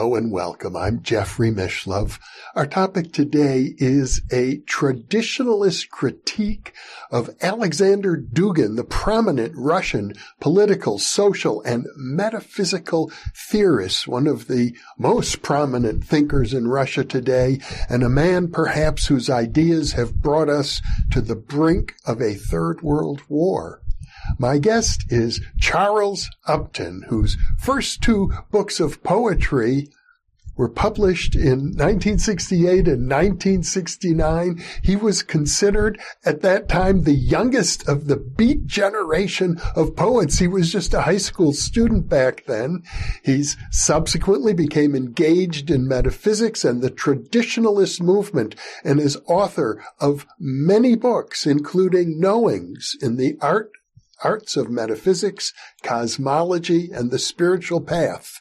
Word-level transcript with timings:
Hello 0.00 0.14
and 0.14 0.32
welcome. 0.32 0.76
I'm 0.78 1.02
Jeffrey 1.02 1.50
Mishlove. 1.50 2.18
Our 2.54 2.64
topic 2.66 3.12
today 3.12 3.74
is 3.76 4.22
a 4.32 4.60
traditionalist 4.60 5.90
critique 5.90 6.72
of 7.10 7.28
Alexander 7.42 8.16
Dugin, 8.16 8.76
the 8.76 8.84
prominent 8.84 9.52
Russian 9.54 10.14
political, 10.40 10.98
social, 10.98 11.60
and 11.64 11.86
metaphysical 11.96 13.12
theorist, 13.34 14.08
one 14.08 14.26
of 14.26 14.48
the 14.48 14.74
most 14.96 15.42
prominent 15.42 16.02
thinkers 16.02 16.54
in 16.54 16.66
Russia 16.66 17.04
today, 17.04 17.60
and 17.90 18.02
a 18.02 18.08
man 18.08 18.48
perhaps 18.48 19.08
whose 19.08 19.28
ideas 19.28 19.92
have 19.92 20.22
brought 20.22 20.48
us 20.48 20.80
to 21.10 21.20
the 21.20 21.36
brink 21.36 21.94
of 22.06 22.22
a 22.22 22.32
third 22.32 22.80
world 22.80 23.20
war. 23.28 23.82
My 24.38 24.58
guest 24.58 25.04
is 25.08 25.40
Charles 25.58 26.30
Upton, 26.46 27.06
whose 27.08 27.36
first 27.58 28.02
two 28.02 28.32
books 28.50 28.80
of 28.80 29.02
poetry 29.02 29.88
were 30.60 30.68
published 30.68 31.34
in 31.34 31.72
1968 31.72 32.86
and 32.86 33.08
1969. 33.08 34.62
He 34.82 34.94
was 34.94 35.22
considered 35.22 35.98
at 36.22 36.42
that 36.42 36.68
time 36.68 37.04
the 37.04 37.14
youngest 37.14 37.88
of 37.88 38.08
the 38.08 38.16
beat 38.16 38.66
generation 38.66 39.58
of 39.74 39.96
poets. 39.96 40.38
He 40.38 40.46
was 40.46 40.70
just 40.70 40.92
a 40.92 41.00
high 41.00 41.16
school 41.16 41.54
student 41.54 42.10
back 42.10 42.44
then. 42.44 42.82
He's 43.24 43.56
subsequently 43.70 44.52
became 44.52 44.94
engaged 44.94 45.70
in 45.70 45.88
metaphysics 45.88 46.62
and 46.62 46.82
the 46.82 46.90
traditionalist 46.90 48.02
movement 48.02 48.54
and 48.84 49.00
is 49.00 49.16
author 49.26 49.82
of 49.98 50.26
many 50.38 50.94
books, 50.94 51.46
including 51.46 52.20
Knowings 52.20 52.98
in 53.00 53.16
the 53.16 53.38
Art 53.40 53.72
arts 54.22 54.56
of 54.56 54.70
metaphysics, 54.70 55.52
cosmology, 55.82 56.90
and 56.92 57.10
the 57.10 57.18
spiritual 57.18 57.80
path. 57.80 58.40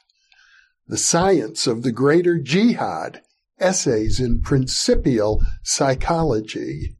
The 0.88 0.98
science 0.98 1.68
of 1.68 1.84
the 1.84 1.92
greater 1.92 2.40
jihad, 2.40 3.22
essays 3.60 4.20
in 4.20 4.42
principial 4.42 5.44
psychology. 5.64 6.98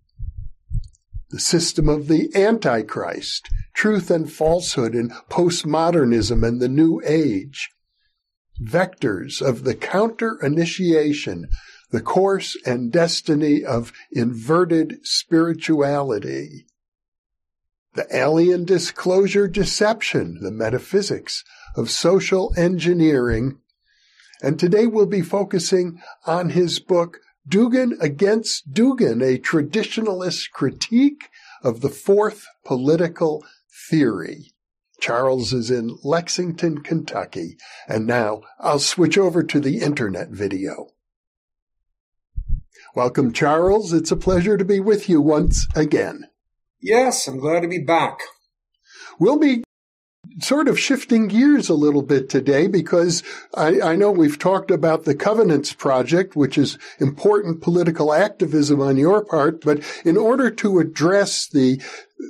The 1.32 1.40
system 1.40 1.90
of 1.90 2.08
the 2.08 2.30
Antichrist, 2.36 3.50
truth 3.74 4.12
and 4.12 4.32
falsehood 4.32 4.94
in 4.96 5.10
postmodernism 5.30 6.48
and 6.48 6.62
the 6.62 6.70
New 6.70 7.02
Age. 7.06 7.70
Vectors 8.62 9.42
of 9.42 9.64
the 9.64 9.76
counter 9.76 10.38
initiation, 10.42 11.48
the 11.92 12.02
course 12.02 12.58
and 12.66 12.92
destiny 12.92 13.64
of 13.64 13.94
inverted 14.12 15.00
spirituality 15.04 16.66
the 17.94 18.08
alien 18.16 18.66
disclosure 18.66 19.48
deception, 19.48 20.40
the 20.42 20.52
metaphysics 20.52 21.44
of 21.76 21.90
social 21.90 22.54
engineering. 22.58 23.58
And 24.42 24.60
today 24.60 24.88
we'll 24.88 25.06
be 25.06 25.22
focusing 25.22 26.02
on 26.26 26.52
his 26.52 26.80
book, 26.80 27.20
Dugin 27.48 28.00
Against 28.00 28.72
Dugin, 28.72 29.22
a 29.24 29.40
traditionalist 29.40 30.52
critique 30.52 31.30
of 31.64 31.82
the 31.82 31.90
fourth 31.90 32.46
political 32.64 33.44
theory. 33.90 34.54
Charles 35.00 35.54
is 35.54 35.72
in 35.72 35.98
Lexington, 36.04 36.84
Kentucky. 36.84 37.58
And 37.88 38.06
now 38.06 38.42
I'll 38.60 38.80
switch 38.80 39.18
over 39.18 39.44
to 39.44 39.60
the 39.60 39.80
internet 39.80 40.30
video. 40.30 40.90
Welcome, 42.96 43.34
Charles. 43.34 43.94
It's 43.94 44.12
a 44.12 44.18
pleasure 44.18 44.58
to 44.58 44.66
be 44.66 44.80
with 44.80 45.10
you 45.10 45.22
once 45.22 45.68
again. 45.76 46.29
Yes, 46.82 47.28
I'm 47.28 47.40
glad 47.40 47.62
to 47.62 47.68
be 47.68 47.80
back. 47.80 48.20
We'll 49.20 49.38
be 49.38 49.64
sort 50.42 50.68
of 50.68 50.80
shifting 50.80 51.28
gears 51.28 51.70
a 51.70 51.74
little 51.74 52.02
bit 52.02 52.30
today 52.30 52.68
because 52.68 53.24
I, 53.56 53.82
I, 53.82 53.96
know 53.96 54.12
we've 54.12 54.40
talked 54.40 54.72
about 54.72 55.04
the 55.04 55.16
Covenants 55.16 55.74
Project, 55.74 56.36
which 56.36 56.58
is 56.58 56.78
important 57.00 57.62
political 57.62 58.14
activism 58.14 58.82
on 58.82 58.98
your 58.98 59.24
part, 59.24 59.62
but 59.62 59.84
in 60.06 60.18
order 60.18 60.50
to 60.52 60.80
address 60.80 61.48
the 61.48 61.82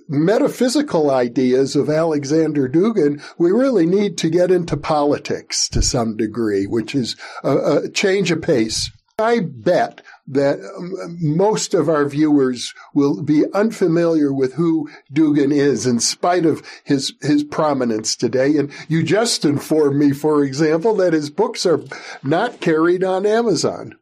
metaphysical 0.08 1.12
ideas 1.12 1.76
of 1.76 1.90
Alexander 1.90 2.68
Dugin, 2.68 3.22
we 3.38 3.52
really 3.52 3.86
need 3.86 4.18
to 4.20 4.30
get 4.30 4.50
into 4.50 4.78
politics 4.78 5.68
to 5.70 5.82
some 5.82 6.16
degree, 6.16 6.66
which 6.66 6.96
is 6.96 7.16
a, 7.44 7.84
a 7.84 7.90
change 7.90 8.32
of 8.32 8.42
pace. 8.42 8.90
I 9.20 9.42
bet 9.42 10.02
that 10.28 10.60
um, 10.60 11.18
most 11.20 11.74
of 11.74 11.90
our 11.90 12.06
viewers 12.08 12.74
will 12.94 13.22
be 13.22 13.46
unfamiliar 13.54 14.34
with 14.34 14.54
who 14.54 14.90
Dugin 15.14 15.52
is 15.52 15.86
in 15.86 16.00
spite 16.00 16.46
of 16.46 16.62
his, 16.84 17.14
his 17.22 17.44
prominence 17.44 18.16
today. 18.16 18.58
And 18.58 18.72
you 18.88 19.04
just 19.04 19.44
informed 19.44 19.98
me, 19.98 20.14
for 20.14 20.44
example, 20.44 20.96
that 20.96 21.14
his 21.14 21.30
books 21.30 21.66
are 21.66 21.82
not 22.24 22.62
carried 22.62 23.04
on 23.04 23.26
Amazon. 23.26 23.98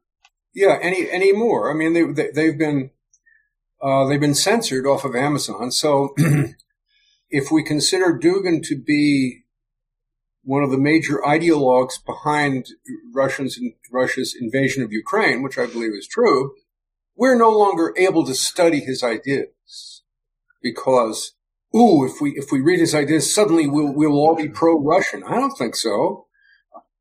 Yeah, 0.53 0.77
any, 0.81 1.09
anymore. 1.09 1.72
I 1.72 1.73
mean, 1.73 1.94
they, 1.94 2.29
they, 2.31 2.47
have 2.47 2.57
been, 2.57 2.91
uh, 3.81 4.06
they've 4.06 4.19
been 4.19 4.35
censored 4.35 4.85
off 4.85 5.03
of 5.03 5.16
Amazon. 5.16 5.72
So 5.72 6.13
if 7.29 7.51
we 7.51 7.63
consider 7.63 8.17
Dugin 8.17 8.63
to 8.63 8.75
be 8.75 9.44
one 10.47 10.63
of 10.63 10.71
the 10.71 10.77
major 10.77 11.19
ideologues 11.27 12.03
behind 12.05 12.69
Russians 13.13 13.59
Russia's 13.91 14.33
invasion 14.33 14.81
of 14.81 14.93
Ukraine, 14.93 15.43
which 15.43 15.57
I 15.57 15.65
believe 15.65 15.91
is 15.93 16.07
true, 16.07 16.53
we're 17.17 17.37
no 17.37 17.51
longer 17.51 17.93
able 17.97 18.25
to 18.25 18.33
study 18.33 18.79
his 18.79 19.03
ideas 19.03 20.03
because, 20.61 21.33
ooh, 21.75 22.05
if 22.05 22.21
we 22.21 22.31
if 22.37 22.49
we 22.49 22.61
read 22.61 22.79
his 22.79 22.95
ideas, 22.95 23.33
suddenly 23.33 23.67
we'll 23.67 23.93
we'll 23.93 24.13
all 24.13 24.35
be 24.35 24.47
pro-Russian. 24.47 25.21
I 25.25 25.35
don't 25.35 25.57
think 25.57 25.75
so. 25.75 26.27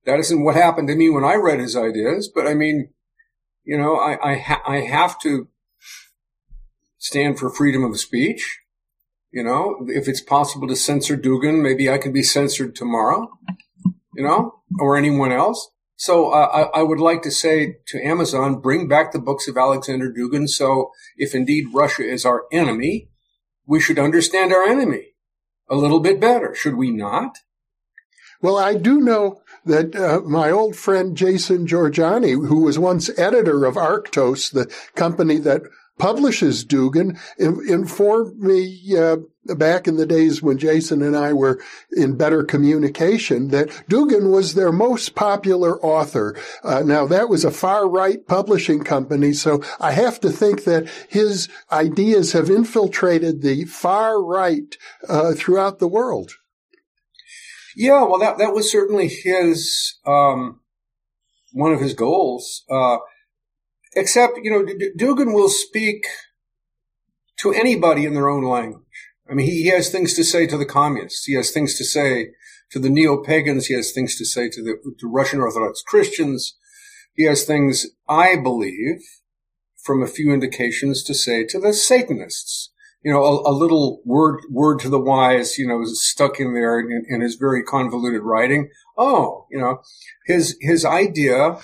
That 0.06 0.18
isn't 0.18 0.42
what 0.42 0.56
happened 0.56 0.88
to 0.88 0.96
me 0.96 1.08
when 1.08 1.24
I 1.24 1.36
read 1.36 1.60
his 1.60 1.76
ideas. 1.76 2.28
But 2.34 2.48
I 2.48 2.54
mean, 2.54 2.90
you 3.62 3.78
know, 3.78 3.94
I 3.94 4.32
I, 4.32 4.38
ha- 4.38 4.62
I 4.66 4.80
have 4.80 5.20
to 5.20 5.46
stand 6.98 7.38
for 7.38 7.48
freedom 7.48 7.84
of 7.84 8.00
speech. 8.00 8.58
You 9.32 9.44
know, 9.44 9.84
if 9.88 10.08
it's 10.08 10.22
possible 10.22 10.68
to 10.68 10.76
censor 10.76 11.16
Dugin, 11.16 11.62
maybe 11.62 11.90
I 11.90 11.98
can 11.98 12.12
be 12.12 12.22
censored 12.22 12.74
tomorrow, 12.74 13.28
you 14.14 14.24
know, 14.24 14.62
or 14.80 14.96
anyone 14.96 15.32
else. 15.32 15.70
So 15.96 16.30
uh, 16.30 16.68
I, 16.74 16.80
I, 16.80 16.82
would 16.82 17.00
like 17.00 17.22
to 17.22 17.30
say 17.30 17.76
to 17.88 18.02
Amazon, 18.02 18.60
bring 18.60 18.86
back 18.86 19.12
the 19.12 19.18
books 19.18 19.48
of 19.48 19.56
Alexander 19.56 20.12
Dugin. 20.12 20.46
So 20.46 20.90
if 21.16 21.34
indeed 21.34 21.66
Russia 21.72 22.04
is 22.04 22.26
our 22.26 22.44
enemy, 22.52 23.08
we 23.66 23.80
should 23.80 23.98
understand 23.98 24.52
our 24.52 24.64
enemy 24.64 25.14
a 25.68 25.74
little 25.74 26.00
bit 26.00 26.20
better, 26.20 26.54
should 26.54 26.76
we 26.76 26.90
not? 26.90 27.38
Well, 28.42 28.58
I 28.58 28.74
do 28.74 29.00
know 29.00 29.40
that 29.64 29.96
uh, 29.96 30.20
my 30.20 30.50
old 30.50 30.76
friend 30.76 31.16
Jason 31.16 31.66
Jorjani, 31.66 32.46
who 32.46 32.60
was 32.60 32.78
once 32.78 33.10
editor 33.18 33.64
of 33.64 33.74
Arktos, 33.74 34.52
the 34.52 34.72
company 34.94 35.38
that 35.38 35.62
publishes 35.98 36.64
Dugin 36.64 37.18
informed 37.38 38.38
me 38.38 38.96
uh, 38.96 39.16
back 39.54 39.86
in 39.86 39.96
the 39.96 40.06
days 40.06 40.42
when 40.42 40.58
Jason 40.58 41.02
and 41.02 41.16
I 41.16 41.32
were 41.32 41.60
in 41.92 42.16
better 42.16 42.42
communication 42.42 43.48
that 43.48 43.68
Dugin 43.88 44.30
was 44.30 44.54
their 44.54 44.72
most 44.72 45.14
popular 45.14 45.80
author. 45.84 46.36
Uh, 46.62 46.82
now 46.82 47.06
that 47.06 47.28
was 47.28 47.44
a 47.44 47.50
far 47.50 47.88
right 47.88 48.26
publishing 48.26 48.82
company, 48.84 49.32
so 49.32 49.62
I 49.80 49.92
have 49.92 50.20
to 50.20 50.30
think 50.30 50.64
that 50.64 50.88
his 51.08 51.48
ideas 51.70 52.32
have 52.32 52.50
infiltrated 52.50 53.42
the 53.42 53.64
far 53.64 54.22
right 54.22 54.76
uh, 55.08 55.34
throughout 55.34 55.78
the 55.78 55.88
world. 55.88 56.32
Yeah, 57.76 58.04
well, 58.04 58.18
that 58.18 58.38
that 58.38 58.54
was 58.54 58.70
certainly 58.70 59.08
his 59.08 59.98
um, 60.06 60.60
one 61.52 61.72
of 61.72 61.80
his 61.80 61.92
goals. 61.94 62.64
Except, 63.96 64.38
you 64.42 64.50
know, 64.50 64.64
Dugin 64.96 65.34
will 65.34 65.48
speak 65.48 66.06
to 67.40 67.52
anybody 67.52 68.04
in 68.04 68.14
their 68.14 68.28
own 68.28 68.44
language. 68.44 68.82
I 69.28 69.34
mean, 69.34 69.46
he, 69.46 69.62
he 69.62 69.68
has 69.68 69.90
things 69.90 70.14
to 70.14 70.22
say 70.22 70.46
to 70.46 70.58
the 70.58 70.66
communists. 70.66 71.24
He 71.24 71.34
has 71.34 71.50
things 71.50 71.76
to 71.78 71.84
say 71.84 72.28
to 72.70 72.78
the 72.78 72.90
neo-pagans. 72.90 73.66
He 73.66 73.74
has 73.74 73.92
things 73.92 74.16
to 74.18 74.24
say 74.24 74.48
to 74.50 74.62
the 74.62 74.76
to 75.00 75.08
Russian 75.08 75.40
Orthodox 75.40 75.82
Christians. 75.82 76.56
He 77.14 77.24
has 77.24 77.44
things, 77.44 77.86
I 78.08 78.36
believe, 78.36 79.00
from 79.82 80.02
a 80.02 80.06
few 80.06 80.32
indications 80.32 81.02
to 81.04 81.14
say 81.14 81.44
to 81.46 81.58
the 81.58 81.72
Satanists. 81.72 82.72
You 83.02 83.12
know, 83.12 83.22
a, 83.22 83.50
a 83.50 83.54
little 83.54 84.02
word 84.04 84.40
word 84.50 84.80
to 84.80 84.88
the 84.88 85.00
wise, 85.00 85.58
you 85.58 85.66
know, 85.66 85.80
is 85.80 86.06
stuck 86.06 86.38
in 86.40 86.54
there 86.54 86.80
in, 86.80 87.04
in 87.08 87.20
his 87.20 87.36
very 87.36 87.62
convoluted 87.62 88.22
writing. 88.22 88.68
Oh, 88.98 89.46
you 89.50 89.58
know, 89.58 89.80
his 90.26 90.56
his 90.60 90.84
idea 90.84 91.58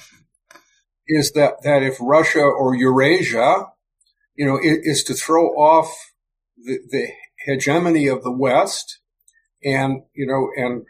is 1.07 1.33
that, 1.33 1.55
that 1.63 1.83
if 1.83 1.97
Russia 2.01 2.41
or 2.41 2.75
Eurasia, 2.75 3.67
you 4.35 4.47
know, 4.47 4.59
is, 4.63 5.05
to 5.05 5.15
throw 5.15 5.49
off 5.49 5.95
the, 6.57 6.79
the 6.91 7.09
hegemony 7.45 8.07
of 8.07 8.23
the 8.23 8.33
West 8.33 9.01
and, 9.65 10.03
you 10.15 10.27
know, 10.27 10.51
and, 10.57 10.85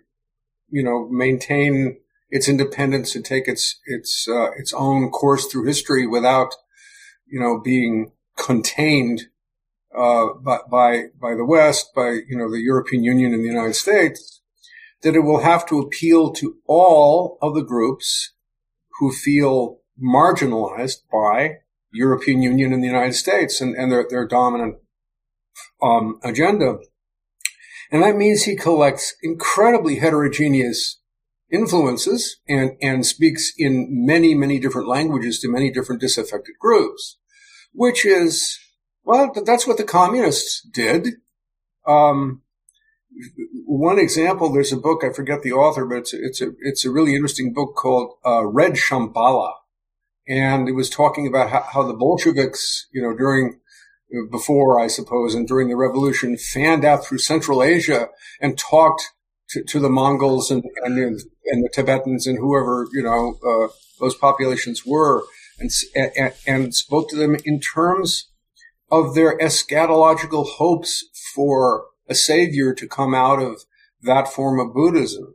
you 0.70 0.82
know, 0.82 1.08
maintain 1.10 1.98
its 2.30 2.48
independence 2.48 3.14
and 3.14 3.24
take 3.24 3.48
its, 3.48 3.80
its, 3.86 4.26
uh, 4.28 4.50
its 4.52 4.72
own 4.72 5.10
course 5.10 5.46
through 5.46 5.66
history 5.66 6.06
without, 6.06 6.54
you 7.26 7.40
know, 7.40 7.60
being 7.60 8.12
contained, 8.36 9.22
uh, 9.94 10.28
by, 10.42 10.58
by, 10.70 11.04
by 11.20 11.34
the 11.34 11.44
West, 11.44 11.90
by, 11.94 12.20
you 12.26 12.36
know, 12.36 12.50
the 12.50 12.60
European 12.60 13.04
Union 13.04 13.34
and 13.34 13.44
the 13.44 13.48
United 13.48 13.74
States, 13.74 14.40
that 15.02 15.14
it 15.14 15.20
will 15.20 15.42
have 15.42 15.66
to 15.66 15.78
appeal 15.78 16.32
to 16.32 16.56
all 16.66 17.36
of 17.42 17.54
the 17.54 17.62
groups 17.62 18.32
who 18.98 19.12
feel 19.12 19.81
marginalized 20.02 21.02
by 21.12 21.58
European 21.93 22.43
Union 22.43 22.72
and 22.72 22.82
the 22.82 22.88
United 22.88 23.14
States 23.14 23.60
and, 23.60 23.76
and 23.76 23.93
their, 23.93 24.06
their 24.08 24.26
dominant 24.26 24.76
um, 25.82 26.19
agenda. 26.25 26.78
And 27.90 28.02
that 28.02 28.16
means 28.16 28.44
he 28.44 28.56
collects 28.56 29.14
incredibly 29.22 29.96
heterogeneous 29.96 31.00
influences 31.50 32.38
and, 32.49 32.72
and 32.81 33.04
speaks 33.04 33.52
in 33.58 33.87
many, 33.90 34.34
many 34.34 34.58
different 34.58 34.88
languages 34.88 35.38
to 35.40 35.50
many 35.50 35.70
different 35.70 36.00
disaffected 36.00 36.55
groups, 36.58 37.19
which 37.72 38.06
is, 38.06 38.58
well, 39.05 39.31
that's 39.44 39.66
what 39.66 39.76
the 39.76 39.84
communists 39.84 40.62
did. 40.62 41.08
Um, 41.87 42.40
one 43.66 43.98
example, 43.98 44.50
there's 44.50 44.72
a 44.72 44.78
book, 44.78 45.05
I 45.05 45.12
forget 45.12 45.43
the 45.43 45.52
author, 45.52 45.84
but 45.84 45.98
it's, 45.98 46.14
it's 46.14 46.40
a, 46.40 46.52
it's 46.60 46.87
a 46.87 46.90
really 46.90 47.14
interesting 47.14 47.52
book 47.52 47.75
called, 47.76 48.16
uh, 48.25 48.46
Red 48.46 48.72
Shambhala. 48.72 49.52
And 50.28 50.69
it 50.69 50.72
was 50.72 50.88
talking 50.88 51.26
about 51.26 51.50
how, 51.50 51.64
how 51.72 51.82
the 51.82 51.94
Bolsheviks, 51.94 52.86
you 52.92 53.02
know, 53.02 53.16
during, 53.16 53.60
before, 54.30 54.78
I 54.78 54.86
suppose, 54.86 55.34
and 55.34 55.48
during 55.48 55.69
the 55.69 55.76
revolution 55.76 56.36
fanned 56.36 56.84
out 56.84 57.04
through 57.04 57.19
Central 57.19 57.62
Asia 57.62 58.08
and 58.40 58.58
talked 58.58 59.02
to, 59.50 59.62
to 59.64 59.80
the 59.80 59.88
Mongols 59.88 60.50
and, 60.50 60.64
and, 60.84 60.98
and, 60.98 61.64
the 61.64 61.70
Tibetans 61.72 62.26
and 62.26 62.38
whoever, 62.38 62.86
you 62.92 63.02
know, 63.02 63.38
uh, 63.46 63.72
those 64.00 64.14
populations 64.14 64.84
were 64.86 65.24
and, 65.58 65.70
and, 65.94 66.32
and 66.46 66.74
spoke 66.74 67.08
to 67.10 67.16
them 67.16 67.36
in 67.44 67.60
terms 67.60 68.28
of 68.90 69.14
their 69.14 69.38
eschatological 69.38 70.46
hopes 70.46 71.04
for 71.34 71.86
a 72.08 72.14
savior 72.14 72.74
to 72.74 72.86
come 72.86 73.14
out 73.14 73.40
of 73.40 73.62
that 74.02 74.28
form 74.28 74.58
of 74.58 74.74
Buddhism. 74.74 75.34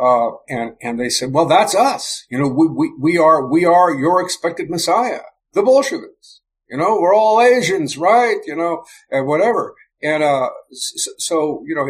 Uh, 0.00 0.30
and, 0.48 0.74
and 0.82 0.98
they 0.98 1.08
said, 1.08 1.32
well, 1.32 1.46
that's 1.46 1.74
us. 1.74 2.24
You 2.28 2.38
know, 2.38 2.48
we, 2.48 2.66
we, 2.66 2.92
we 3.00 3.18
are, 3.18 3.46
we 3.46 3.64
are 3.64 3.94
your 3.94 4.20
expected 4.20 4.68
Messiah, 4.68 5.20
the 5.52 5.62
Bolsheviks. 5.62 6.40
You 6.68 6.78
know, 6.78 6.98
we're 7.00 7.14
all 7.14 7.40
Asians, 7.40 7.96
right? 7.96 8.38
You 8.46 8.56
know, 8.56 8.84
and 9.10 9.26
whatever. 9.26 9.74
And, 10.02 10.22
uh, 10.22 10.50
so, 10.72 11.62
you 11.66 11.74
know, 11.74 11.88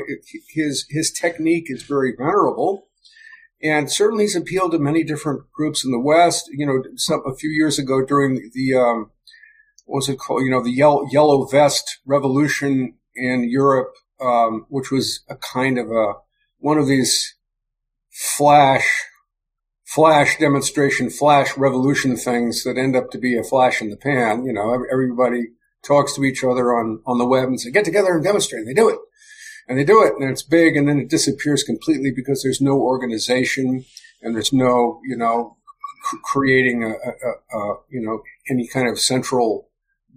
his, 0.54 0.84
his 0.90 1.10
technique 1.10 1.66
is 1.68 1.82
very 1.82 2.12
venerable. 2.16 2.88
And 3.62 3.90
certainly 3.90 4.24
he's 4.24 4.36
appealed 4.36 4.72
to 4.72 4.78
many 4.78 5.02
different 5.02 5.50
groups 5.52 5.84
in 5.84 5.90
the 5.90 5.98
West. 5.98 6.50
You 6.52 6.66
know, 6.66 6.82
some, 6.96 7.22
a 7.26 7.34
few 7.34 7.48
years 7.48 7.78
ago 7.78 8.04
during 8.04 8.50
the, 8.52 8.74
um, 8.74 9.10
what 9.86 9.96
was 9.96 10.08
it 10.10 10.18
called? 10.18 10.42
You 10.44 10.50
know, 10.50 10.62
the 10.62 10.70
yellow, 10.70 11.06
yellow 11.10 11.46
vest 11.46 12.00
revolution 12.04 12.94
in 13.14 13.48
Europe, 13.48 13.94
um, 14.20 14.66
which 14.68 14.90
was 14.90 15.24
a 15.30 15.36
kind 15.36 15.78
of 15.78 15.90
a, 15.90 16.14
one 16.58 16.76
of 16.76 16.86
these 16.86 17.34
flash 18.14 18.88
flash 19.94 20.38
demonstration, 20.38 21.08
flash 21.08 21.56
revolution 21.56 22.16
things 22.16 22.64
that 22.64 22.78
end 22.78 22.96
up 22.96 23.10
to 23.10 23.18
be 23.18 23.38
a 23.38 23.44
flash 23.44 23.80
in 23.80 23.90
the 23.90 23.96
pan. 23.96 24.44
You 24.44 24.52
know, 24.52 24.84
everybody 24.90 25.48
talks 25.84 26.14
to 26.14 26.24
each 26.24 26.42
other 26.42 26.74
on, 26.74 27.00
on 27.06 27.18
the 27.18 27.26
web 27.26 27.48
and 27.48 27.60
say, 27.60 27.70
get 27.70 27.84
together 27.84 28.14
and 28.14 28.24
demonstrate. 28.24 28.60
And 28.60 28.68
they 28.68 28.74
do 28.74 28.88
it. 28.88 28.98
And 29.68 29.78
they 29.78 29.84
do 29.84 30.02
it 30.02 30.14
and 30.18 30.28
it's 30.28 30.42
big 30.42 30.76
and 30.76 30.88
then 30.88 30.98
it 30.98 31.08
disappears 31.08 31.62
completely 31.62 32.10
because 32.10 32.42
there's 32.42 32.60
no 32.60 32.76
organization 32.76 33.84
and 34.20 34.34
there's 34.34 34.52
no, 34.52 35.00
you 35.04 35.16
know, 35.16 35.56
creating 36.22 36.82
a, 36.84 36.88
a, 36.88 37.58
a, 37.58 37.76
you 37.88 38.00
know, 38.00 38.20
any 38.50 38.66
kind 38.66 38.88
of 38.88 38.98
central 38.98 39.68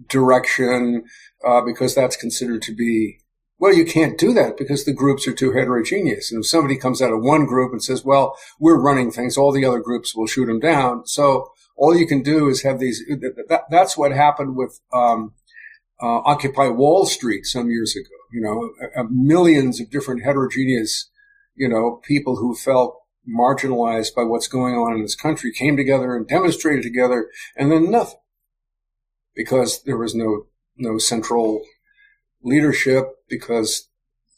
direction, 0.08 1.04
uh, 1.46 1.62
because 1.62 1.94
that's 1.94 2.16
considered 2.16 2.60
to 2.62 2.74
be 2.74 3.20
well, 3.58 3.74
you 3.74 3.84
can't 3.84 4.18
do 4.18 4.32
that 4.34 4.56
because 4.56 4.84
the 4.84 4.92
groups 4.92 5.26
are 5.26 5.34
too 5.34 5.52
heterogeneous. 5.52 6.30
And 6.30 6.44
if 6.44 6.48
somebody 6.48 6.76
comes 6.76 7.02
out 7.02 7.12
of 7.12 7.22
one 7.22 7.44
group 7.44 7.72
and 7.72 7.82
says, 7.82 8.04
well, 8.04 8.36
we're 8.60 8.80
running 8.80 9.10
things, 9.10 9.36
all 9.36 9.52
the 9.52 9.64
other 9.64 9.80
groups 9.80 10.14
will 10.14 10.26
shoot 10.26 10.46
them 10.46 10.60
down. 10.60 11.06
So 11.06 11.52
all 11.76 11.96
you 11.96 12.06
can 12.06 12.22
do 12.22 12.48
is 12.48 12.62
have 12.62 12.78
these, 12.78 13.02
that, 13.48 13.62
that's 13.70 13.96
what 13.96 14.12
happened 14.12 14.56
with, 14.56 14.80
um, 14.92 15.34
uh, 16.00 16.20
Occupy 16.24 16.68
Wall 16.68 17.06
Street 17.06 17.44
some 17.44 17.70
years 17.70 17.96
ago. 17.96 18.14
You 18.32 18.40
know, 18.42 19.06
millions 19.10 19.80
of 19.80 19.90
different 19.90 20.22
heterogeneous, 20.22 21.10
you 21.56 21.68
know, 21.68 22.00
people 22.04 22.36
who 22.36 22.54
felt 22.54 22.96
marginalized 23.28 24.14
by 24.14 24.22
what's 24.22 24.48
going 24.48 24.74
on 24.74 24.94
in 24.94 25.02
this 25.02 25.16
country 25.16 25.52
came 25.52 25.76
together 25.76 26.14
and 26.16 26.28
demonstrated 26.28 26.82
together 26.82 27.28
and 27.56 27.72
then 27.72 27.90
nothing 27.90 28.20
because 29.34 29.82
there 29.82 29.96
was 29.96 30.14
no, 30.14 30.46
no 30.76 30.98
central 30.98 31.62
leadership 32.42 33.04
because 33.28 33.88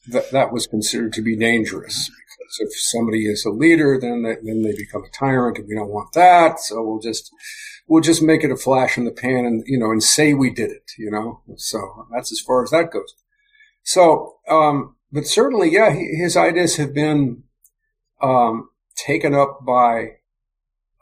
that, 0.08 0.31
that 0.31 0.52
was 0.52 0.67
considered 0.67 1.12
to 1.14 1.23
be 1.23 1.37
dangerous. 1.37 2.08
Because 2.08 2.56
if 2.61 2.81
somebody 2.81 3.26
is 3.26 3.44
a 3.44 3.50
leader, 3.50 3.99
then 4.00 4.23
they, 4.23 4.37
then 4.43 4.62
they 4.62 4.75
become 4.75 5.05
a 5.05 5.19
tyrant, 5.19 5.58
and 5.58 5.69
we 5.69 5.75
don't 5.75 5.91
want 5.91 6.12
that. 6.14 6.61
So 6.61 6.82
we'll 6.82 7.00
just 7.00 7.31
we'll 7.87 8.02
just 8.02 8.23
make 8.23 8.44
it 8.44 8.50
a 8.50 8.56
flash 8.56 8.97
in 8.97 9.05
the 9.05 9.11
pan, 9.11 9.44
and 9.44 9.62
you 9.67 9.79
know, 9.79 9.91
and 9.91 10.02
say 10.02 10.35
we 10.35 10.50
did 10.50 10.70
it. 10.70 10.93
You 10.99 11.11
know, 11.11 11.43
so 11.56 12.06
that's 12.12 12.32
as 12.32 12.41
far 12.41 12.62
as 12.62 12.70
that 12.70 12.91
goes. 12.91 13.14
So, 13.82 14.37
um, 14.49 14.96
but 15.12 15.26
certainly, 15.26 15.70
yeah, 15.73 15.91
his 15.91 16.37
ideas 16.37 16.76
have 16.76 16.94
been 16.94 17.44
um, 18.23 18.70
taken 18.96 19.35
up 19.35 19.64
by 19.64 20.17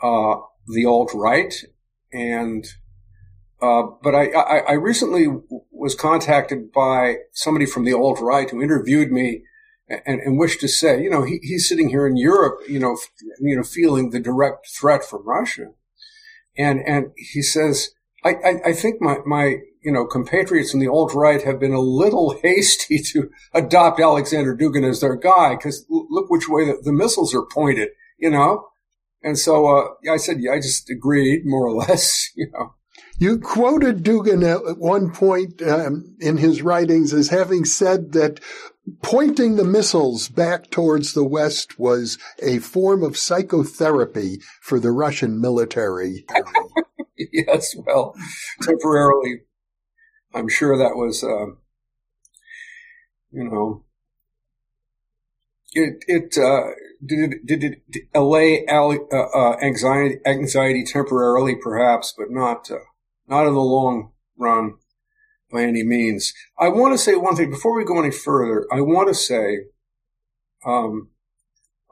uh, 0.02 0.36
the 0.66 0.86
alt 0.86 1.10
right 1.14 1.54
and 2.12 2.66
uh, 3.60 3.82
but 4.02 4.14
I, 4.14 4.30
I, 4.30 4.58
I, 4.58 4.72
recently 4.72 5.26
was 5.72 5.96
contacted 5.96 6.72
by 6.72 7.16
somebody 7.32 7.66
from 7.66 7.84
the 7.84 7.92
alt 7.92 8.20
right 8.20 8.48
who 8.48 8.62
interviewed 8.62 9.10
me 9.10 9.42
and, 9.88 10.20
and, 10.20 10.38
wished 10.38 10.60
to 10.60 10.68
say, 10.68 11.02
you 11.02 11.10
know, 11.10 11.24
he, 11.24 11.40
he's 11.42 11.68
sitting 11.68 11.88
here 11.88 12.06
in 12.06 12.16
Europe, 12.16 12.60
you 12.68 12.78
know, 12.78 12.92
f- 12.92 13.10
you 13.40 13.56
know, 13.56 13.64
feeling 13.64 14.10
the 14.10 14.20
direct 14.20 14.68
threat 14.68 15.04
from 15.04 15.26
Russia, 15.26 15.72
and 16.56 16.80
and 16.86 17.06
he 17.16 17.42
says, 17.42 17.90
I, 18.24 18.34
I, 18.44 18.60
I 18.66 18.72
think 18.72 19.00
my 19.00 19.18
my 19.26 19.56
you 19.82 19.90
know 19.90 20.06
compatriots 20.06 20.72
in 20.72 20.80
the 20.80 20.88
alt 20.88 21.12
right 21.14 21.42
have 21.42 21.58
been 21.58 21.72
a 21.72 21.80
little 21.80 22.38
hasty 22.42 22.98
to 23.12 23.30
adopt 23.52 24.00
Alexander 24.00 24.56
Dugin 24.56 24.88
as 24.88 25.00
their 25.00 25.16
guy 25.16 25.56
because 25.56 25.84
look 25.88 26.30
which 26.30 26.48
way 26.48 26.64
the, 26.66 26.80
the 26.82 26.92
missiles 26.92 27.34
are 27.34 27.46
pointed, 27.46 27.88
you 28.18 28.30
know. 28.30 28.68
And 29.20 29.36
so 29.36 29.66
uh, 29.66 30.12
I 30.12 30.16
said, 30.16 30.36
yeah, 30.38 30.52
I 30.52 30.58
just 30.58 30.88
agreed 30.90 31.42
more 31.44 31.66
or 31.66 31.74
less, 31.74 32.30
you 32.36 32.50
know. 32.52 32.74
You 33.20 33.38
quoted 33.38 34.04
Dugin 34.04 34.44
at 34.48 34.78
one 34.78 35.10
point 35.10 35.60
um, 35.62 36.16
in 36.20 36.36
his 36.36 36.62
writings 36.62 37.12
as 37.12 37.28
having 37.28 37.64
said 37.64 38.12
that 38.12 38.38
pointing 39.02 39.56
the 39.56 39.64
missiles 39.64 40.28
back 40.28 40.70
towards 40.70 41.12
the 41.12 41.24
West 41.24 41.78
was 41.78 42.16
a 42.40 42.58
form 42.58 43.02
of 43.02 43.16
psychotherapy 43.16 44.38
for 44.60 44.78
the 44.78 44.92
Russian 44.92 45.40
military. 45.40 46.26
yes, 47.32 47.74
well, 47.86 48.14
temporarily, 48.62 49.40
I'm 50.32 50.48
sure 50.48 50.78
that 50.78 50.94
was, 50.94 51.24
uh, 51.24 51.56
you 53.32 53.44
know, 53.50 53.84
it 55.72 56.04
it 56.06 56.38
uh, 56.38 56.70
did 57.04 57.32
it 57.32 57.46
did 57.46 57.64
it 57.64 58.08
allay 58.14 58.64
uh, 58.66 58.96
uh, 59.16 59.56
anxiety 59.60 60.16
anxiety 60.24 60.84
temporarily, 60.84 61.56
perhaps, 61.56 62.14
but 62.16 62.30
not 62.30 62.70
uh, 62.70 62.78
not 63.28 63.46
in 63.46 63.54
the 63.54 63.60
long 63.60 64.12
run 64.36 64.74
by 65.50 65.62
any 65.62 65.82
means. 65.82 66.32
I 66.58 66.68
want 66.68 66.94
to 66.94 66.98
say 66.98 67.14
one 67.14 67.36
thing 67.36 67.50
before 67.50 67.76
we 67.76 67.84
go 67.84 67.98
any 67.98 68.10
further. 68.10 68.66
I 68.72 68.80
want 68.80 69.08
to 69.08 69.14
say, 69.14 69.66
um, 70.64 71.10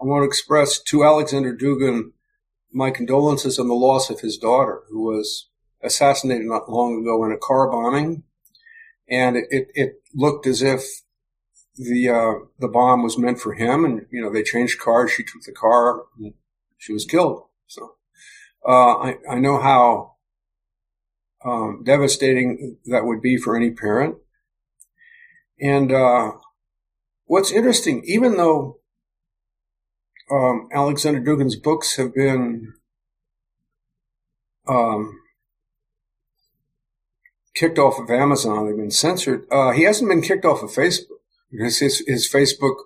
I 0.00 0.04
want 0.04 0.22
to 0.22 0.26
express 0.26 0.80
to 0.82 1.04
Alexander 1.04 1.56
Dugin 1.56 2.12
my 2.72 2.90
condolences 2.90 3.58
on 3.58 3.68
the 3.68 3.74
loss 3.74 4.10
of 4.10 4.20
his 4.20 4.36
daughter, 4.36 4.82
who 4.90 5.02
was 5.02 5.48
assassinated 5.82 6.46
not 6.46 6.70
long 6.70 7.00
ago 7.00 7.24
in 7.24 7.32
a 7.32 7.38
car 7.38 7.70
bombing, 7.70 8.24
and 9.08 9.36
it, 9.36 9.44
it, 9.50 9.68
it 9.74 9.92
looked 10.14 10.46
as 10.46 10.62
if 10.62 10.82
the 11.76 12.08
uh, 12.08 12.46
the 12.58 12.68
bomb 12.68 13.02
was 13.02 13.18
meant 13.18 13.40
for 13.40 13.54
him, 13.54 13.84
and 13.84 14.06
you 14.10 14.20
know 14.20 14.32
they 14.32 14.42
changed 14.42 14.80
cars. 14.80 15.10
She 15.10 15.22
took 15.22 15.42
the 15.42 15.52
car, 15.52 16.02
and 16.18 16.34
she 16.76 16.92
was 16.92 17.04
killed. 17.04 17.44
So 17.66 17.96
uh, 18.66 18.96
I 18.98 19.16
I 19.30 19.38
know 19.38 19.60
how 19.60 20.15
um, 21.44 21.82
devastating 21.84 22.78
that 22.86 23.04
would 23.04 23.20
be 23.20 23.36
for 23.36 23.56
any 23.56 23.70
parent. 23.70 24.16
And 25.60 25.92
uh, 25.92 26.32
what's 27.24 27.50
interesting, 27.50 28.02
even 28.06 28.36
though 28.36 28.78
um, 30.30 30.68
Alexander 30.72 31.20
Dugin's 31.20 31.56
books 31.56 31.96
have 31.96 32.14
been 32.14 32.74
um, 34.66 35.20
kicked 37.54 37.78
off 37.78 37.98
of 37.98 38.10
Amazon. 38.10 38.66
They've 38.66 38.76
been 38.76 38.90
censored. 38.90 39.46
Uh, 39.50 39.72
he 39.72 39.82
hasn't 39.82 40.10
been 40.10 40.22
kicked 40.22 40.44
off 40.44 40.62
of 40.62 40.70
Facebook 40.70 41.20
because 41.50 41.78
his, 41.78 42.04
his 42.06 42.30
Facebook 42.30 42.76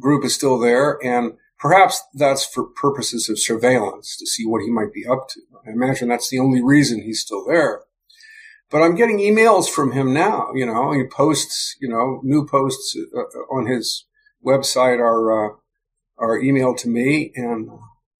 group 0.00 0.24
is 0.24 0.34
still 0.34 0.58
there. 0.58 0.98
And 1.04 1.34
perhaps 1.58 2.02
that's 2.14 2.44
for 2.44 2.64
purposes 2.64 3.28
of 3.28 3.38
surveillance 3.38 4.16
to 4.16 4.26
see 4.26 4.46
what 4.46 4.62
he 4.62 4.70
might 4.70 4.92
be 4.92 5.06
up 5.06 5.28
to. 5.30 5.40
I 5.66 5.72
imagine 5.72 6.08
that's 6.08 6.30
the 6.30 6.38
only 6.38 6.62
reason 6.62 7.00
he's 7.00 7.20
still 7.20 7.44
there. 7.46 7.82
But 8.70 8.82
I'm 8.82 8.96
getting 8.96 9.18
emails 9.18 9.68
from 9.68 9.92
him 9.92 10.12
now. 10.12 10.50
You 10.54 10.66
know, 10.66 10.92
he 10.92 11.06
posts, 11.06 11.76
you 11.80 11.88
know, 11.88 12.20
new 12.24 12.46
posts 12.46 12.96
uh, 13.16 13.20
on 13.54 13.66
his 13.66 14.04
website 14.44 14.98
are, 14.98 15.30
uh, 15.32 15.56
are 16.18 16.38
emailed 16.40 16.78
to 16.78 16.88
me 16.88 17.32
and 17.36 17.70
uh, 17.70 17.76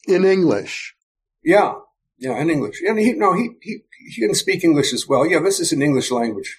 in 0.06 0.24
English. 0.24 0.94
Yeah. 1.42 1.74
Yeah. 2.18 2.38
In 2.38 2.48
English. 2.48 2.80
And 2.86 2.98
he, 2.98 3.12
no, 3.12 3.34
he, 3.34 3.50
he, 3.60 3.78
he 4.08 4.20
can 4.22 4.34
speak 4.34 4.62
English 4.62 4.92
as 4.92 5.08
well. 5.08 5.26
Yeah. 5.26 5.40
This 5.40 5.58
is 5.58 5.72
an 5.72 5.82
English 5.82 6.12
language, 6.12 6.56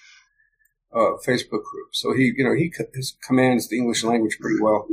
uh, 0.94 1.16
Facebook 1.26 1.64
group. 1.64 1.90
So 1.92 2.12
he, 2.12 2.32
you 2.36 2.44
know, 2.44 2.54
he 2.54 2.70
commands 3.26 3.68
the 3.68 3.78
English 3.78 4.04
language 4.04 4.38
pretty 4.38 4.60
well. 4.60 4.86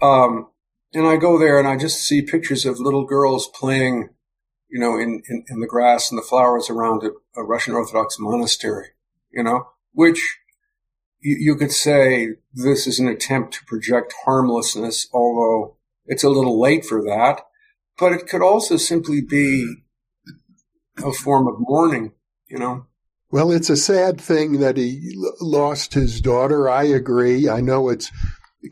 Um, 0.00 0.48
and 0.92 1.06
I 1.06 1.16
go 1.16 1.38
there 1.38 1.58
and 1.58 1.68
I 1.68 1.76
just 1.76 2.00
see 2.00 2.22
pictures 2.22 2.66
of 2.66 2.80
little 2.80 3.04
girls 3.04 3.48
playing, 3.48 4.10
you 4.68 4.80
know, 4.80 4.98
in, 4.98 5.22
in, 5.28 5.44
in 5.48 5.60
the 5.60 5.66
grass 5.66 6.10
and 6.10 6.18
the 6.18 6.26
flowers 6.26 6.68
around 6.68 7.02
a, 7.04 7.10
a, 7.40 7.44
Russian 7.44 7.74
Orthodox 7.74 8.16
monastery, 8.18 8.88
you 9.30 9.42
know, 9.42 9.68
which 9.92 10.38
you, 11.20 11.36
you 11.38 11.56
could 11.56 11.72
say 11.72 12.30
this 12.52 12.86
is 12.86 12.98
an 12.98 13.08
attempt 13.08 13.54
to 13.54 13.64
project 13.66 14.14
harmlessness, 14.24 15.08
although 15.12 15.76
it's 16.06 16.24
a 16.24 16.30
little 16.30 16.60
late 16.60 16.84
for 16.84 17.02
that. 17.04 17.42
But 17.98 18.12
it 18.12 18.26
could 18.26 18.42
also 18.42 18.76
simply 18.76 19.20
be 19.20 19.82
a 21.04 21.12
form 21.12 21.46
of 21.46 21.54
mourning, 21.58 22.12
you 22.48 22.58
know. 22.58 22.86
Well, 23.30 23.52
it's 23.52 23.70
a 23.70 23.76
sad 23.76 24.20
thing 24.20 24.58
that 24.58 24.76
he 24.76 25.14
lost 25.40 25.94
his 25.94 26.20
daughter. 26.20 26.68
I 26.68 26.84
agree. 26.84 27.48
I 27.48 27.60
know 27.60 27.88
it's 27.88 28.10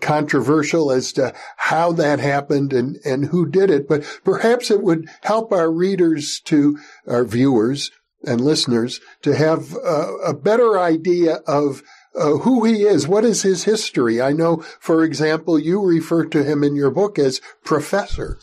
controversial 0.01 0.91
as 0.91 1.13
to 1.13 1.35
how 1.57 1.93
that 1.93 2.19
happened 2.19 2.73
and, 2.73 2.99
and 3.05 3.27
who 3.27 3.47
did 3.47 3.71
it, 3.71 3.89
but 3.89 4.05
perhaps 4.25 4.71
it 4.71 4.83
would 4.83 5.09
help 5.23 5.53
our 5.53 5.71
readers 5.71 6.41
to, 6.41 6.79
our 7.07 7.25
viewers 7.25 7.91
and 8.25 8.41
listeners 8.41 9.01
to 9.23 9.35
have 9.35 9.75
a, 9.75 10.17
a 10.27 10.35
better 10.35 10.79
idea 10.79 11.37
of 11.47 11.83
uh, 12.19 12.39
who 12.39 12.65
he 12.65 12.83
is. 12.83 13.07
What 13.07 13.25
is 13.25 13.43
his 13.43 13.65
history? 13.65 14.21
I 14.21 14.33
know, 14.33 14.57
for 14.81 15.05
example, 15.05 15.59
you 15.59 15.83
refer 15.83 16.25
to 16.27 16.43
him 16.43 16.65
in 16.65 16.75
your 16.75 16.91
book 16.91 17.19
as 17.19 17.41
professor. 17.65 18.39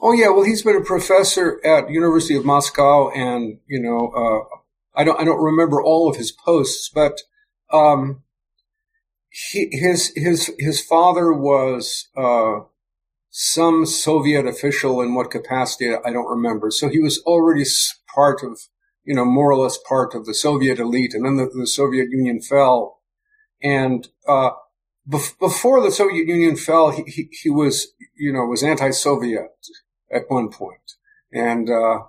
Oh 0.00 0.12
yeah, 0.12 0.30
well 0.30 0.42
he's 0.42 0.62
been 0.62 0.76
a 0.76 0.84
professor 0.84 1.64
at 1.64 1.90
University 1.90 2.34
of 2.34 2.44
Moscow, 2.44 3.10
and 3.10 3.58
you 3.68 3.80
know, 3.80 4.08
uh, 4.08 4.98
I 4.98 5.04
don't 5.04 5.20
I 5.20 5.24
don't 5.24 5.42
remember 5.42 5.80
all 5.80 6.10
of 6.10 6.16
his 6.16 6.32
posts, 6.32 6.90
but 6.92 7.20
um, 7.72 8.22
he, 9.32 9.68
his 9.72 10.12
his 10.14 10.50
his 10.58 10.80
father 10.80 11.32
was 11.32 12.08
uh, 12.16 12.60
some 13.30 13.86
Soviet 13.86 14.46
official 14.46 15.00
in 15.00 15.14
what 15.14 15.30
capacity 15.30 15.94
I 15.94 16.12
don't 16.12 16.28
remember. 16.28 16.70
So 16.70 16.88
he 16.88 17.00
was 17.00 17.18
already 17.20 17.64
part 18.14 18.42
of 18.42 18.60
you 19.04 19.14
know 19.14 19.24
more 19.24 19.50
or 19.50 19.56
less 19.56 19.78
part 19.88 20.14
of 20.14 20.26
the 20.26 20.34
Soviet 20.34 20.78
elite, 20.78 21.14
and 21.14 21.24
then 21.24 21.36
the, 21.36 21.46
the 21.46 21.66
Soviet 21.66 22.10
Union 22.10 22.42
fell, 22.42 23.00
and 23.62 24.06
uh, 24.28 24.50
bef- 25.08 25.38
before 25.38 25.80
the 25.80 25.90
Soviet 25.90 26.28
Union 26.28 26.56
fell, 26.56 26.90
he, 26.90 27.02
he, 27.04 27.28
he 27.42 27.48
was 27.48 27.88
you 28.14 28.34
know 28.34 28.44
was 28.44 28.62
anti-Soviet 28.62 29.56
at 30.12 30.24
one 30.28 30.50
point, 30.50 30.96
and 31.32 31.70
uh, 31.70 32.00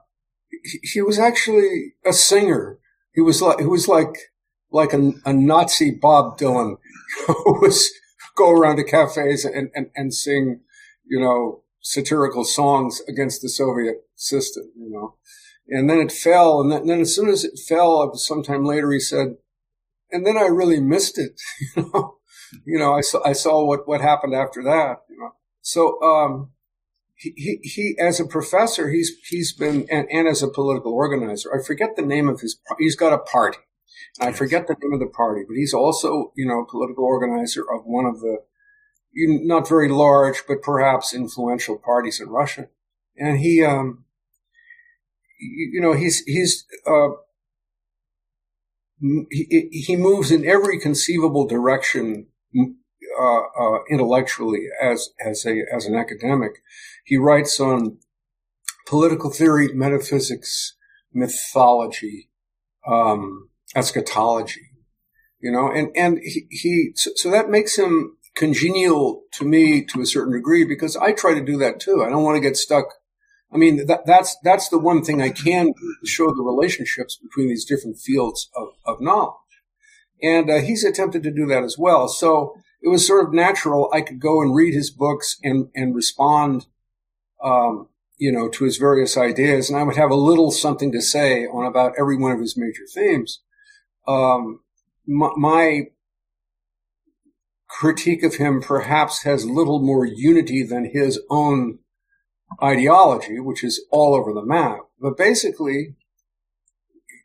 he, 0.49 0.79
he 0.83 1.01
was 1.01 1.19
actually 1.19 1.93
a 2.05 2.11
singer. 2.11 2.79
He 3.15 3.21
was 3.21 3.41
like 3.41 3.59
he 3.59 3.65
was 3.65 3.87
like 3.87 4.32
like 4.73 4.91
a, 4.91 5.11
a 5.23 5.31
Nazi 5.31 5.91
Bob 5.91 6.37
Dylan 6.37 6.77
who 7.27 7.33
was 7.61 7.91
go 8.35 8.51
around 8.51 8.77
to 8.77 8.83
cafes 8.83 9.45
and, 9.45 9.69
and, 9.75 9.91
and 9.95 10.13
sing, 10.13 10.61
you 11.05 11.19
know, 11.19 11.61
satirical 11.81 12.43
songs 12.43 13.01
against 13.07 13.41
the 13.41 13.49
Soviet 13.49 14.07
system, 14.15 14.71
you 14.75 14.89
know. 14.89 15.15
And 15.67 15.89
then 15.89 15.99
it 15.99 16.11
fell. 16.11 16.59
And 16.59 16.71
then, 16.71 16.87
then 16.87 17.01
as 17.01 17.15
soon 17.15 17.29
as 17.29 17.45
it 17.45 17.59
fell, 17.67 18.13
sometime 18.15 18.65
later, 18.65 18.91
he 18.91 18.99
said, 18.99 19.35
and 20.11 20.25
then 20.25 20.37
I 20.37 20.47
really 20.47 20.79
missed 20.79 21.17
it, 21.17 21.39
you 21.77 21.89
know. 21.93 22.17
You 22.65 22.77
know, 22.77 22.93
I 22.93 23.01
saw, 23.01 23.19
I 23.25 23.33
saw 23.33 23.65
what, 23.65 23.87
what 23.87 24.01
happened 24.01 24.35
after 24.35 24.61
that, 24.63 24.97
you 25.09 25.17
know. 25.17 25.31
So, 25.61 25.99
um, 26.03 26.51
he, 27.15 27.33
he, 27.35 27.59
he, 27.63 27.95
as 27.99 28.19
a 28.19 28.25
professor, 28.25 28.91
he's, 28.91 29.11
he's 29.27 29.53
been, 29.53 29.87
and, 29.89 30.07
and 30.11 30.27
as 30.27 30.43
a 30.43 30.47
political 30.47 30.93
organizer, 30.93 31.49
I 31.51 31.65
forget 31.65 31.95
the 31.95 32.03
name 32.03 32.29
of 32.29 32.41
his, 32.41 32.59
he's 32.77 32.95
got 32.95 33.11
a 33.11 33.17
party 33.17 33.57
I 34.19 34.31
forget 34.31 34.67
the 34.67 34.75
name 34.81 34.93
of 34.93 34.99
the 34.99 35.07
party, 35.07 35.43
but 35.47 35.55
he's 35.55 35.73
also, 35.73 36.31
you 36.35 36.45
know, 36.45 36.65
political 36.69 37.05
organizer 37.05 37.61
of 37.61 37.85
one 37.85 38.05
of 38.05 38.19
the 38.19 38.37
not 39.15 39.67
very 39.69 39.89
large, 39.89 40.43
but 40.47 40.61
perhaps 40.61 41.13
influential 41.13 41.77
parties 41.77 42.19
in 42.19 42.29
Russia. 42.29 42.67
And 43.17 43.37
he, 43.39 43.63
um, 43.63 44.05
you 45.39 45.79
know, 45.81 45.93
he's, 45.93 46.23
he's, 46.25 46.65
uh, 46.87 47.09
he, 49.29 49.69
he 49.71 49.95
moves 49.95 50.31
in 50.31 50.45
every 50.45 50.79
conceivable 50.79 51.45
direction, 51.47 52.27
uh, 53.19 53.41
uh, 53.59 53.79
intellectually 53.89 54.67
as, 54.81 55.09
as 55.23 55.45
a, 55.45 55.61
as 55.71 55.85
an 55.85 55.95
academic. 55.95 56.63
He 57.05 57.17
writes 57.17 57.59
on 57.59 57.97
political 58.87 59.29
theory, 59.29 59.67
metaphysics, 59.73 60.75
mythology, 61.13 62.29
um, 62.87 63.49
eschatology, 63.75 64.69
you 65.39 65.51
know, 65.51 65.71
and, 65.71 65.89
and 65.95 66.19
he, 66.23 66.47
he 66.49 66.91
so, 66.95 67.11
so, 67.15 67.31
that 67.31 67.49
makes 67.49 67.77
him 67.77 68.17
congenial 68.35 69.23
to 69.33 69.45
me 69.45 69.83
to 69.85 70.01
a 70.01 70.05
certain 70.05 70.33
degree 70.33 70.65
because 70.65 70.95
I 70.95 71.11
try 71.11 71.33
to 71.33 71.43
do 71.43 71.57
that 71.57 71.79
too. 71.79 72.03
I 72.03 72.09
don't 72.09 72.23
want 72.23 72.35
to 72.35 72.41
get 72.41 72.57
stuck. 72.57 72.85
I 73.53 73.57
mean, 73.57 73.85
that, 73.85 74.05
that's, 74.05 74.35
that's 74.43 74.69
the 74.69 74.79
one 74.79 75.03
thing 75.03 75.21
I 75.21 75.29
can 75.29 75.73
show 76.03 76.27
the 76.27 76.41
relationships 76.41 77.19
between 77.21 77.49
these 77.49 77.65
different 77.65 77.97
fields 77.97 78.49
of, 78.55 78.69
of 78.85 79.01
knowledge. 79.01 79.35
And 80.23 80.49
uh, 80.49 80.61
he's 80.61 80.83
attempted 80.83 81.21
to 81.23 81.31
do 81.31 81.45
that 81.47 81.63
as 81.63 81.77
well. 81.77 82.07
So 82.07 82.55
it 82.81 82.87
was 82.89 83.05
sort 83.05 83.25
of 83.25 83.33
natural. 83.33 83.91
I 83.93 84.01
could 84.01 84.19
go 84.19 84.41
and 84.41 84.55
read 84.55 84.73
his 84.73 84.89
books 84.89 85.37
and, 85.43 85.67
and 85.75 85.93
respond, 85.93 86.65
um, 87.43 87.89
you 88.17 88.31
know, 88.31 88.49
to 88.49 88.63
his 88.63 88.77
various 88.77 89.17
ideas. 89.17 89.69
And 89.69 89.77
I 89.77 89.83
would 89.83 89.97
have 89.97 90.11
a 90.11 90.15
little 90.15 90.49
something 90.49 90.91
to 90.91 91.01
say 91.01 91.45
on 91.45 91.65
about 91.65 91.93
every 91.99 92.17
one 92.17 92.31
of 92.31 92.39
his 92.39 92.57
major 92.57 92.83
themes 92.91 93.41
um, 94.07 94.59
my, 95.07 95.29
my 95.37 95.81
critique 97.67 98.23
of 98.23 98.35
him 98.35 98.61
perhaps 98.61 99.23
has 99.23 99.45
little 99.45 99.79
more 99.79 100.05
unity 100.05 100.63
than 100.63 100.91
his 100.93 101.19
own 101.29 101.79
ideology, 102.61 103.39
which 103.39 103.63
is 103.63 103.83
all 103.91 104.13
over 104.13 104.33
the 104.33 104.45
map. 104.45 104.79
But 104.99 105.17
basically, 105.17 105.95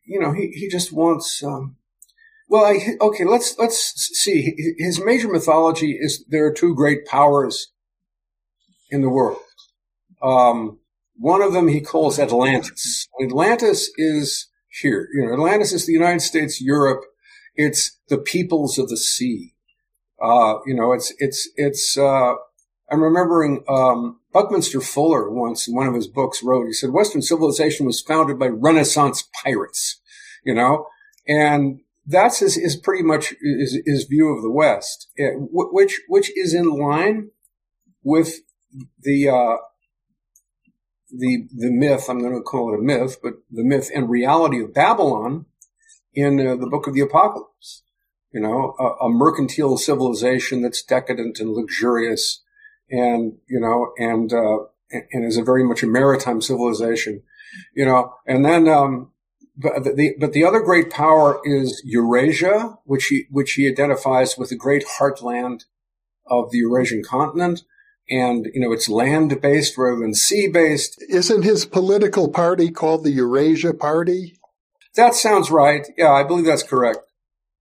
you 0.07 0.19
know, 0.19 0.33
he, 0.33 0.49
he 0.49 0.69
just 0.69 0.93
wants, 0.93 1.43
um, 1.43 1.77
well, 2.49 2.65
I, 2.65 2.97
okay, 3.01 3.25
let's, 3.25 3.59
let's 3.59 3.93
see. 4.15 4.55
His 4.79 5.05
major 5.05 5.29
mythology 5.29 5.99
is 6.01 6.25
there 6.29 6.47
are 6.47 6.53
two 6.53 6.75
great 6.75 7.05
powers 7.05 7.73
in 8.91 9.03
the 9.03 9.11
world. 9.11 9.39
Um, 10.23 10.79
one 11.15 11.43
of 11.43 11.53
them 11.53 11.69
he 11.69 11.81
calls 11.81 12.19
Atlantis. 12.19 13.07
Atlantis 13.23 13.91
is 13.99 14.49
here. 14.69 15.09
You 15.13 15.27
know, 15.27 15.33
Atlantis 15.33 15.73
is 15.73 15.87
the 15.87 15.93
United 15.93 16.21
States, 16.21 16.61
Europe. 16.61 17.03
It's 17.55 17.99
the 18.09 18.19
peoples 18.19 18.79
of 18.79 18.89
the 18.89 18.97
sea. 18.97 19.55
Uh, 20.23 20.59
you 20.67 20.75
know, 20.75 20.93
it's, 20.93 21.13
it's, 21.19 21.49
it's, 21.57 21.97
uh, 21.97 22.35
I'm 22.91 23.03
remembering, 23.03 23.65
um, 23.69 24.21
Buckminster 24.33 24.81
Fuller 24.81 25.31
once 25.31 25.69
in 25.69 25.75
one 25.75 25.87
of 25.87 25.95
his 25.95 26.09
books 26.09 26.43
wrote, 26.43 26.67
he 26.67 26.73
said, 26.73 26.91
Western 26.91 27.23
civilization 27.23 27.87
was 27.87 28.01
founded 28.01 28.39
by 28.39 28.47
Renaissance 28.47 29.29
pirates, 29.45 30.01
you 30.45 30.55
know, 30.55 30.87
and 31.27 31.81
that's 32.07 32.41
his, 32.41 32.57
his 32.57 32.77
pretty 32.77 33.03
much 33.03 33.35
his, 33.41 33.81
his 33.85 34.05
view 34.05 34.35
of 34.35 34.43
the 34.43 34.51
West, 34.51 35.09
eh, 35.19 35.31
which, 35.37 36.01
which 36.09 36.37
is 36.37 36.55
in 36.55 36.69
line 36.71 37.31
with 38.03 38.35
the, 39.01 39.29
uh, 39.29 39.57
the 41.11 41.49
the 41.55 41.71
myth. 41.71 42.07
I'm 42.09 42.21
going 42.21 42.35
to 42.35 42.43
call 42.43 42.73
it 42.73 42.79
a 42.79 42.83
myth, 42.83 43.19
but 43.23 43.35
the 43.50 43.65
myth 43.65 43.91
and 43.95 44.09
reality 44.09 44.62
of 44.62 44.75
Babylon 44.75 45.47
in 46.15 46.45
uh, 46.45 46.57
the 46.57 46.67
Book 46.67 46.87
of 46.87 46.95
the 46.95 47.00
Apocalypse. 47.00 47.83
You 48.33 48.41
know, 48.43 48.75
a, 48.79 49.07
a, 49.07 49.09
mercantile 49.09 49.79
civilization 49.79 50.61
that's 50.61 50.83
decadent 50.83 51.41
and 51.41 51.50
luxurious, 51.50 52.43
and 52.91 53.38
you 53.49 53.59
know, 53.59 53.93
and 53.97 54.33
uh, 54.33 54.65
and 54.91 55.25
is 55.25 55.38
a 55.38 55.43
very 55.43 55.65
much 55.65 55.83
a 55.83 55.87
maritime 55.87 56.43
civilization. 56.43 57.23
You 57.75 57.87
know, 57.87 58.15
and 58.27 58.45
then. 58.45 58.69
Um, 58.69 59.12
but 59.61 59.83
the, 59.83 60.15
but 60.21 60.35
the 60.35 60.45
other 60.45 60.61
great 60.61 60.88
power 60.88 61.41
is 61.43 61.83
Eurasia, 61.85 62.79
which 62.85 63.07
he, 63.07 63.25
which 63.29 63.55
he 63.55 63.67
identifies 63.67 64.38
with 64.38 64.50
the 64.50 64.57
great 64.57 64.85
heartland 65.00 65.65
of 66.29 66.53
the 66.53 66.59
Eurasian 66.59 67.03
continent 67.03 67.62
and 68.11 68.47
you 68.55 68.61
know 68.61 68.73
it's 68.73 68.88
land 68.88 69.41
based 69.41 69.77
rather 69.77 70.00
than 70.00 70.15
sea 70.15 70.49
based. 70.49 71.03
Isn't 71.09 71.43
his 71.43 71.65
political 71.65 72.29
party 72.29 72.71
called 72.71 73.05
the 73.05 73.11
Eurasia 73.11 73.75
Party? 73.75 74.38
that 74.99 75.15
sounds 75.15 75.50
right. 75.50 75.87
Yeah, 75.97 76.12
I 76.12 76.25
believe 76.25 76.45
that's 76.45 76.62
correct. 76.62 76.99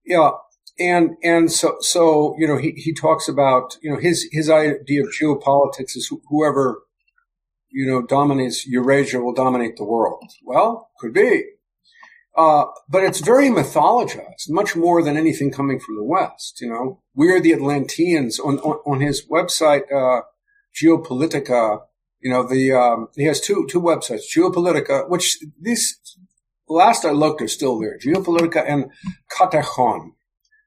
Yeah, 0.04 0.30
and 0.78 1.16
and 1.22 1.50
so 1.50 1.76
so 1.80 2.34
you 2.38 2.46
know 2.46 2.56
he 2.56 2.72
he 2.72 2.92
talks 2.92 3.28
about 3.28 3.76
you 3.80 3.90
know 3.90 3.98
his 3.98 4.28
his 4.32 4.50
idea 4.50 5.04
of 5.04 5.10
geopolitics 5.10 5.96
is 5.96 6.12
whoever 6.28 6.82
you 7.70 7.86
know 7.86 8.02
dominates 8.02 8.66
Eurasia 8.66 9.20
will 9.20 9.34
dominate 9.34 9.76
the 9.76 9.84
world. 9.84 10.30
Well, 10.44 10.90
could 10.98 11.14
be. 11.14 11.44
Uh, 12.36 12.66
but 12.88 13.02
it's 13.02 13.18
very 13.18 13.48
mythologized, 13.48 14.48
much 14.48 14.76
more 14.76 15.02
than 15.02 15.16
anything 15.16 15.50
coming 15.50 15.80
from 15.80 15.96
the 15.96 16.04
West. 16.04 16.60
You 16.60 16.68
know, 16.68 17.02
we 17.14 17.32
are 17.32 17.40
the 17.40 17.52
Atlanteans. 17.52 18.38
On 18.38 18.58
on, 18.60 18.78
on 18.86 19.00
his 19.00 19.26
website, 19.26 19.90
uh, 19.92 20.22
Geopolitica, 20.82 21.80
you 22.20 22.30
know, 22.30 22.46
the 22.46 22.72
um, 22.72 23.08
he 23.16 23.24
has 23.24 23.40
two 23.40 23.66
two 23.70 23.80
websites, 23.80 24.22
Geopolitica, 24.34 25.08
which 25.08 25.38
these 25.60 25.98
last 26.68 27.04
I 27.04 27.10
looked 27.10 27.42
are 27.42 27.48
still 27.48 27.78
there, 27.78 27.98
Geopolitica 27.98 28.64
and 28.66 28.90
Katechon. 29.30 30.10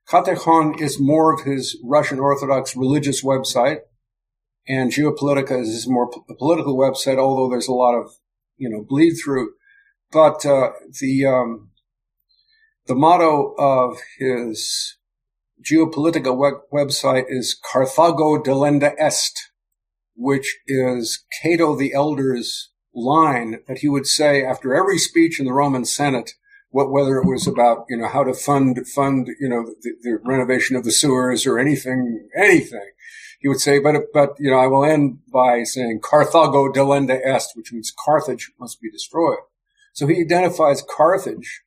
Katechon 0.10 0.82
is 0.82 1.00
more 1.00 1.34
of 1.34 1.42
his 1.42 1.78
Russian 1.84 2.20
Orthodox 2.20 2.76
religious 2.76 3.24
website, 3.24 3.80
and 4.68 4.92
Geopolitica 4.92 5.62
is 5.62 5.70
his 5.70 5.88
more 5.88 6.10
p- 6.10 6.22
political 6.38 6.78
website. 6.78 7.18
Although 7.18 7.50
there's 7.50 7.68
a 7.68 7.74
lot 7.74 7.96
of 7.96 8.12
you 8.58 8.70
know 8.70 8.84
bleed 8.88 9.16
through, 9.16 9.52
but 10.12 10.46
uh, 10.46 10.72
the 11.00 11.26
um, 11.26 11.72
the 12.88 12.96
motto 12.96 13.54
of 13.58 13.98
his 14.18 14.98
Geopolitica 15.64 16.36
web- 16.36 16.64
website 16.74 17.26
is 17.28 17.56
Carthago 17.56 18.44
delenda 18.44 18.94
est, 19.00 19.51
which 20.16 20.60
is 20.68 21.26
Cato 21.42 21.76
the 21.76 21.94
Elder's 21.94 22.70
line 22.94 23.60
that 23.68 23.80
he 23.80 23.90
would 23.90 24.06
say 24.06 24.44
after 24.44 24.74
every 24.74 24.98
speech 24.98 25.40
in 25.40 25.46
the 25.46 25.54
Roman 25.54 25.86
Senate, 25.86 26.34
what, 26.70 26.92
whether 26.92 27.18
it 27.18 27.28
was 27.28 27.48
about, 27.48 27.86
you 27.90 27.98
know, 27.98 28.08
how 28.08 28.24
to 28.24 28.34
fund, 28.34 28.80
fund, 28.88 29.28
you 29.40 29.50
know, 29.50 29.74
the, 29.82 29.92
the 30.02 30.20
renovation 30.24 30.76
of 30.76 30.84
the 30.84 30.92
sewers 30.92 31.46
or 31.46 31.60
anything, 31.60 32.30
anything. 32.36 32.92
He 33.40 33.48
would 33.48 33.60
say, 33.60 33.80
but, 33.80 33.96
but, 34.14 34.36
you 34.40 34.52
know, 34.52 34.58
I 34.58 34.68
will 34.68 34.86
end 34.86 35.20
by 35.32 35.64
saying 35.64 36.02
Carthago 36.02 36.72
delenda 36.72 37.20
est, 37.26 37.56
which 37.56 37.74
means 37.74 37.94
Carthage 38.06 38.52
must 38.60 38.80
be 38.80 38.90
destroyed. 38.90 39.40
So 39.94 40.08
he 40.08 40.22
identifies 40.22 40.84
Carthage 40.84 41.62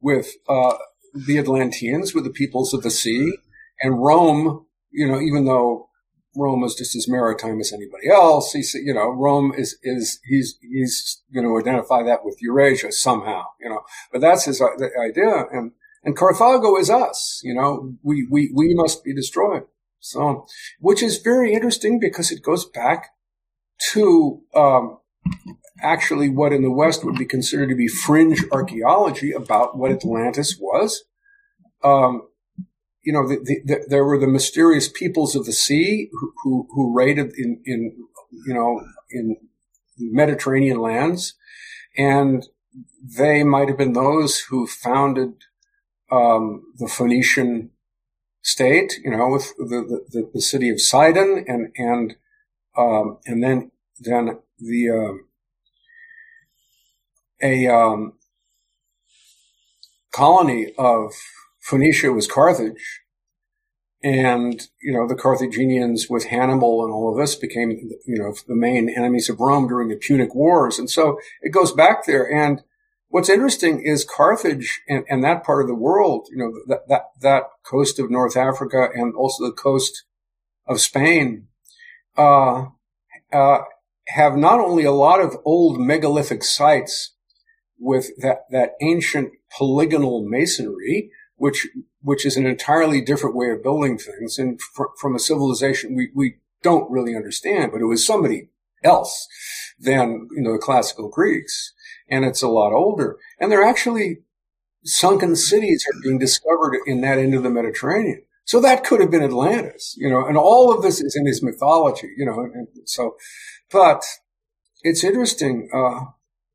with, 0.00 0.32
uh, 0.48 0.76
the 1.14 1.38
Atlanteans, 1.38 2.14
with 2.14 2.24
the 2.24 2.30
peoples 2.30 2.72
of 2.72 2.82
the 2.82 2.90
sea, 2.90 3.36
and 3.82 4.02
Rome, 4.02 4.66
you 4.90 5.06
know, 5.06 5.20
even 5.20 5.44
though 5.44 5.88
Rome 6.34 6.64
is 6.64 6.74
just 6.74 6.96
as 6.96 7.08
maritime 7.08 7.60
as 7.60 7.72
anybody 7.72 8.08
else. 8.08 8.52
He's, 8.52 8.74
you 8.74 8.94
know, 8.94 9.10
Rome 9.10 9.52
is, 9.56 9.78
is, 9.82 10.18
he's, 10.24 10.58
he's 10.60 11.22
going 11.34 11.46
to 11.46 11.58
identify 11.58 12.02
that 12.04 12.24
with 12.24 12.38
Eurasia 12.40 12.92
somehow, 12.92 13.44
you 13.60 13.68
know, 13.68 13.82
but 14.10 14.20
that's 14.20 14.44
his 14.44 14.62
idea. 14.62 15.44
And, 15.50 15.72
and 16.04 16.16
Carthago 16.16 16.78
is 16.78 16.90
us, 16.90 17.40
you 17.44 17.54
know, 17.54 17.94
we, 18.02 18.26
we, 18.30 18.50
we 18.54 18.74
must 18.74 19.04
be 19.04 19.14
destroyed. 19.14 19.64
So, 20.00 20.46
which 20.80 21.02
is 21.02 21.18
very 21.18 21.52
interesting 21.52 22.00
because 22.00 22.32
it 22.32 22.42
goes 22.42 22.64
back 22.64 23.10
to, 23.92 24.40
um, 24.54 24.98
actually 25.82 26.28
what 26.28 26.52
in 26.52 26.62
the 26.62 26.70
West 26.70 27.04
would 27.04 27.18
be 27.18 27.24
considered 27.26 27.68
to 27.68 27.76
be 27.76 27.88
fringe 27.88 28.44
archaeology 28.52 29.32
about 29.32 29.76
what 29.76 29.90
Atlantis 29.90 30.56
was. 30.58 31.04
Um, 31.84 32.22
you 33.02 33.12
know, 33.12 33.26
the, 33.26 33.36
the, 33.42 33.60
the, 33.64 33.84
there 33.88 34.04
were 34.04 34.18
the 34.18 34.26
mysterious 34.26 34.88
peoples 34.88 35.34
of 35.34 35.44
the 35.44 35.52
sea 35.52 36.08
who, 36.12 36.32
who, 36.42 36.68
who 36.70 36.96
raided 36.96 37.32
in, 37.36 37.60
in, 37.64 37.96
you 38.46 38.54
know, 38.54 38.80
in 39.10 39.36
Mediterranean 39.98 40.78
lands. 40.78 41.34
And 41.96 42.46
they 43.02 43.44
might 43.44 43.68
have 43.68 43.76
been 43.76 43.92
those 43.92 44.40
who 44.40 44.66
founded, 44.66 45.34
um, 46.10 46.62
the 46.78 46.88
Phoenician 46.88 47.70
state, 48.42 48.94
you 49.04 49.10
know, 49.10 49.28
with 49.28 49.54
the, 49.56 50.02
the, 50.10 50.30
the 50.32 50.40
city 50.40 50.70
of 50.70 50.80
Sidon 50.80 51.44
and, 51.46 51.72
and, 51.76 52.16
um, 52.76 53.18
and 53.26 53.42
then, 53.42 53.70
then 54.00 54.38
the, 54.58 54.90
um, 54.90 55.26
a, 57.42 57.66
um, 57.66 58.14
colony 60.12 60.72
of 60.78 61.12
Phoenicia 61.60 62.12
was 62.12 62.26
Carthage. 62.26 63.01
And, 64.04 64.60
you 64.80 64.92
know, 64.92 65.06
the 65.06 65.14
Carthaginians 65.14 66.08
with 66.10 66.26
Hannibal 66.26 66.84
and 66.84 66.92
all 66.92 67.12
of 67.12 67.18
this 67.18 67.36
became, 67.36 67.70
you 67.70 68.18
know, 68.18 68.34
the 68.48 68.56
main 68.56 68.88
enemies 68.88 69.28
of 69.28 69.38
Rome 69.38 69.68
during 69.68 69.88
the 69.88 69.96
Punic 69.96 70.34
Wars. 70.34 70.78
And 70.78 70.90
so 70.90 71.18
it 71.40 71.50
goes 71.50 71.70
back 71.70 72.04
there. 72.04 72.28
And 72.28 72.62
what's 73.08 73.28
interesting 73.28 73.80
is 73.80 74.04
Carthage 74.04 74.82
and, 74.88 75.04
and 75.08 75.22
that 75.22 75.44
part 75.44 75.62
of 75.62 75.68
the 75.68 75.74
world, 75.74 76.26
you 76.32 76.36
know, 76.36 76.52
that, 76.66 76.88
that, 76.88 77.02
that 77.20 77.42
coast 77.64 78.00
of 78.00 78.10
North 78.10 78.36
Africa 78.36 78.88
and 78.92 79.14
also 79.14 79.44
the 79.44 79.52
coast 79.52 80.04
of 80.66 80.80
Spain, 80.80 81.46
uh, 82.16 82.66
uh, 83.32 83.58
have 84.08 84.36
not 84.36 84.58
only 84.58 84.84
a 84.84 84.92
lot 84.92 85.20
of 85.20 85.36
old 85.44 85.80
megalithic 85.80 86.42
sites 86.42 87.14
with 87.78 88.10
that, 88.20 88.40
that 88.50 88.72
ancient 88.80 89.30
polygonal 89.56 90.24
masonry, 90.28 91.10
which 91.36 91.68
which 92.02 92.26
is 92.26 92.36
an 92.36 92.46
entirely 92.46 93.00
different 93.00 93.36
way 93.36 93.50
of 93.50 93.62
building 93.62 93.98
things 93.98 94.38
and 94.38 94.60
fr- 94.60 94.94
from 95.00 95.14
a 95.14 95.20
civilization 95.20 95.96
we, 95.96 96.10
we 96.14 96.36
don't 96.62 96.90
really 96.90 97.16
understand, 97.16 97.72
but 97.72 97.80
it 97.80 97.86
was 97.86 98.06
somebody 98.06 98.48
else 98.84 99.28
than, 99.78 100.28
you 100.32 100.42
know, 100.42 100.52
the 100.52 100.58
classical 100.58 101.08
Greeks. 101.08 101.72
And 102.08 102.24
it's 102.24 102.42
a 102.42 102.48
lot 102.48 102.72
older. 102.72 103.16
And 103.40 103.50
they're 103.50 103.64
actually 103.64 104.18
sunken 104.84 105.36
cities 105.36 105.84
are 105.88 106.00
being 106.02 106.18
discovered 106.18 106.78
in 106.86 107.00
that 107.00 107.18
end 107.18 107.34
of 107.34 107.42
the 107.42 107.50
Mediterranean. 107.50 108.22
So 108.44 108.60
that 108.60 108.84
could 108.84 109.00
have 109.00 109.10
been 109.10 109.22
Atlantis, 109.22 109.94
you 109.96 110.10
know, 110.10 110.26
and 110.26 110.36
all 110.36 110.74
of 110.74 110.82
this 110.82 111.00
is 111.00 111.14
in 111.16 111.26
his 111.26 111.42
mythology, 111.42 112.10
you 112.16 112.26
know, 112.26 112.40
and 112.40 112.66
so, 112.84 113.16
but 113.70 114.02
it's 114.82 115.04
interesting. 115.04 115.70
Uh, 115.72 116.06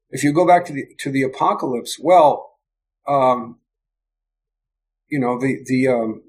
if 0.09 0.23
you 0.23 0.33
go 0.33 0.45
back 0.45 0.65
to 0.65 0.73
the, 0.73 0.85
to 0.99 1.09
the 1.09 1.23
apocalypse, 1.23 1.97
well, 1.99 2.57
um, 3.07 3.59
you 5.09 5.19
know, 5.19 5.39
the, 5.39 5.59
the, 5.65 5.87
um, 5.87 6.23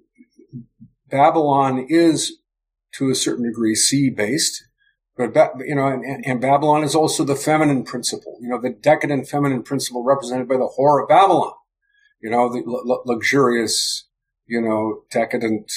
Babylon 1.11 1.87
is 1.89 2.39
to 2.95 3.11
a 3.11 3.15
certain 3.15 3.45
degree 3.45 3.75
sea 3.75 4.11
based, 4.11 4.65
but, 5.17 5.35
you 5.67 5.75
know, 5.75 5.89
and, 5.89 6.25
and, 6.25 6.41
Babylon 6.41 6.85
is 6.85 6.95
also 6.95 7.25
the 7.25 7.35
feminine 7.35 7.85
principle, 7.85 8.39
you 8.41 8.49
know, 8.49 8.61
the 8.61 8.71
decadent 8.71 9.29
feminine 9.29 9.63
principle 9.63 10.05
represented 10.05 10.49
by 10.49 10.57
the 10.57 10.71
whore 10.79 11.03
of 11.03 11.09
Babylon, 11.09 11.55
you 12.21 12.31
know, 12.31 12.49
the 12.49 12.61
l- 12.61 13.03
luxurious, 13.05 14.07
you 14.47 14.61
know, 14.61 15.03
decadent, 15.11 15.73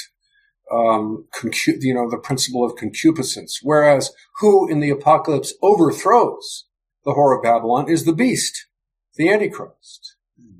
um, 0.71 1.25
concu- 1.33 1.81
you 1.81 1.93
know, 1.93 2.09
the 2.09 2.19
principle 2.19 2.63
of 2.63 2.75
concupiscence. 2.75 3.59
Whereas 3.63 4.11
who 4.39 4.69
in 4.69 4.79
the 4.79 4.91
apocalypse 4.91 5.53
overthrows 5.63 6.65
the 7.03 7.13
whore 7.13 7.35
of 7.35 7.43
Babylon 7.43 7.89
is 7.89 8.05
the 8.05 8.13
beast, 8.13 8.67
the 9.15 9.29
Antichrist. 9.29 10.10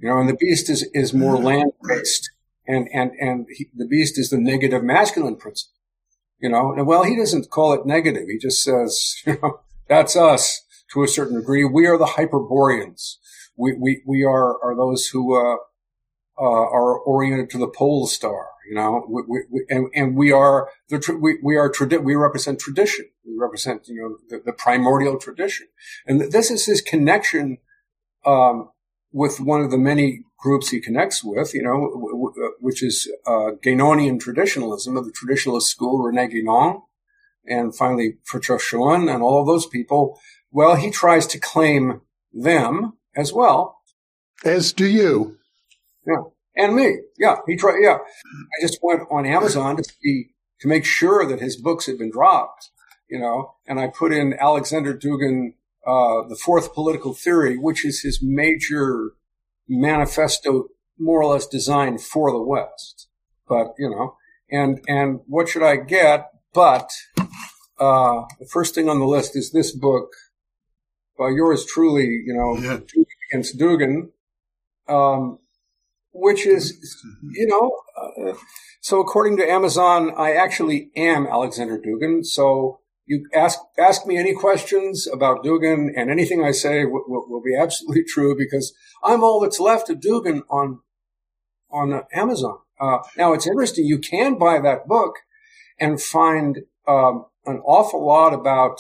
You 0.02 0.10
know, 0.10 0.20
and 0.20 0.30
the 0.30 0.36
beast 0.36 0.70
is, 0.70 0.90
is 0.94 1.14
more 1.14 1.36
mm-hmm. 1.36 1.46
land 1.46 1.72
based. 1.88 2.32
And, 2.68 2.88
and, 2.94 3.12
and 3.20 3.48
he, 3.56 3.70
the 3.76 3.88
beast 3.88 4.18
is 4.18 4.30
the 4.30 4.38
negative 4.38 4.84
masculine 4.84 5.36
principle. 5.36 5.78
You 6.40 6.50
know, 6.50 6.74
and 6.74 6.88
well, 6.88 7.04
he 7.04 7.16
doesn't 7.16 7.52
call 7.52 7.74
it 7.74 7.86
negative. 7.86 8.28
He 8.28 8.38
just 8.38 8.64
says, 8.64 9.16
you 9.26 9.38
know, 9.42 9.62
that's 9.88 10.16
us 10.16 10.62
to 10.94 11.04
a 11.04 11.08
certain 11.08 11.38
degree. 11.38 11.64
We 11.64 11.86
are 11.88 11.98
the 11.98 12.06
Hyperboreans. 12.06 13.20
We, 13.56 13.74
we, 13.74 14.02
we 14.06 14.24
are, 14.24 14.62
are 14.64 14.76
those 14.76 15.08
who, 15.08 15.36
uh, 15.36 15.58
uh, 16.40 16.44
are 16.44 16.98
oriented 17.00 17.52
to 17.52 17.60
the 17.60 17.68
pole 17.68 18.08
star, 18.08 18.48
you 18.68 18.76
know, 18.76 19.06
we, 19.08 19.44
we, 19.50 19.66
and, 19.70 19.90
and 19.94 20.16
we 20.16 20.32
are 20.32 20.70
the, 20.90 21.18
we, 21.20 21.38
we 21.44 21.58
are 21.58 21.70
tradi- 21.70 22.04
we 22.04 22.16
represent 22.16 22.60
tradition. 22.60 23.06
We 23.26 23.34
represent, 23.38 23.88
you 23.88 24.02
know, 24.02 24.18
the, 24.30 24.44
the 24.44 24.54
primordial 24.54 25.20
tradition. 25.20 25.68
And 26.08 26.32
this 26.32 26.50
is 26.50 26.66
his 26.66 26.82
connection, 26.82 27.58
um, 28.26 28.70
with 29.12 29.40
one 29.40 29.62
of 29.62 29.72
the 29.72 29.78
many 29.78 30.24
groups 30.38 30.70
he 30.70 30.80
connects 30.80 31.24
with, 31.24 31.54
you 31.54 31.62
know, 31.62 31.90
w- 31.90 32.12
w- 32.12 32.34
uh, 32.46 32.52
which 32.60 32.82
is 32.82 33.12
uh, 33.28 33.52
Guénonian 33.64 34.20
traditionalism 34.20 34.98
of 34.98 35.06
the 35.06 35.12
traditionalist 35.12 35.64
school, 35.64 36.04
René 36.04 36.32
Guénon, 36.32 36.82
and 37.46 37.76
finally 37.76 38.18
Frithjof 38.32 38.62
Schuon 38.62 39.14
and 39.14 39.22
all 39.22 39.42
of 39.42 39.48
those 39.48 39.68
people. 39.68 40.20
Well, 40.52 40.76
he 40.76 40.90
tries 40.90 41.28
to 41.28 41.40
claim 41.40 42.02
them 42.34 42.94
as 43.16 43.32
well. 43.34 43.78
As 44.44 44.74
do 44.74 44.88
you. 44.88 45.38
Yeah. 46.06 46.24
And 46.56 46.76
me. 46.76 46.98
Yeah. 47.18 47.38
He 47.48 47.56
tried. 47.56 47.80
Yeah. 47.82 47.98
I 47.98 48.62
just 48.62 48.80
went 48.82 49.04
on 49.12 49.26
Amazon 49.26 49.78
to 49.78 49.84
see, 49.84 50.30
to 50.62 50.68
make 50.68 50.86
sure 50.86 51.26
that 51.28 51.40
his 51.40 51.56
books 51.56 51.86
had 51.86 51.98
been 51.98 52.12
dropped, 52.12 52.70
you 53.10 53.20
know, 53.20 53.56
and 53.68 53.80
I 53.80 53.88
put 53.88 54.12
in 54.12 54.34
Alexander 54.34 54.94
Dugin 54.94 55.54
uh, 55.86 56.28
the 56.28 56.36
fourth 56.36 56.74
political 56.74 57.14
theory, 57.14 57.58
which 57.58 57.84
is 57.86 58.02
his 58.02 58.20
major 58.22 59.12
manifesto, 59.68 60.66
more 61.00 61.22
or 61.22 61.34
less 61.34 61.48
designed 61.48 62.02
for 62.02 62.32
the 62.32 62.42
West. 62.42 63.08
But 63.48 63.74
you 63.78 63.90
know, 63.90 64.16
and 64.50 64.80
and 64.88 65.22
what 65.28 65.50
should 65.50 65.64
I 65.64 65.78
get? 65.78 66.30
But 66.54 66.90
uh, 67.80 68.26
the 68.40 68.48
first 68.52 68.76
thing 68.76 68.90
on 68.90 69.00
the 69.00 69.08
list 69.08 69.36
is 69.36 69.52
this 69.52 69.72
book 69.72 70.10
by 71.18 71.30
yours 71.30 71.66
truly. 71.66 72.22
You 72.26 72.34
know, 72.34 72.58
yeah. 72.62 72.80
against 73.32 73.58
Dugin. 73.58 74.10
um, 74.88 75.40
which 76.14 76.46
is, 76.46 76.78
you 77.32 77.48
know, 77.48 77.72
uh, 77.98 78.34
so 78.82 79.00
according 79.00 79.38
to 79.38 79.50
Amazon, 79.50 80.12
I 80.18 80.34
actually 80.34 80.92
am 80.96 81.26
Alexander 81.26 81.80
Dugin. 81.80 82.26
So 82.26 82.81
you 83.12 83.28
ask 83.36 83.60
ask 83.78 84.06
me 84.06 84.18
any 84.18 84.34
questions 84.34 85.06
about 85.06 85.44
Dugin, 85.44 85.90
and 85.98 86.10
anything 86.10 86.42
I 86.42 86.52
say 86.52 86.84
w- 86.84 87.04
w- 87.04 87.26
will 87.28 87.42
be 87.42 87.58
absolutely 87.58 88.04
true 88.08 88.38
because 88.38 88.74
I'm 89.04 89.22
all 89.22 89.42
that's 89.42 89.60
left 89.60 89.90
of 89.90 90.00
Dugin 90.00 90.42
on 90.50 90.80
on 91.70 92.04
Amazon. 92.14 92.60
Uh, 92.80 93.00
now 93.18 93.34
it's 93.34 93.46
interesting. 93.46 93.86
You 93.86 94.00
can 94.00 94.38
buy 94.38 94.62
that 94.62 94.88
book 94.88 95.16
and 95.78 96.02
find 96.02 96.60
um, 96.88 97.26
an 97.46 97.62
awful 97.66 98.06
lot 98.06 98.34
about 98.34 98.80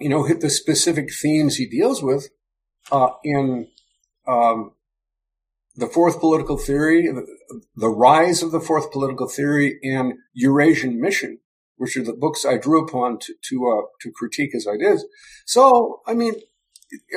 you 0.00 0.08
know 0.08 0.26
the 0.26 0.50
specific 0.50 1.10
themes 1.14 1.56
he 1.56 1.68
deals 1.68 2.02
with 2.02 2.30
uh, 2.90 3.10
in 3.22 3.68
um, 4.26 4.72
the 5.76 5.86
fourth 5.86 6.18
political 6.18 6.58
theory, 6.58 7.06
the, 7.06 7.24
the 7.76 7.88
rise 7.88 8.42
of 8.42 8.50
the 8.50 8.60
fourth 8.60 8.90
political 8.90 9.28
theory, 9.28 9.78
and 9.84 10.14
Eurasian 10.34 11.00
mission 11.00 11.38
which 11.80 11.96
are 11.96 12.04
the 12.04 12.12
books 12.12 12.44
I 12.44 12.58
drew 12.58 12.84
upon 12.84 13.18
to 13.20 13.34
to, 13.48 13.68
uh, 13.68 13.86
to 14.02 14.12
critique 14.12 14.50
his 14.52 14.66
ideas. 14.66 15.06
So, 15.46 16.02
I 16.06 16.12
mean, 16.12 16.34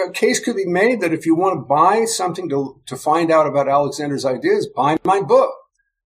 a 0.08 0.12
case 0.12 0.39
could 0.39 0.56
be 0.56 0.65
made 0.65 1.02
that 1.02 1.13
if 1.13 1.26
you 1.26 1.36
want 1.36 1.56
to 1.56 1.65
buy 1.65 2.06
something 2.06 2.47
to 2.49 2.82
to 2.86 2.95
find 2.95 3.30
out 3.30 3.45
about 3.45 3.67
Alexander's 3.67 4.26
ideas, 4.26 4.69
buy 4.73 4.97
my 5.04 5.19
book 5.21 5.52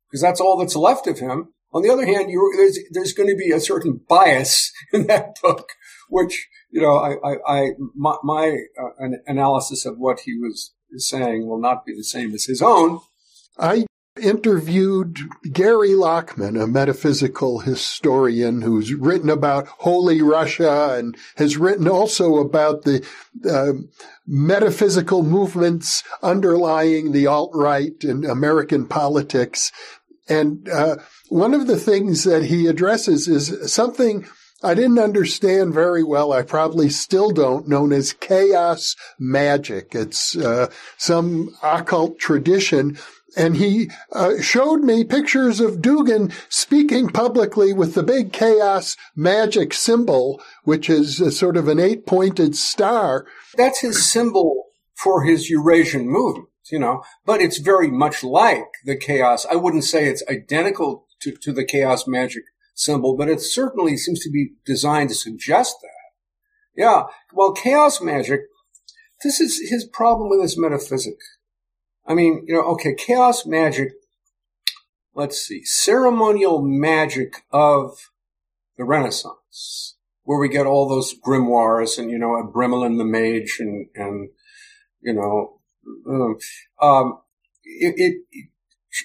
because 0.10 0.22
that's 0.22 0.42
all 0.42 0.58
that's 0.58 0.76
left 0.76 1.06
of 1.06 1.20
him. 1.20 1.54
On 1.72 1.84
the 1.84 1.92
other 1.92 2.06
hand, 2.06 2.32
you, 2.32 2.52
there's 2.58 2.80
there's 2.92 3.14
going 3.14 3.30
to 3.30 3.36
be 3.36 3.52
a 3.52 3.60
certain 3.60 4.02
bias 4.10 4.72
in 4.94 5.06
that 5.06 5.36
book, 5.42 5.70
which 6.10 6.48
you 6.72 6.82
know, 6.82 6.98
I, 6.98 7.16
I, 7.24 7.36
I 7.48 7.70
my, 7.96 8.16
my 8.24 8.58
uh, 8.82 9.08
analysis 9.28 9.86
of 9.86 9.98
what 10.00 10.22
he 10.22 10.34
was 10.34 10.74
saying 10.96 11.48
will 11.48 11.62
not 11.62 11.86
be 11.86 11.94
the 11.96 12.04
same 12.04 12.34
as 12.34 12.46
his 12.46 12.62
own. 12.62 13.02
I 13.60 13.86
interviewed 14.20 15.18
Gary 15.52 15.90
Lachman, 15.92 16.62
a 16.62 16.68
metaphysical 16.68 17.60
historian 17.60 18.62
who's 18.62 18.94
written 18.94 19.30
about 19.30 19.68
Holy 19.68 20.22
Russia 20.22 20.96
and 20.98 21.18
has 21.36 21.58
written 21.58 21.88
also 21.88 22.38
about 22.38 22.84
the 22.84 23.06
uh, 23.50 23.74
metaphysical 24.26 25.24
movements 25.24 26.04
underlying 26.22 27.12
the 27.12 27.28
alt-right 27.28 28.04
in 28.04 28.26
American 28.26 28.86
politics. 28.86 29.72
And 30.28 30.68
uh, 30.70 30.98
one 31.30 31.54
of 31.54 31.68
the 31.68 31.78
things 31.78 32.24
that 32.26 32.46
he 32.46 32.68
addresses 32.68 33.28
is 33.28 33.72
something 33.72 34.28
I 34.64 34.74
didn't 34.74 34.98
understand 35.00 35.74
very 35.74 36.04
well. 36.04 36.34
I 36.34 36.42
probably 36.42 36.90
still 36.90 37.30
don't, 37.30 37.68
known 37.68 37.94
as 37.94 38.14
chaos 38.14 38.96
magic. 39.20 39.94
It's 39.94 40.36
uh, 40.36 40.72
some 40.98 41.56
occult 41.62 42.18
tradition 42.18 42.98
and 43.38 43.56
he 43.58 43.92
uh, 44.12 44.42
showed 44.42 44.84
me 44.84 45.04
pictures 45.04 45.60
of 45.60 45.78
Dugin 45.78 46.34
speaking 46.50 47.08
publicly 47.10 47.72
with 47.72 47.94
the 47.94 48.04
big 48.04 48.34
chaos 48.34 48.98
magic 49.16 49.74
symbol, 49.74 50.42
which 50.64 50.90
is 50.90 51.38
sort 51.38 51.56
of 51.56 51.68
an 51.68 51.80
eight 51.80 52.06
pointed 52.06 52.56
star. 52.56 53.28
That's 53.56 53.82
his 53.82 54.10
symbol 54.12 54.66
for 54.96 55.24
his 55.24 55.50
Eurasian 55.50 56.10
movement, 56.10 56.50
you 56.72 56.80
know, 56.80 57.04
but 57.26 57.42
it's 57.42 57.60
very 57.60 57.92
much 57.92 58.24
like 58.24 58.66
the 58.86 58.98
chaos. 58.98 59.46
I 59.46 59.56
wouldn't 59.56 59.84
say 59.84 60.08
it's 60.08 60.24
identical 60.28 61.06
to, 61.22 61.32
to 61.44 61.54
the 61.54 61.64
chaos 61.64 62.08
magic 62.08 62.44
symbol, 62.74 63.16
but 63.16 63.30
it 63.30 63.42
certainly 63.42 63.98
seems 63.98 64.20
to 64.22 64.32
be 64.32 64.54
designed 64.66 65.10
to 65.10 65.16
suggest 65.16 65.78
that. 65.82 66.82
Yeah. 66.82 67.04
Well, 67.34 67.54
chaos 67.54 68.02
magic, 68.02 68.42
this 69.24 69.40
is 69.40 69.70
his 69.70 69.86
problem 69.86 70.30
with 70.30 70.42
his 70.42 70.58
metaphysics. 70.58 71.37
I 72.08 72.14
mean, 72.14 72.46
you 72.48 72.56
know, 72.56 72.64
okay, 72.74 72.96
chaos 72.96 73.46
magic, 73.46 73.90
let's 75.14 75.38
see, 75.40 75.64
ceremonial 75.66 76.62
magic 76.62 77.44
of 77.52 78.12
the 78.78 78.86
Renaissance, 78.86 79.98
where 80.24 80.40
we 80.40 80.48
get 80.48 80.66
all 80.66 80.88
those 80.88 81.14
grimoires 81.20 81.98
and, 81.98 82.10
you 82.10 82.18
know, 82.18 82.42
Abramelin 82.42 82.98
the 82.98 83.04
mage 83.04 83.58
and, 83.60 83.88
and, 83.96 84.30
you 85.02 85.14
know, 85.14 85.60
um, 86.10 86.38
um 86.82 87.20
it, 87.64 88.22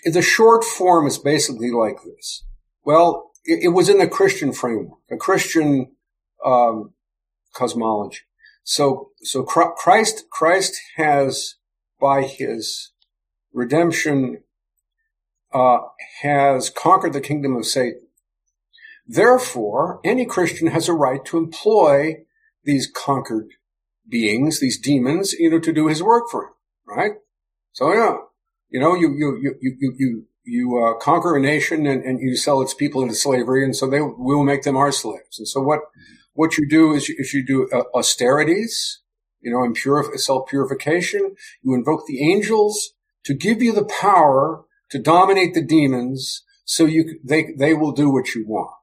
it, 0.05 0.13
the 0.13 0.23
short 0.23 0.63
form 0.65 1.07
is 1.07 1.19
basically 1.19 1.73
like 1.73 1.97
this. 2.05 2.45
Well, 2.85 3.33
it, 3.45 3.65
it 3.65 3.69
was 3.69 3.89
in 3.89 3.99
the 3.99 4.09
Christian 4.09 4.53
framework, 4.53 5.01
a 5.11 5.17
Christian, 5.17 5.93
um, 6.45 6.93
cosmology. 7.53 8.21
So, 8.63 9.11
so 9.23 9.43
Christ, 9.43 10.31
Christ 10.31 10.81
has 10.97 11.57
by 12.01 12.23
his 12.23 12.92
redemption 13.53 14.43
uh, 15.53 15.79
has 16.23 16.71
conquered 16.71 17.13
the 17.13 17.21
kingdom 17.21 17.57
of 17.57 17.67
Satan. 17.67 18.03
Therefore, 19.07 20.01
any 20.05 20.25
Christian 20.25 20.69
has 20.69 20.89
a 20.89 20.95
right 20.95 21.25
to 21.27 21.37
employ 21.37 22.25
these 22.65 22.91
conquered 22.91 23.49
beings, 24.09 24.61
these 24.61 24.81
demons, 24.81 25.33
you 25.33 25.51
know, 25.51 25.59
to 25.59 25.73
do 25.73 25.89
his 25.89 26.03
work 26.03 26.25
for 26.31 26.45
him, 26.45 26.53
right? 26.87 27.13
So, 27.73 27.93
yeah, 27.93 28.17
you 28.71 28.81
know, 28.81 28.95
you, 28.95 29.13
you, 29.15 29.39
you, 29.43 29.55
you, 29.61 29.95
you, 29.99 30.27
you 30.45 30.85
uh, 30.85 30.99
conquer 30.99 31.37
a 31.37 31.41
nation 31.41 31.87
and, 31.87 32.03
and, 32.03 32.21
you 32.21 32.37
sell 32.37 32.63
its 32.63 32.75
people 32.75 33.03
into 33.03 33.15
slavery, 33.15 33.65
and 33.65 33.77
so 33.77 33.89
they 33.89 34.01
will 34.01 34.45
make 34.45 34.63
them 34.63 34.77
our 34.77 34.93
slaves. 34.93 35.39
And 35.39 35.47
so, 35.47 35.61
what 35.61 35.81
what 36.35 36.57
you 36.57 36.69
do 36.69 36.95
is 36.95 37.09
you, 37.09 37.17
is 37.19 37.33
you 37.33 37.45
do 37.45 37.69
uh, 37.73 37.83
austerities, 37.95 39.01
you 39.41 39.53
know, 39.53 39.63
in 39.63 39.75
purif- 39.75 40.19
self 40.19 40.49
purification. 40.49 41.37
You 41.63 41.75
invoke 41.75 42.07
the 42.07 42.23
angels 42.23 42.95
to 43.25 43.35
give 43.35 43.63
you 43.63 43.73
the 43.73 43.85
power 43.85 44.65
to 44.91 44.99
dominate 44.99 45.55
the 45.55 45.65
demons 45.65 46.43
so 46.65 46.85
you, 46.85 47.19
they, 47.25 47.53
they 47.59 47.75
will 47.75 47.93
do 47.93 48.11
what 48.11 48.35
you 48.35 48.45
want. 48.47 48.75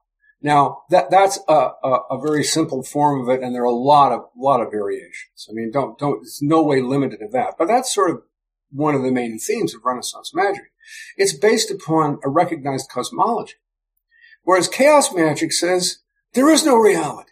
Now 0.42 0.82
that, 0.90 1.10
that's 1.10 1.38
a, 1.48 1.70
a, 1.84 2.00
a, 2.10 2.20
very 2.20 2.44
simple 2.44 2.82
form 2.82 3.20
of 3.20 3.28
it. 3.28 3.42
And 3.42 3.54
there 3.54 3.62
are 3.62 3.66
a 3.66 3.70
lot 3.70 4.12
of, 4.12 4.22
lot 4.36 4.60
of 4.60 4.70
variations. 4.70 5.46
I 5.48 5.52
mean, 5.52 5.70
don't, 5.70 5.98
don't, 5.98 6.22
it's 6.22 6.40
no 6.40 6.62
way 6.62 6.80
limited 6.80 7.18
to 7.18 7.28
that, 7.32 7.54
but 7.58 7.68
that's 7.68 7.94
sort 7.94 8.10
of 8.10 8.22
one 8.70 8.94
of 8.94 9.02
the 9.02 9.10
main 9.10 9.38
themes 9.38 9.74
of 9.74 9.82
Renaissance 9.84 10.32
magic. 10.34 10.72
It's 11.16 11.36
based 11.36 11.70
upon 11.70 12.18
a 12.24 12.28
recognized 12.28 12.88
cosmology. 12.90 13.54
Whereas 14.42 14.68
chaos 14.68 15.12
magic 15.12 15.52
says 15.52 15.98
there 16.32 16.50
is 16.50 16.64
no 16.64 16.76
reality. 16.76 17.29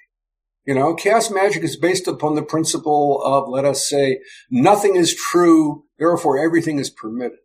You 0.68 0.74
know, 0.74 0.94
chaos 0.94 1.30
magic 1.30 1.64
is 1.64 1.76
based 1.76 2.06
upon 2.06 2.34
the 2.34 2.42
principle 2.42 3.22
of, 3.24 3.48
let 3.48 3.64
us 3.64 3.88
say, 3.88 4.20
nothing 4.50 4.96
is 4.96 5.14
true, 5.14 5.84
therefore 5.98 6.38
everything 6.38 6.78
is 6.78 6.90
permitted. 6.90 7.38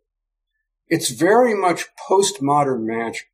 It's 0.88 1.08
very 1.08 1.54
much 1.54 1.86
postmodern 2.06 2.82
magic. 2.82 3.30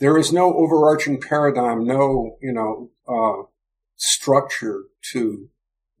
There 0.00 0.18
is 0.18 0.32
no 0.32 0.52
overarching 0.54 1.20
paradigm, 1.20 1.86
no, 1.86 2.38
you 2.42 2.52
know, 2.52 2.90
uh, 3.06 3.46
structure 3.94 4.86
to 5.12 5.48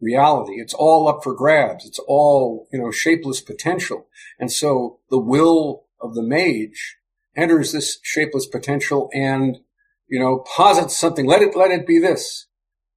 reality. 0.00 0.54
It's 0.54 0.74
all 0.74 1.06
up 1.06 1.22
for 1.22 1.36
grabs. 1.36 1.86
It's 1.86 2.00
all, 2.08 2.66
you 2.72 2.80
know, 2.80 2.90
shapeless 2.90 3.40
potential. 3.40 4.08
And 4.40 4.50
so 4.50 4.98
the 5.08 5.20
will 5.20 5.84
of 6.00 6.16
the 6.16 6.22
mage 6.24 6.96
enters 7.36 7.70
this 7.70 8.00
shapeless 8.02 8.46
potential 8.46 9.08
and, 9.14 9.58
you 10.08 10.18
know, 10.18 10.44
posits 10.56 10.96
something. 10.96 11.26
Let 11.26 11.42
it, 11.42 11.54
let 11.54 11.70
it 11.70 11.86
be 11.86 12.00
this 12.00 12.48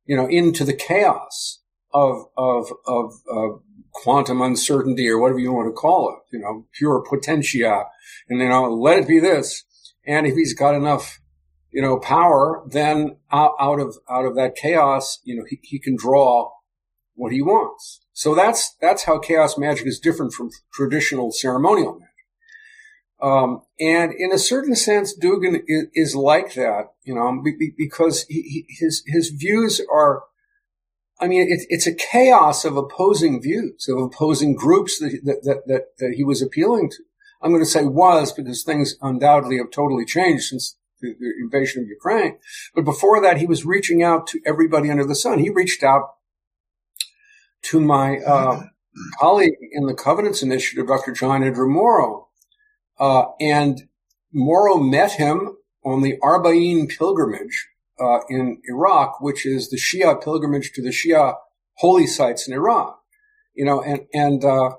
you 0.08 0.16
know, 0.16 0.28
into 0.28 0.64
the 0.64 0.74
chaos 0.74 1.60
of, 1.94 2.24
of, 2.38 2.72
of, 2.88 3.14
of 3.30 3.62
quantum 3.94 4.42
uncertainty 4.42 5.08
or 5.08 5.20
whatever 5.20 5.40
you 5.40 5.52
want 5.52 5.68
to 5.68 5.74
call 5.74 6.10
it, 6.10 6.36
you 6.36 6.40
know, 6.40 6.66
pure 6.74 7.04
potentia. 7.08 7.86
And, 8.30 8.40
you 8.40 8.50
know, 8.50 8.74
let 8.74 9.00
it 9.00 9.08
be 9.08 9.20
this. 9.20 9.64
And 10.06 10.26
if 10.26 10.36
he's 10.36 10.54
got 10.54 10.76
enough, 10.76 11.20
you 11.72 11.82
know, 11.82 12.00
power, 12.00 12.64
then 12.70 13.18
out, 13.32 13.54
out 13.60 13.80
of, 13.80 13.98
out 14.10 14.26
of 14.26 14.36
that 14.36 14.56
chaos, 14.56 15.20
you 15.24 15.36
know, 15.36 15.44
he, 15.48 15.60
he 15.64 15.80
can 15.80 15.96
draw 15.98 16.52
what 17.16 17.34
he 17.34 17.42
wants. 17.42 18.02
So 18.14 18.34
that's, 18.34 18.76
that's 18.80 19.04
how 19.04 19.20
chaos 19.20 19.58
magic 19.58 19.88
is 19.88 20.00
different 20.00 20.34
from 20.34 20.52
traditional 20.74 21.32
ceremonial 21.32 21.94
magic. 21.94 22.07
Um, 23.22 23.62
and 23.80 24.14
in 24.14 24.32
a 24.32 24.38
certain 24.38 24.76
sense, 24.76 25.18
Dugin 25.18 25.64
is, 25.68 25.86
is 25.94 26.16
like 26.16 26.54
that, 26.54 26.92
you 27.04 27.16
know, 27.16 27.44
because 27.78 28.24
he, 28.24 28.42
he, 28.42 28.66
his 28.80 29.04
his 29.06 29.30
views 29.30 29.82
are. 29.92 30.24
I 31.20 31.28
mean, 31.28 31.52
it, 31.52 31.66
it's 31.70 31.88
a 31.88 31.96
chaos 31.96 32.64
of 32.64 32.78
opposing 32.78 33.42
views, 33.42 33.88
of 33.90 33.98
opposing 33.98 34.54
groups 34.56 35.00
that, 35.00 35.20
that, 35.24 35.64
that, 35.66 35.84
that, 35.98 36.14
he 36.16 36.24
was 36.24 36.44
appealing 36.44 36.92
to. 36.92 36.98
I'm 37.42 37.50
going 37.50 37.64
to 37.64 37.70
say 37.70 37.86
was 37.86 38.32
because 38.32 38.64
things 38.64 38.96
undoubtedly 39.02 39.58
have 39.58 39.72
totally 39.72 40.06
changed 40.06 40.44
since 40.44 40.78
the, 41.02 41.16
the 41.20 41.34
invasion 41.42 41.82
of 41.82 41.88
Ukraine. 41.88 42.38
But 42.76 42.86
before 42.86 43.22
that, 43.22 43.38
he 43.38 43.48
was 43.48 43.66
reaching 43.66 44.04
out 44.04 44.28
to 44.28 44.42
everybody 44.46 44.92
under 44.92 45.06
the 45.06 45.16
sun. 45.16 45.40
He 45.40 45.50
reached 45.50 45.84
out 45.84 46.04
to 47.64 47.80
my 47.80 48.18
uh, 48.18 48.64
colleague 49.20 49.56
in 49.72 49.88
the 49.88 49.94
Covenants 49.94 50.44
Initiative, 50.44 50.88
Dr. 50.88 51.14
John 51.14 51.44
Andrew 51.44 51.68
Morrow, 51.68 52.27
uh, 53.00 53.26
and 53.40 53.88
Morrow 54.34 54.78
met 54.78 55.14
him 55.14 55.58
on 55.84 56.02
the 56.02 56.18
Arba'een 56.22 56.90
pilgrimage 56.90 57.70
uh, 58.00 58.20
in 58.30 58.62
Iraq, 58.66 59.22
which 59.22 59.46
is 59.46 59.70
the 59.70 59.78
Shia 59.78 60.22
pilgrimage 60.22 60.72
to 60.74 60.82
the 60.82 60.90
Shia 60.90 61.36
holy 61.78 62.08
sites 62.08 62.48
in 62.48 62.54
Iran. 62.54 62.94
You 63.54 63.66
know, 63.66 63.82
and 63.82 64.02
and 64.14 64.44
uh, 64.44 64.72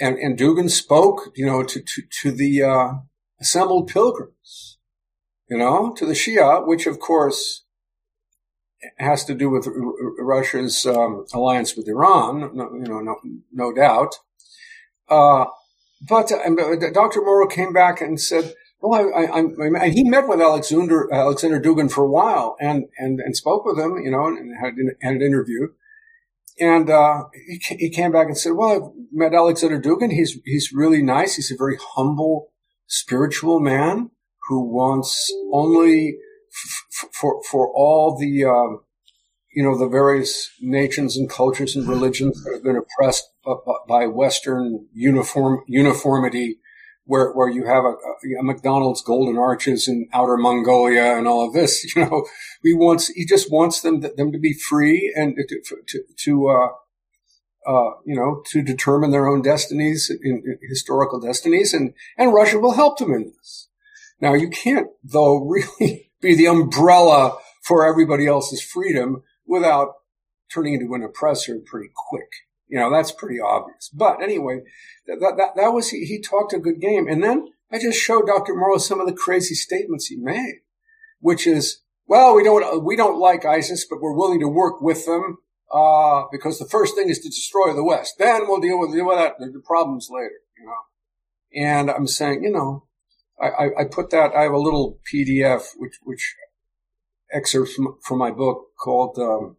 and, 0.00 0.18
and 0.18 0.38
Dugin 0.38 0.70
spoke, 0.70 1.32
you 1.36 1.46
know, 1.46 1.62
to, 1.62 1.80
to, 1.80 2.02
to 2.22 2.30
the, 2.32 2.62
uh, 2.62 2.92
assembled 3.40 3.88
pilgrims, 3.88 4.78
you 5.48 5.58
know, 5.58 5.92
to 5.96 6.06
the 6.06 6.12
Shia, 6.12 6.66
which 6.66 6.86
of 6.86 6.98
course 6.98 7.64
has 8.98 9.24
to 9.26 9.34
do 9.34 9.50
with 9.50 9.68
Russia's 10.18 10.86
um, 10.86 11.26
alliance 11.32 11.76
with 11.76 11.88
Iran, 11.88 12.50
no, 12.54 12.72
you 12.74 12.84
know, 12.84 13.00
no, 13.00 13.16
no 13.52 13.72
doubt. 13.72 14.14
Uh, 16.10 16.14
but 16.14 16.32
uh, 16.32 16.90
Dr. 16.92 17.22
Morrow 17.22 17.46
came 17.46 17.72
back 17.72 18.00
and 18.00 18.20
said, 18.20 18.54
"Well, 18.80 19.12
I, 19.14 19.22
I, 19.24 19.84
I, 19.84 19.88
he 19.90 20.04
met 20.04 20.28
with 20.28 20.40
Alexander 20.40 21.12
Alexander 21.12 21.60
Dugin 21.60 21.90
for 21.90 22.04
a 22.04 22.10
while 22.10 22.56
and 22.60 22.84
and 22.98 23.20
and 23.20 23.36
spoke 23.36 23.64
with 23.64 23.78
him, 23.78 23.98
you 24.02 24.10
know, 24.10 24.26
and 24.26 24.52
had, 24.60 24.74
had 25.00 25.14
an 25.14 25.22
interview." 25.22 25.68
And 26.60 26.90
uh, 26.90 27.24
he, 27.46 27.76
he 27.76 27.90
came 27.90 28.12
back 28.12 28.26
and 28.26 28.36
said, 28.36 28.52
"Well, 28.52 28.70
I've 28.70 28.90
met 29.12 29.34
Alexander 29.34 29.80
Dugin. 29.80 30.12
He's 30.12 30.38
he's 30.44 30.72
really 30.72 31.02
nice. 31.02 31.36
He's 31.36 31.52
a 31.52 31.56
very 31.56 31.78
humble, 31.80 32.48
spiritual 32.86 33.60
man 33.60 34.10
who 34.48 34.60
wants 34.60 35.32
only 35.52 36.18
f- 36.52 37.08
for 37.12 37.42
for 37.50 37.72
all 37.74 38.18
the 38.18 38.44
um, 38.44 38.80
you 39.52 39.62
know 39.62 39.76
the 39.76 39.88
various 39.88 40.50
nations 40.60 41.16
and 41.16 41.28
cultures 41.28 41.76
and 41.76 41.86
religions 41.86 42.42
that 42.42 42.54
have 42.54 42.64
been 42.64 42.76
oppressed 42.76 43.30
by 43.88 44.06
Western 44.06 44.86
uniform 44.94 45.62
uniformity, 45.66 46.58
where 47.04 47.32
where 47.32 47.48
you 47.48 47.66
have 47.66 47.84
a, 47.84 47.94
a, 48.40 48.42
McDonald's 48.42 49.02
golden 49.02 49.36
arches 49.36 49.88
in 49.88 50.08
outer 50.12 50.36
Mongolia 50.36 51.16
and 51.16 51.28
all 51.28 51.46
of 51.46 51.52
this. 51.52 51.84
You 51.96 52.04
know, 52.06 52.26
he 52.62 52.72
wants 52.74 53.08
he 53.08 53.26
just 53.26 53.52
wants 53.52 53.82
them 53.82 54.00
them 54.00 54.32
to 54.32 54.38
be 54.38 54.54
free 54.54 55.12
and 55.14 55.36
to 55.36 55.60
to, 55.88 56.02
to 56.24 56.48
uh, 56.48 57.70
uh, 57.70 57.90
you 58.06 58.16
know 58.16 58.42
to 58.52 58.62
determine 58.62 59.10
their 59.10 59.28
own 59.28 59.42
destinies, 59.42 60.10
in, 60.10 60.42
in 60.46 60.58
historical 60.68 61.20
destinies, 61.20 61.74
and 61.74 61.92
and 62.16 62.32
Russia 62.32 62.58
will 62.58 62.72
help 62.72 62.98
them 62.98 63.12
in 63.12 63.24
this. 63.24 63.68
Now 64.18 64.32
you 64.32 64.48
can't 64.48 64.88
though 65.04 65.38
really 65.44 66.10
be 66.22 66.34
the 66.34 66.46
umbrella 66.46 67.36
for 67.62 67.86
everybody 67.86 68.26
else's 68.26 68.62
freedom 68.62 69.22
without 69.52 69.88
turning 70.52 70.74
into 70.74 70.94
an 70.94 71.02
oppressor 71.02 71.58
pretty 71.64 71.90
quick. 72.08 72.30
You 72.68 72.78
know, 72.78 72.90
that's 72.90 73.12
pretty 73.12 73.38
obvious. 73.38 73.90
But 73.92 74.22
anyway, 74.22 74.62
that, 75.06 75.18
that, 75.20 75.56
that 75.56 75.72
was, 75.74 75.90
he, 75.90 76.06
he 76.06 76.22
talked 76.22 76.54
a 76.54 76.58
good 76.58 76.80
game. 76.80 77.06
And 77.06 77.22
then 77.22 77.48
I 77.70 77.78
just 77.78 78.00
showed 78.00 78.26
Dr. 78.26 78.54
Morrow 78.54 78.78
some 78.78 78.98
of 78.98 79.06
the 79.06 79.12
crazy 79.12 79.54
statements 79.54 80.06
he 80.06 80.16
made, 80.16 80.60
which 81.20 81.46
is, 81.46 81.82
well, 82.06 82.34
we 82.34 82.42
don't, 82.42 82.82
we 82.82 82.96
don't 82.96 83.20
like 83.20 83.44
ISIS, 83.44 83.86
but 83.88 84.00
we're 84.00 84.16
willing 84.16 84.40
to 84.40 84.48
work 84.48 84.80
with 84.80 85.04
them, 85.04 85.38
uh, 85.72 86.22
because 86.32 86.58
the 86.58 86.68
first 86.68 86.94
thing 86.94 87.10
is 87.10 87.18
to 87.20 87.28
destroy 87.28 87.74
the 87.74 87.84
West. 87.84 88.14
Then 88.18 88.48
we'll 88.48 88.60
deal 88.60 88.80
with, 88.80 88.92
deal 88.92 89.06
with 89.06 89.18
that, 89.18 89.34
the 89.38 89.62
problems 89.64 90.08
later, 90.10 90.40
you 90.58 90.66
know. 90.66 91.66
And 91.68 91.90
I'm 91.90 92.06
saying, 92.06 92.42
you 92.42 92.50
know, 92.50 92.86
I, 93.40 93.48
I, 93.48 93.64
I 93.80 93.84
put 93.84 94.10
that, 94.10 94.34
I 94.34 94.42
have 94.42 94.52
a 94.52 94.58
little 94.58 94.98
PDF, 95.12 95.62
which, 95.76 95.98
which 96.02 96.34
excerpts 97.32 97.74
from, 97.74 97.96
from 98.02 98.18
my 98.18 98.30
book 98.30 98.68
called, 98.78 99.18
um, 99.18 99.56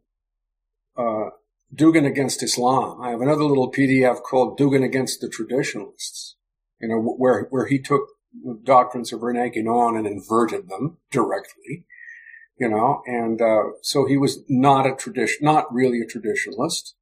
uh, 0.97 1.29
Dugin 1.73 2.05
against 2.05 2.43
Islam. 2.43 3.01
I 3.01 3.09
have 3.09 3.21
another 3.21 3.43
little 3.43 3.71
PDF 3.71 4.21
called 4.21 4.59
Dugin 4.59 4.83
against 4.83 5.21
the 5.21 5.29
traditionalists, 5.29 6.36
you 6.79 6.88
know, 6.88 6.99
where, 6.99 7.47
where 7.49 7.65
he 7.65 7.79
took 7.79 8.01
doctrines 8.63 9.12
of 9.12 9.21
Rene 9.21 9.51
Guénon 9.51 9.97
and 9.97 10.05
inverted 10.05 10.69
them 10.69 10.97
directly, 11.12 11.86
you 12.59 12.69
know, 12.69 13.01
and, 13.05 13.41
uh, 13.41 13.63
so 13.81 14.05
he 14.05 14.17
was 14.17 14.43
not 14.47 14.86
a 14.86 14.95
tradition, 14.95 15.39
not 15.41 15.73
really 15.73 15.99
a 15.99 16.05
traditionalist 16.05 16.93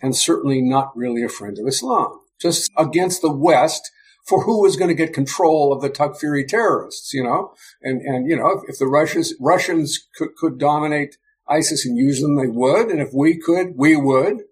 and 0.00 0.16
certainly 0.16 0.60
not 0.60 0.96
really 0.96 1.22
a 1.22 1.28
friend 1.28 1.58
of 1.58 1.66
Islam, 1.66 2.20
just 2.40 2.70
against 2.76 3.22
the 3.22 3.32
West 3.32 3.90
for 4.28 4.44
who 4.44 4.62
was 4.62 4.76
going 4.76 4.88
to 4.88 4.94
get 4.94 5.14
control 5.14 5.72
of 5.72 5.80
the 5.80 5.88
Takfiri 5.88 6.46
terrorists, 6.46 7.14
you 7.14 7.24
know, 7.24 7.54
and, 7.82 8.02
and, 8.02 8.28
you 8.28 8.36
know, 8.36 8.50
if, 8.50 8.70
if 8.70 8.78
the 8.78 8.86
Russians, 8.86 9.32
Russians 9.40 10.06
could, 10.16 10.36
could 10.36 10.58
dominate 10.58 11.16
ISIS 11.48 11.86
and 11.86 11.96
use 11.96 12.20
them, 12.20 12.36
they 12.36 12.46
would. 12.46 12.88
And 12.88 13.00
if 13.00 13.08
we 13.14 13.38
could, 13.38 13.68
we 13.76 13.96
would. 13.96 14.42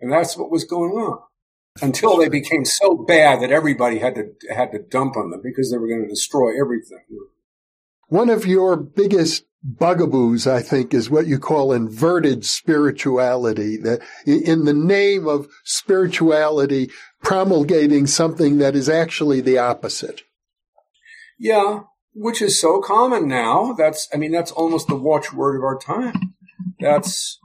And 0.00 0.10
that's 0.10 0.36
what 0.36 0.50
was 0.50 0.64
going 0.64 0.92
on 0.92 1.18
until 1.82 2.16
they 2.16 2.28
became 2.28 2.64
so 2.64 2.96
bad 2.96 3.42
that 3.42 3.50
everybody 3.50 3.98
had 3.98 4.14
to, 4.14 4.32
had 4.54 4.72
to 4.72 4.78
dump 4.78 5.16
on 5.16 5.30
them 5.30 5.40
because 5.42 5.70
they 5.70 5.76
were 5.76 5.88
going 5.88 6.02
to 6.02 6.08
destroy 6.08 6.58
everything. 6.58 7.04
One 8.08 8.30
of 8.30 8.46
your 8.46 8.76
biggest 8.76 9.44
bugaboos, 9.66 10.46
I 10.46 10.62
think, 10.62 10.94
is 10.94 11.10
what 11.10 11.26
you 11.26 11.38
call 11.38 11.72
inverted 11.72 12.44
spirituality. 12.44 13.76
That 13.76 14.00
in 14.24 14.64
the 14.64 14.72
name 14.72 15.26
of 15.26 15.48
spirituality, 15.64 16.90
promulgating 17.26 18.06
something 18.06 18.58
that 18.58 18.76
is 18.76 18.88
actually 18.88 19.40
the 19.40 19.58
opposite. 19.58 20.22
Yeah, 21.40 21.80
which 22.14 22.40
is 22.40 22.60
so 22.60 22.80
common 22.80 23.26
now. 23.26 23.72
That's, 23.72 24.08
I 24.14 24.16
mean, 24.16 24.30
that's 24.30 24.52
almost 24.52 24.86
the 24.86 24.94
watchword 24.94 25.56
of 25.56 25.64
our 25.64 25.76
time. 25.76 26.36
That's, 26.78 27.40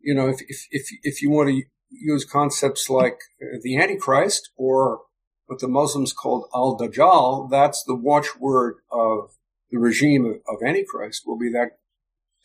you 0.00 0.12
know, 0.12 0.28
if, 0.28 0.40
if, 0.48 0.66
if, 0.72 0.88
if 1.04 1.22
you 1.22 1.30
want 1.30 1.50
to 1.50 1.62
use 1.88 2.24
concepts 2.24 2.90
like 2.90 3.20
the 3.62 3.78
Antichrist 3.78 4.50
or 4.56 5.02
what 5.46 5.60
the 5.60 5.68
Muslims 5.68 6.12
called 6.12 6.48
Al 6.52 6.76
Dajjal, 6.76 7.48
that's 7.48 7.84
the 7.84 7.94
watchword 7.94 8.74
of 8.90 9.36
the 9.70 9.78
regime 9.78 10.24
of, 10.24 10.34
of 10.48 10.66
Antichrist 10.66 11.22
will 11.24 11.38
be 11.38 11.50
that 11.52 11.78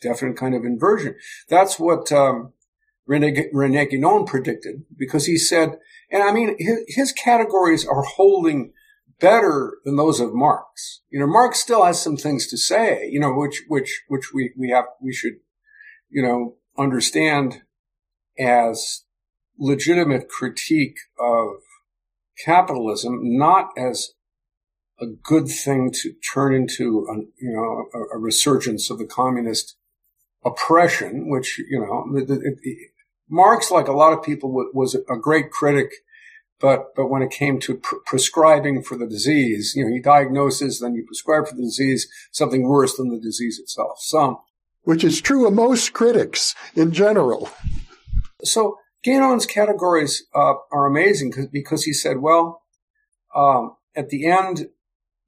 definite 0.00 0.36
kind 0.36 0.54
of 0.54 0.64
inversion. 0.64 1.16
That's 1.48 1.80
what 1.80 2.12
um, 2.12 2.52
Rene, 3.04 3.48
Rene 3.52 3.86
Guénon 3.86 4.28
predicted 4.28 4.84
because 4.96 5.26
he 5.26 5.38
said, 5.38 5.78
and 6.10 6.22
I 6.22 6.32
mean, 6.32 6.56
his, 6.58 6.84
his 6.88 7.12
categories 7.12 7.86
are 7.86 8.02
holding 8.02 8.72
better 9.20 9.78
than 9.84 9.96
those 9.96 10.20
of 10.20 10.34
Marx. 10.34 11.02
You 11.10 11.20
know, 11.20 11.26
Marx 11.26 11.58
still 11.58 11.84
has 11.84 12.00
some 12.00 12.16
things 12.16 12.46
to 12.48 12.56
say, 12.56 13.08
you 13.10 13.20
know, 13.20 13.32
which, 13.32 13.62
which, 13.68 14.02
which 14.08 14.32
we, 14.32 14.52
we 14.56 14.70
have, 14.70 14.84
we 15.00 15.12
should, 15.12 15.34
you 16.08 16.22
know, 16.22 16.56
understand 16.78 17.62
as 18.38 19.04
legitimate 19.58 20.28
critique 20.28 20.96
of 21.18 21.48
capitalism, 22.44 23.18
not 23.22 23.70
as 23.76 24.10
a 25.00 25.06
good 25.06 25.48
thing 25.48 25.90
to 25.92 26.12
turn 26.32 26.54
into, 26.54 27.06
a, 27.10 27.16
you 27.40 27.52
know, 27.52 27.86
a, 27.94 28.16
a 28.16 28.18
resurgence 28.18 28.90
of 28.90 28.98
the 28.98 29.06
communist 29.06 29.76
oppression, 30.44 31.28
which, 31.28 31.58
you 31.58 31.80
know, 31.80 32.04
the, 32.14 32.24
the, 32.24 32.76
Marx, 33.28 33.70
like 33.70 33.88
a 33.88 33.92
lot 33.92 34.12
of 34.12 34.22
people, 34.22 34.52
was 34.72 34.94
a 34.94 35.16
great 35.16 35.50
critic, 35.50 35.90
but 36.60 36.94
but 36.96 37.08
when 37.08 37.22
it 37.22 37.30
came 37.30 37.60
to 37.60 37.76
pr- 37.76 37.96
prescribing 38.06 38.82
for 38.82 38.96
the 38.96 39.06
disease, 39.06 39.74
you 39.76 39.84
know, 39.84 39.92
he 39.92 40.00
diagnoses, 40.00 40.80
then 40.80 40.94
you 40.94 41.04
prescribe 41.04 41.46
for 41.46 41.54
the 41.54 41.62
disease 41.62 42.08
something 42.32 42.66
worse 42.66 42.96
than 42.96 43.10
the 43.10 43.20
disease 43.20 43.58
itself. 43.58 43.98
Some, 44.00 44.38
which 44.82 45.04
is 45.04 45.20
true 45.20 45.46
of 45.46 45.52
most 45.52 45.92
critics 45.92 46.54
in 46.74 46.92
general. 46.92 47.50
So 48.42 48.78
Guénon's 49.06 49.46
categories 49.46 50.24
uh, 50.34 50.54
are 50.72 50.86
amazing 50.86 51.30
because 51.30 51.46
because 51.46 51.84
he 51.84 51.92
said, 51.92 52.18
well, 52.18 52.62
um, 53.34 53.76
at 53.94 54.08
the 54.08 54.26
end, 54.26 54.68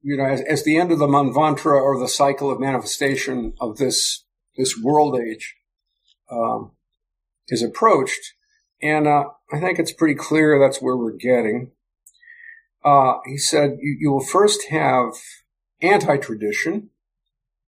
you 0.02 0.16
know, 0.16 0.24
as, 0.24 0.40
as, 0.42 0.64
the 0.64 0.76
end 0.76 0.90
of 0.90 0.98
the 0.98 1.06
manvantara 1.06 1.80
or 1.80 1.98
the 1.98 2.08
cycle 2.08 2.50
of 2.50 2.58
manifestation 2.58 3.54
of 3.60 3.76
this 3.76 4.24
this 4.56 4.76
world 4.76 5.18
age, 5.20 5.54
um, 6.30 6.72
is 7.50 7.62
approached. 7.62 8.34
And 8.82 9.06
uh, 9.06 9.24
I 9.52 9.60
think 9.60 9.78
it's 9.78 9.92
pretty 9.92 10.14
clear 10.14 10.58
that's 10.58 10.80
where 10.80 10.96
we're 10.96 11.12
getting. 11.12 11.72
Uh, 12.82 13.18
he 13.26 13.36
said 13.36 13.78
you, 13.80 13.96
you 14.00 14.10
will 14.10 14.24
first 14.24 14.68
have 14.70 15.12
anti-tradition, 15.82 16.90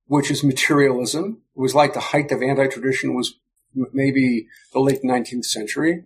which 0.06 0.30
is 0.30 0.42
materialism. 0.42 1.42
It 1.54 1.60
was 1.60 1.74
like 1.74 1.92
the 1.92 2.00
height 2.00 2.32
of 2.32 2.42
anti-tradition 2.42 3.14
was 3.14 3.38
maybe 3.74 4.46
the 4.72 4.80
late 4.80 5.02
19th 5.02 5.44
century. 5.44 6.04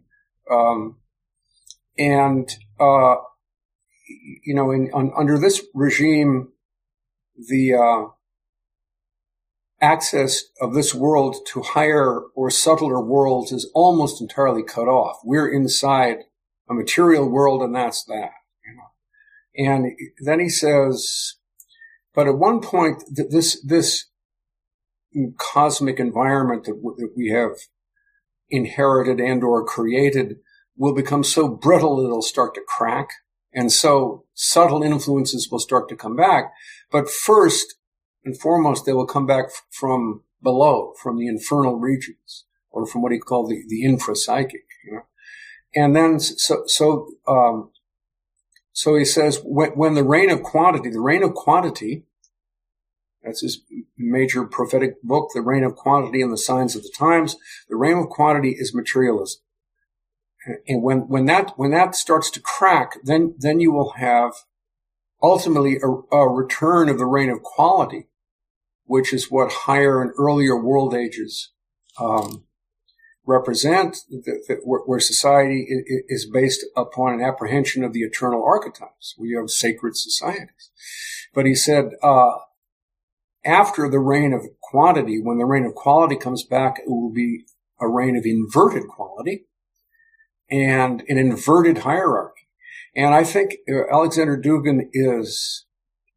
Um, 0.51 0.97
and, 1.99 2.49
uh, 2.79 3.17
you 4.45 4.55
know, 4.55 4.71
in, 4.71 4.91
on, 4.93 5.13
under 5.17 5.39
this 5.39 5.65
regime, 5.75 6.53
the, 7.49 7.75
uh, 7.75 8.13
access 9.81 10.45
of 10.61 10.75
this 10.75 10.95
world 10.95 11.37
to 11.49 11.63
higher 11.63 12.21
or 12.35 12.51
subtler 12.51 13.01
worlds 13.01 13.53
is 13.53 13.71
almost 13.75 14.21
entirely 14.21 14.63
cut 14.63 14.89
off. 14.89 15.19
We're 15.25 15.53
inside 15.53 16.19
a 16.69 16.75
material 16.75 17.29
world 17.29 17.63
and 17.63 17.75
that's 17.75 18.05
that. 18.05 18.31
You 18.65 18.77
know? 18.77 19.73
And 19.73 19.93
then 20.25 20.41
he 20.41 20.49
says, 20.49 21.35
but 22.15 22.27
at 22.27 22.39
one 22.39 22.61
point, 22.61 23.03
this, 23.15 23.63
this 23.63 24.07
cosmic 25.39 26.01
environment 26.01 26.65
that, 26.65 26.77
w- 26.77 26.97
that 26.99 27.13
we 27.17 27.29
have 27.29 27.53
inherited 28.49 29.21
and 29.21 29.43
or 29.45 29.65
created 29.65 30.37
will 30.77 30.95
become 30.95 31.25
so 31.25 31.49
brittle 31.49 31.97
that 31.97 32.05
it'll 32.05 32.23
start 32.23 32.55
to 32.55 32.63
crack. 32.67 33.09
And 33.53 33.73
so 33.73 34.25
subtle 34.35 34.83
influences 34.83 35.49
will 35.51 35.59
start 35.59 35.89
to 35.89 35.97
come 35.97 36.17
back. 36.17 36.53
But 36.91 37.11
first, 37.11 37.77
and 38.27 38.39
foremost, 38.39 38.85
they 38.85 38.93
will 38.93 39.07
come 39.07 39.27
back 39.27 39.47
from 39.71 40.23
below, 40.43 40.93
from 41.03 41.17
the 41.17 41.29
infernal 41.29 41.77
regions, 41.77 42.45
or 42.71 42.87
from 42.87 43.01
what 43.01 43.13
he 43.13 43.19
called 43.19 43.49
the, 43.49 43.63
the 43.69 43.85
infrapsychic, 43.85 44.67
you 44.85 44.93
know. 44.93 45.03
And 45.75 45.95
then, 45.95 46.21
so, 46.21 46.65
so, 46.67 47.09
um, 47.27 47.71
so 48.73 48.97
he 48.97 49.05
says, 49.05 49.41
when, 49.45 49.71
when 49.71 49.95
the 49.95 50.05
reign 50.05 50.31
of 50.31 50.43
quantity, 50.43 50.91
the 50.91 51.01
reign 51.01 51.23
of 51.23 51.35
quantity, 51.35 52.05
that's 53.23 53.43
his 53.43 53.63
major 53.97 54.45
prophetic 54.45 55.03
book, 55.03 55.31
The 55.35 55.43
Reign 55.43 55.65
of 55.65 55.75
Quantity 55.75 56.23
and 56.23 56.33
the 56.33 56.39
Signs 56.39 56.77
of 56.77 56.83
the 56.83 56.93
Times. 56.97 57.37
The 57.69 57.75
reign 57.75 57.99
of 57.99 58.09
quantity 58.09 58.55
is 58.57 58.73
materialism. 58.73 59.41
And 60.69 60.81
when, 60.81 61.09
when 61.09 61.25
that, 61.27 61.53
when 61.57 61.73
that 61.73 61.97
starts 61.97 62.31
to 62.31 62.41
crack, 62.41 62.99
then, 63.03 63.35
then 63.37 63.59
you 63.59 63.73
will 63.73 63.95
have 63.97 64.33
ultimately 65.21 65.79
a, 65.83 66.17
a 66.17 66.29
return 66.29 66.89
of 66.89 66.99
the 66.99 67.07
reign 67.07 67.31
of 67.31 67.43
quality, 67.43 68.07
which 68.87 69.13
is 69.13 69.31
what 69.31 69.53
higher 69.53 70.01
and 70.01 70.13
earlier 70.19 70.57
world 70.61 70.95
ages, 70.95 71.53
um, 72.01 72.45
represent 73.27 73.99
where 74.65 75.01
society 75.01 75.67
is 76.09 76.31
based 76.33 76.65
upon 76.77 77.15
an 77.15 77.21
apprehension 77.21 77.83
of 77.83 77.93
the 77.93 78.01
eternal 78.01 78.45
archetypes. 78.45 79.15
We 79.19 79.37
have 79.39 79.51
sacred 79.51 79.97
societies. 79.97 80.71
But 81.35 81.47
he 81.47 81.55
said, 81.55 81.91
uh, 82.03 82.35
after 83.45 83.89
the 83.89 83.99
reign 83.99 84.33
of 84.33 84.47
quantity, 84.61 85.21
when 85.21 85.39
the 85.39 85.45
reign 85.45 85.65
of 85.65 85.75
quality 85.75 86.17
comes 86.17 86.45
back, 86.45 86.79
it 86.79 86.89
will 86.89 87.13
be 87.13 87.45
a 87.81 87.89
reign 87.89 88.17
of 88.17 88.25
inverted 88.25 88.89
quality 88.89 89.47
and 90.51 91.03
an 91.09 91.19
inverted 91.19 91.79
hierarchy. 91.79 92.49
And 92.95 93.15
I 93.15 93.25
think 93.25 93.57
uh, 93.69 93.93
Alexander 93.93 94.41
Dugin 94.41 94.89
is 94.93 95.66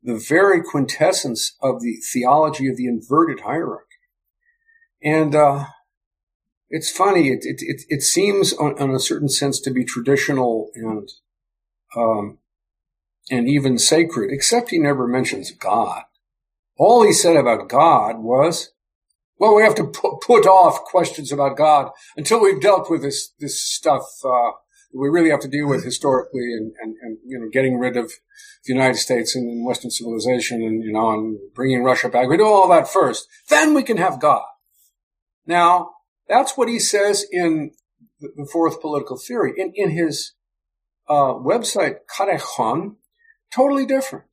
the 0.01 0.17
very 0.17 0.61
quintessence 0.61 1.55
of 1.61 1.81
the 1.81 1.97
theology 2.13 2.67
of 2.67 2.77
the 2.77 2.87
inverted 2.87 3.41
hierarchy. 3.41 3.85
And, 5.03 5.35
uh, 5.35 5.65
it's 6.69 6.91
funny. 6.91 7.29
It, 7.29 7.39
it, 7.43 7.61
it, 7.61 7.81
it 7.89 8.01
seems 8.03 8.53
on, 8.53 8.79
on, 8.79 8.91
a 8.91 8.99
certain 8.99 9.29
sense 9.29 9.59
to 9.61 9.71
be 9.71 9.83
traditional 9.83 10.69
and, 10.75 11.09
um, 11.95 12.37
and 13.31 13.49
even 13.49 13.77
sacred, 13.77 14.31
except 14.31 14.69
he 14.69 14.79
never 14.79 15.07
mentions 15.07 15.51
God. 15.51 16.03
All 16.77 17.03
he 17.03 17.11
said 17.11 17.35
about 17.35 17.69
God 17.69 18.19
was, 18.19 18.71
well, 19.37 19.55
we 19.55 19.63
have 19.63 19.75
to 19.75 19.85
put, 19.85 20.21
put 20.21 20.45
off 20.45 20.83
questions 20.83 21.31
about 21.31 21.57
God 21.57 21.91
until 22.15 22.41
we've 22.41 22.61
dealt 22.61 22.89
with 22.89 23.01
this, 23.01 23.33
this 23.39 23.59
stuff, 23.59 24.03
uh, 24.23 24.51
we 24.93 25.07
really 25.09 25.29
have 25.29 25.41
to 25.41 25.47
deal 25.47 25.67
with 25.67 25.83
historically 25.83 26.53
and, 26.53 26.71
and, 26.81 26.95
and, 27.01 27.17
you 27.25 27.39
know, 27.39 27.47
getting 27.51 27.77
rid 27.77 27.95
of 27.95 28.11
the 28.65 28.73
United 28.73 28.97
States 28.97 29.35
and, 29.35 29.65
Western 29.65 29.91
civilization 29.91 30.61
and, 30.61 30.83
you 30.83 30.91
know, 30.91 31.11
and 31.11 31.37
bringing 31.53 31.83
Russia 31.83 32.09
back. 32.09 32.27
We 32.27 32.37
do 32.37 32.45
all 32.45 32.69
that 32.69 32.87
first. 32.87 33.27
Then 33.49 33.73
we 33.73 33.83
can 33.83 33.97
have 33.97 34.19
God. 34.19 34.45
Now, 35.45 35.91
that's 36.27 36.57
what 36.57 36.69
he 36.69 36.79
says 36.79 37.25
in 37.31 37.71
the 38.19 38.49
fourth 38.51 38.81
political 38.81 39.17
theory. 39.17 39.53
In, 39.57 39.71
in 39.75 39.91
his, 39.91 40.33
uh, 41.09 41.33
website, 41.33 41.97
Katechon, 42.15 42.95
totally 43.53 43.85
different. 43.85 44.25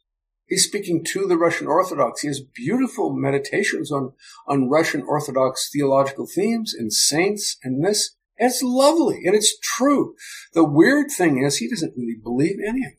He's 0.46 0.64
speaking 0.64 1.02
to 1.12 1.26
the 1.26 1.36
Russian 1.36 1.66
Orthodox. 1.66 2.20
He 2.20 2.28
has 2.28 2.40
beautiful 2.40 3.12
meditations 3.12 3.90
on, 3.90 4.12
on 4.46 4.68
Russian 4.68 5.02
Orthodox 5.02 5.68
theological 5.72 6.26
themes 6.32 6.72
and 6.72 6.92
saints 6.92 7.56
and 7.64 7.84
this. 7.84 8.14
It's 8.38 8.62
lovely 8.62 9.22
and 9.24 9.34
it's 9.34 9.58
true. 9.58 10.14
The 10.52 10.64
weird 10.64 11.10
thing 11.10 11.42
is 11.42 11.56
he 11.56 11.68
doesn't 11.68 11.96
really 11.96 12.18
believe 12.22 12.56
any 12.66 12.84
of 12.84 12.92
it 12.92 12.98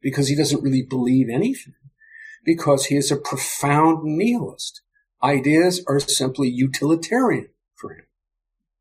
because 0.00 0.28
he 0.28 0.36
doesn't 0.36 0.62
really 0.62 0.82
believe 0.82 1.28
anything 1.28 1.74
because 2.44 2.86
he 2.86 2.96
is 2.96 3.10
a 3.10 3.16
profound 3.16 4.04
nihilist. 4.04 4.80
Ideas 5.22 5.84
are 5.86 6.00
simply 6.00 6.48
utilitarian 6.48 7.48
for 7.74 7.92
him. 7.92 8.04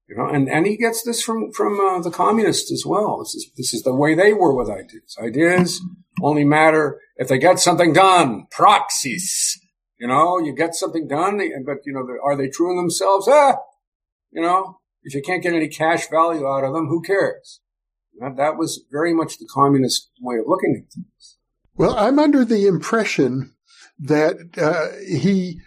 You 0.07 0.17
know, 0.17 0.27
and, 0.27 0.47
and 0.47 0.67
he 0.67 0.77
gets 0.77 1.01
this 1.03 1.23
from, 1.23 1.51
from 1.51 1.79
uh, 1.79 1.99
the 1.99 2.11
communists 2.11 2.71
as 2.71 2.85
well. 2.85 3.19
This 3.19 3.33
is, 3.33 3.51
this 3.57 3.73
is 3.73 3.81
the 3.81 3.95
way 3.95 4.13
they 4.13 4.33
were 4.33 4.53
with 4.53 4.69
ideas. 4.69 5.17
Ideas 5.19 5.81
only 6.21 6.43
matter 6.43 7.01
if 7.17 7.27
they 7.27 7.39
get 7.39 7.59
something 7.59 7.91
done. 7.91 8.45
Praxis. 8.51 9.59
You 9.97 10.07
know, 10.07 10.37
you 10.37 10.53
get 10.53 10.75
something 10.75 11.07
done, 11.07 11.41
but, 11.65 11.77
you 11.85 11.93
know, 11.93 12.05
are 12.23 12.35
they 12.35 12.49
true 12.49 12.69
in 12.69 12.77
themselves? 12.77 13.27
Ah, 13.27 13.55
you 14.29 14.41
know, 14.41 14.79
if 15.05 15.13
you 15.13 15.21
can't 15.21 15.43
get 15.43 15.53
any 15.53 15.69
cash 15.69 16.09
value 16.09 16.45
out 16.45 16.63
of 16.63 16.73
them, 16.73 16.87
who 16.87 17.01
cares? 17.01 17.61
That, 18.19 18.57
was 18.57 18.83
very 18.91 19.13
much 19.13 19.37
the 19.37 19.47
communist 19.47 20.09
way 20.19 20.37
of 20.37 20.45
looking 20.47 20.83
at 20.83 20.91
things. 20.91 21.37
Well, 21.75 21.95
I'm 21.97 22.17
under 22.17 22.43
the 22.43 22.65
impression 22.65 23.53
that 23.99 24.35
uh, 24.57 24.97
he 25.05 25.59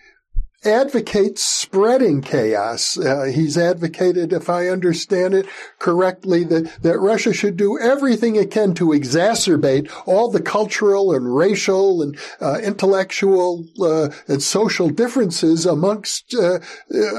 advocates 0.65 1.43
spreading 1.43 2.21
chaos. 2.21 2.99
Uh, 2.99 3.25
he's 3.25 3.57
advocated, 3.57 4.33
if 4.33 4.51
I 4.51 4.69
understand 4.69 5.35
it 5.35 5.47
correctly, 5.79 6.45
that, 6.45 6.83
that 6.83 6.99
Russia 6.99 7.33
should 7.33 7.57
do 7.57 7.79
everything 7.79 8.37
it 8.37 8.51
can 8.51 8.75
to 8.75 8.87
exacerbate 8.87 9.91
all 10.07 10.31
the 10.31 10.43
cultural 10.43 11.15
and 11.15 11.37
racial 11.37 12.03
and 12.03 12.19
uh, 12.41 12.59
intellectual 12.63 13.67
uh, 13.81 14.09
and 14.27 14.43
social 14.43 14.91
differences 14.91 15.65
amongst 15.65 16.35
uh, 16.35 16.59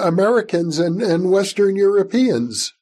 Americans 0.02 0.80
and, 0.80 1.02
and 1.02 1.32
Western 1.32 1.76
Europeans. 1.76 2.74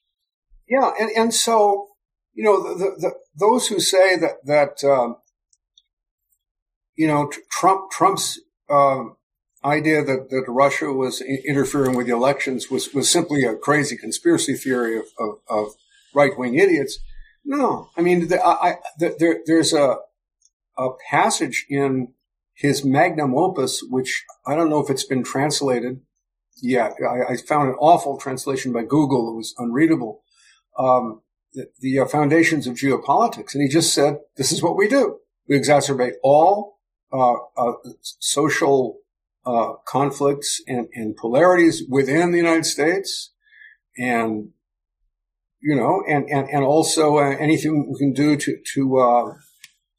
Yeah, 0.68 0.92
and, 1.00 1.12
and 1.16 1.34
so, 1.34 1.90
you 2.34 2.44
know, 2.44 2.62
the, 2.62 2.96
the, 2.98 3.14
those 3.40 3.68
who 3.68 3.80
say 3.80 4.18
that, 4.18 4.38
that 4.46 4.84
um, 4.84 5.18
you 6.96 7.08
know, 7.08 7.32
Trump, 7.52 7.92
Trump's 7.92 8.42
um, 8.70 9.17
idea 9.68 10.04
that, 10.04 10.30
that 10.30 10.46
Russia 10.48 10.92
was 10.92 11.22
interfering 11.22 11.96
with 11.96 12.08
the 12.08 12.14
elections 12.14 12.70
was, 12.72 12.94
was 12.94 13.10
simply 13.10 13.44
a 13.44 13.56
crazy 13.56 13.98
conspiracy 13.98 14.56
theory 14.56 14.98
of, 14.98 15.06
of, 15.20 15.30
of 15.50 15.66
right 16.14 16.38
wing 16.38 16.56
idiots. 16.56 17.00
No, 17.46 17.90
I 17.98 18.02
mean, 18.02 18.28
the, 18.28 18.46
I, 18.46 18.76
the, 19.00 19.16
there, 19.20 19.40
there's 19.46 19.74
a, 19.74 19.98
a 20.78 20.90
passage 21.10 21.66
in 21.70 22.14
his 22.54 22.84
magnum 22.84 23.36
opus, 23.38 23.84
which 23.88 24.26
I 24.46 24.56
don't 24.56 24.70
know 24.70 24.84
if 24.84 24.90
it's 24.90 25.06
been 25.06 25.24
translated 25.24 26.02
yet. 26.62 26.94
I, 27.02 27.34
I 27.34 27.38
found 27.38 27.70
an 27.70 27.76
awful 27.80 28.18
translation 28.18 28.74
by 28.74 28.84
Google. 28.84 29.32
It 29.32 29.36
was 29.36 29.54
unreadable. 29.58 30.24
Um, 30.78 31.22
the, 31.54 31.68
the 31.80 32.00
uh, 32.00 32.06
foundations 32.06 32.68
of 32.68 32.76
geopolitics. 32.76 33.54
And 33.54 33.64
he 33.64 33.70
just 33.70 33.94
said, 33.94 34.20
this 34.36 34.52
is 34.52 34.62
what 34.62 34.78
we 34.78 34.88
do. 34.88 35.20
We 35.48 35.58
exacerbate 35.58 36.14
all 36.24 36.80
uh, 37.12 37.36
uh, 37.56 37.74
social 38.02 38.98
uh, 39.48 39.76
conflicts 39.86 40.62
and, 40.68 40.88
and, 40.94 41.16
polarities 41.16 41.82
within 41.90 42.32
the 42.32 42.38
United 42.38 42.66
States, 42.66 43.32
and 43.98 44.50
you 45.62 45.74
know, 45.74 46.04
and 46.06 46.30
and 46.30 46.50
and 46.50 46.66
also 46.66 47.18
uh, 47.18 47.36
anything 47.40 47.90
we 47.90 47.98
can 47.98 48.12
do 48.12 48.36
to 48.36 48.58
to 48.74 48.98
uh, 48.98 49.34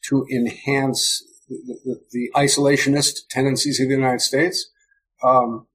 to 0.09 0.27
enhance 0.31 1.23
the, 1.49 1.99
the, 2.13 2.31
isolationist 2.37 3.21
tendencies 3.31 3.81
of 3.81 3.89
the 3.89 3.95
United 3.95 4.21
States, 4.21 4.71
um, 5.23 5.67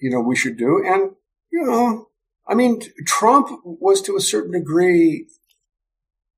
you 0.00 0.10
know, 0.10 0.20
we 0.20 0.34
should 0.34 0.56
do. 0.56 0.82
And 0.84 1.10
you 1.52 1.62
know, 1.62 2.08
I 2.48 2.54
mean, 2.54 2.80
Trump 3.06 3.48
was 3.64 4.00
to 4.02 4.16
a 4.16 4.20
certain 4.20 4.52
degree 4.52 5.26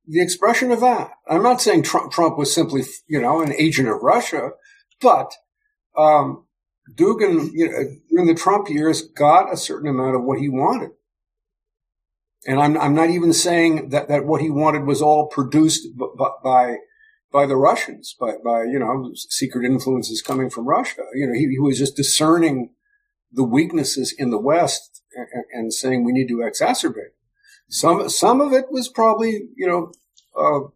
the 0.05 0.21
expression 0.21 0.73
of 0.73 0.81
that. 0.81 1.13
I'm 1.29 1.45
not 1.45 1.61
saying 1.61 1.85
Trump, 1.85 2.13
Trump 2.13 2.37
was 2.37 2.53
simply, 2.53 2.83
you 3.07 3.21
know, 3.21 3.41
an 3.41 3.53
agent 3.53 3.89
of 3.89 4.03
Russia, 4.03 4.51
but 5.01 5.33
um, 5.97 6.46
Dugin, 6.95 7.51
you 7.53 7.69
know, 7.69 7.97
during 8.11 8.27
the 8.27 8.35
Trump 8.35 8.69
years, 8.69 9.03
got 9.03 9.53
a 9.53 9.57
certain 9.57 9.89
amount 9.89 10.17
of 10.17 10.23
what 10.23 10.39
he 10.39 10.49
wanted. 10.49 10.91
And 12.47 12.61
I'm, 12.61 12.79
I'm 12.79 12.95
not 12.95 13.11
even 13.11 13.33
saying 13.33 13.89
that, 13.91 14.09
that 14.09 14.25
what 14.25 14.41
he 14.41 14.51
wanted 14.51 14.85
was 14.85 15.03
all 15.03 15.27
produced 15.27 15.89
by, 15.97 16.29
by, 16.45 16.77
by 17.33 17.47
the 17.47 17.57
Russians, 17.57 18.15
by, 18.19 18.35
by, 18.45 18.63
you 18.63 18.79
know, 18.79 19.11
secret 19.15 19.65
influences 19.65 20.23
coming 20.23 20.49
from 20.49 20.69
Russia. 20.69 21.03
You 21.15 21.27
know, 21.27 21.33
he, 21.33 21.49
he 21.49 21.59
was 21.59 21.79
just 21.79 21.97
discerning 21.97 22.71
the 23.33 23.45
weaknesses 23.45 24.15
in 24.17 24.31
the 24.31 24.39
West 24.39 25.03
and, 25.15 25.45
and, 25.53 25.75
saying 25.75 26.05
we 26.05 26.13
need 26.13 26.29
to 26.29 26.37
exacerbate. 26.37 27.15
Some, 27.69 28.09
some 28.09 28.41
of 28.41 28.53
it 28.53 28.67
was 28.71 28.89
probably, 28.89 29.49
you 29.57 29.67
know, 29.67 29.93
uh, 30.39 30.69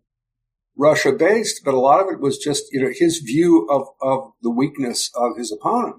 Russia 0.81 1.12
based, 1.12 1.62
but 1.64 1.74
a 1.74 1.81
lot 1.81 2.01
of 2.01 2.11
it 2.11 2.20
was 2.20 2.39
just, 2.39 2.64
you 2.72 2.81
know, 2.81 2.91
his 2.93 3.18
view 3.18 3.68
of, 3.70 3.87
of 4.01 4.33
the 4.43 4.51
weakness 4.51 5.11
of 5.14 5.37
his 5.37 5.53
opponent. 5.53 5.97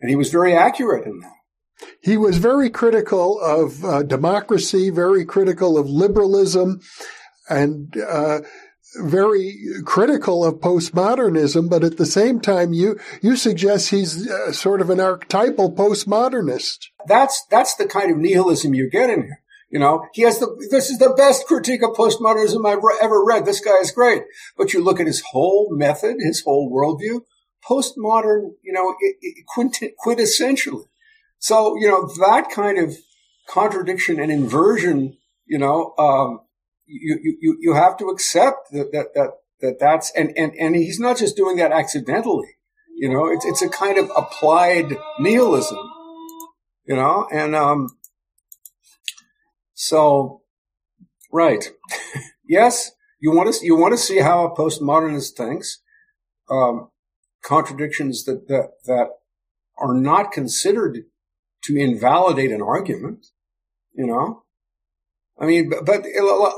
And 0.00 0.10
he 0.10 0.16
was 0.16 0.30
very 0.30 0.54
accurate 0.54 1.06
in 1.06 1.20
that. 1.20 1.88
He 2.00 2.16
was 2.16 2.38
very 2.38 2.70
critical 2.70 3.40
of 3.40 3.84
uh, 3.84 4.02
democracy, 4.02 4.90
very 4.90 5.24
critical 5.24 5.78
of 5.78 5.88
liberalism, 5.88 6.80
and 7.48 7.96
uh, 7.96 8.40
very 9.02 9.56
critical 9.84 10.44
of 10.44 10.56
postmodernism. 10.56 11.68
But 11.70 11.82
at 11.82 11.96
the 11.96 12.06
same 12.06 12.40
time, 12.40 12.72
you 12.72 12.98
you 13.20 13.36
suggest 13.36 13.90
he's 13.90 14.30
uh, 14.30 14.52
sort 14.52 14.80
of 14.80 14.90
an 14.90 15.00
archetypal 15.00 15.72
postmodernist. 15.72 16.86
That's 17.06 17.44
that's 17.50 17.74
the 17.74 17.86
kind 17.86 18.10
of 18.12 18.18
nihilism 18.18 18.74
you 18.74 18.90
get 18.90 19.10
in 19.10 19.22
here. 19.22 19.41
You 19.72 19.78
know, 19.78 20.04
he 20.12 20.22
has 20.22 20.38
the, 20.38 20.54
this 20.70 20.90
is 20.90 20.98
the 20.98 21.14
best 21.16 21.46
critique 21.46 21.82
of 21.82 21.96
postmodernism 21.96 22.66
I've 22.66 22.84
ever 23.00 23.24
read. 23.24 23.46
This 23.46 23.60
guy 23.60 23.78
is 23.80 23.90
great. 23.90 24.22
But 24.54 24.74
you 24.74 24.84
look 24.84 25.00
at 25.00 25.06
his 25.06 25.22
whole 25.30 25.70
method, 25.72 26.16
his 26.18 26.42
whole 26.42 26.70
worldview, 26.70 27.22
postmodern, 27.66 28.50
you 28.62 28.72
know, 28.74 28.94
quintessentially. 30.04 30.84
So, 31.38 31.74
you 31.76 31.88
know, 31.88 32.06
that 32.06 32.50
kind 32.50 32.78
of 32.78 32.94
contradiction 33.48 34.20
and 34.20 34.30
inversion, 34.30 35.16
you 35.46 35.58
know, 35.58 35.94
um, 35.98 36.40
you, 36.84 37.18
you, 37.40 37.56
you 37.58 37.72
have 37.72 37.96
to 37.96 38.08
accept 38.08 38.72
that, 38.72 38.92
that, 38.92 39.14
that, 39.14 39.30
that 39.62 39.78
that's 39.78 40.12
and 40.14 40.32
and 40.36 40.52
and 40.58 40.74
he's 40.74 41.00
not 41.00 41.16
just 41.16 41.36
doing 41.36 41.56
that 41.56 41.72
accidentally. 41.72 42.48
You 42.96 43.08
know, 43.08 43.28
it's 43.28 43.44
it's 43.46 43.62
a 43.62 43.68
kind 43.68 43.96
of 43.96 44.10
applied 44.14 44.96
nihilism. 45.18 45.78
You 46.84 46.96
know, 46.96 47.26
and 47.32 47.54
um, 47.54 47.88
so 49.82 50.42
right, 51.32 51.72
yes, 52.48 52.92
you 53.20 53.32
want 53.32 53.52
to 53.52 53.66
you 53.66 53.74
want 53.74 53.92
to 53.92 53.98
see 53.98 54.20
how 54.20 54.46
a 54.46 54.54
postmodernist 54.54 55.36
thinks. 55.36 55.80
Um, 56.48 56.90
contradictions 57.42 58.24
that 58.26 58.46
that 58.46 58.68
that 58.84 59.08
are 59.76 59.94
not 59.94 60.30
considered 60.30 61.06
to 61.64 61.76
invalidate 61.76 62.52
an 62.52 62.62
argument. 62.62 63.26
You 63.92 64.06
know, 64.06 64.44
I 65.36 65.46
mean, 65.46 65.68
but, 65.68 65.84
but 65.84 66.04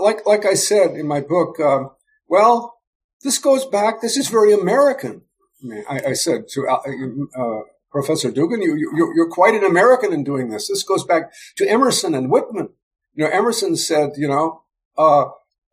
like 0.01 0.27
like 0.27 0.45
I 0.45 0.53
said 0.53 0.91
in 0.91 1.09
my 1.09 1.23
book, 1.23 1.59
uh, 1.59 1.85
well, 2.29 2.75
this 3.23 3.39
goes 3.39 3.65
back. 3.65 4.03
This 4.03 4.19
is 4.19 4.29
very 4.29 4.53
American. 4.53 5.23
I, 5.63 5.67
mean, 5.67 5.85
I, 5.89 6.01
I 6.09 6.13
said 6.13 6.49
to 6.49 6.69
uh, 6.69 7.41
uh 7.41 7.61
Professor 7.91 8.31
Dugin, 8.31 8.63
you, 8.63 8.77
you, 8.77 9.13
you're 9.15 9.31
quite 9.31 9.55
an 9.55 9.65
American 9.65 10.13
in 10.13 10.25
doing 10.25 10.51
this. 10.51 10.69
This 10.69 10.83
goes 10.83 11.05
back 11.05 11.33
to 11.57 11.67
Emerson 11.67 12.15
and 12.15 12.29
Whitman. 12.29 12.71
You 13.15 13.25
know, 13.25 13.31
Emerson 13.31 13.77
said, 13.77 14.11
you 14.17 14.29
know, 14.29 14.63
uh, 14.99 15.27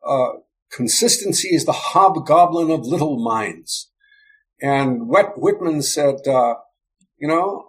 uh, 0.05 0.33
consistency 0.71 1.49
is 1.49 1.65
the 1.65 1.71
hobgoblin 1.71 2.71
of 2.71 2.85
little 2.85 3.19
minds. 3.19 3.89
And 4.61 5.07
Whitman 5.07 5.81
said, 5.81 6.27
uh, 6.27 6.55
you 7.17 7.27
know, 7.27 7.67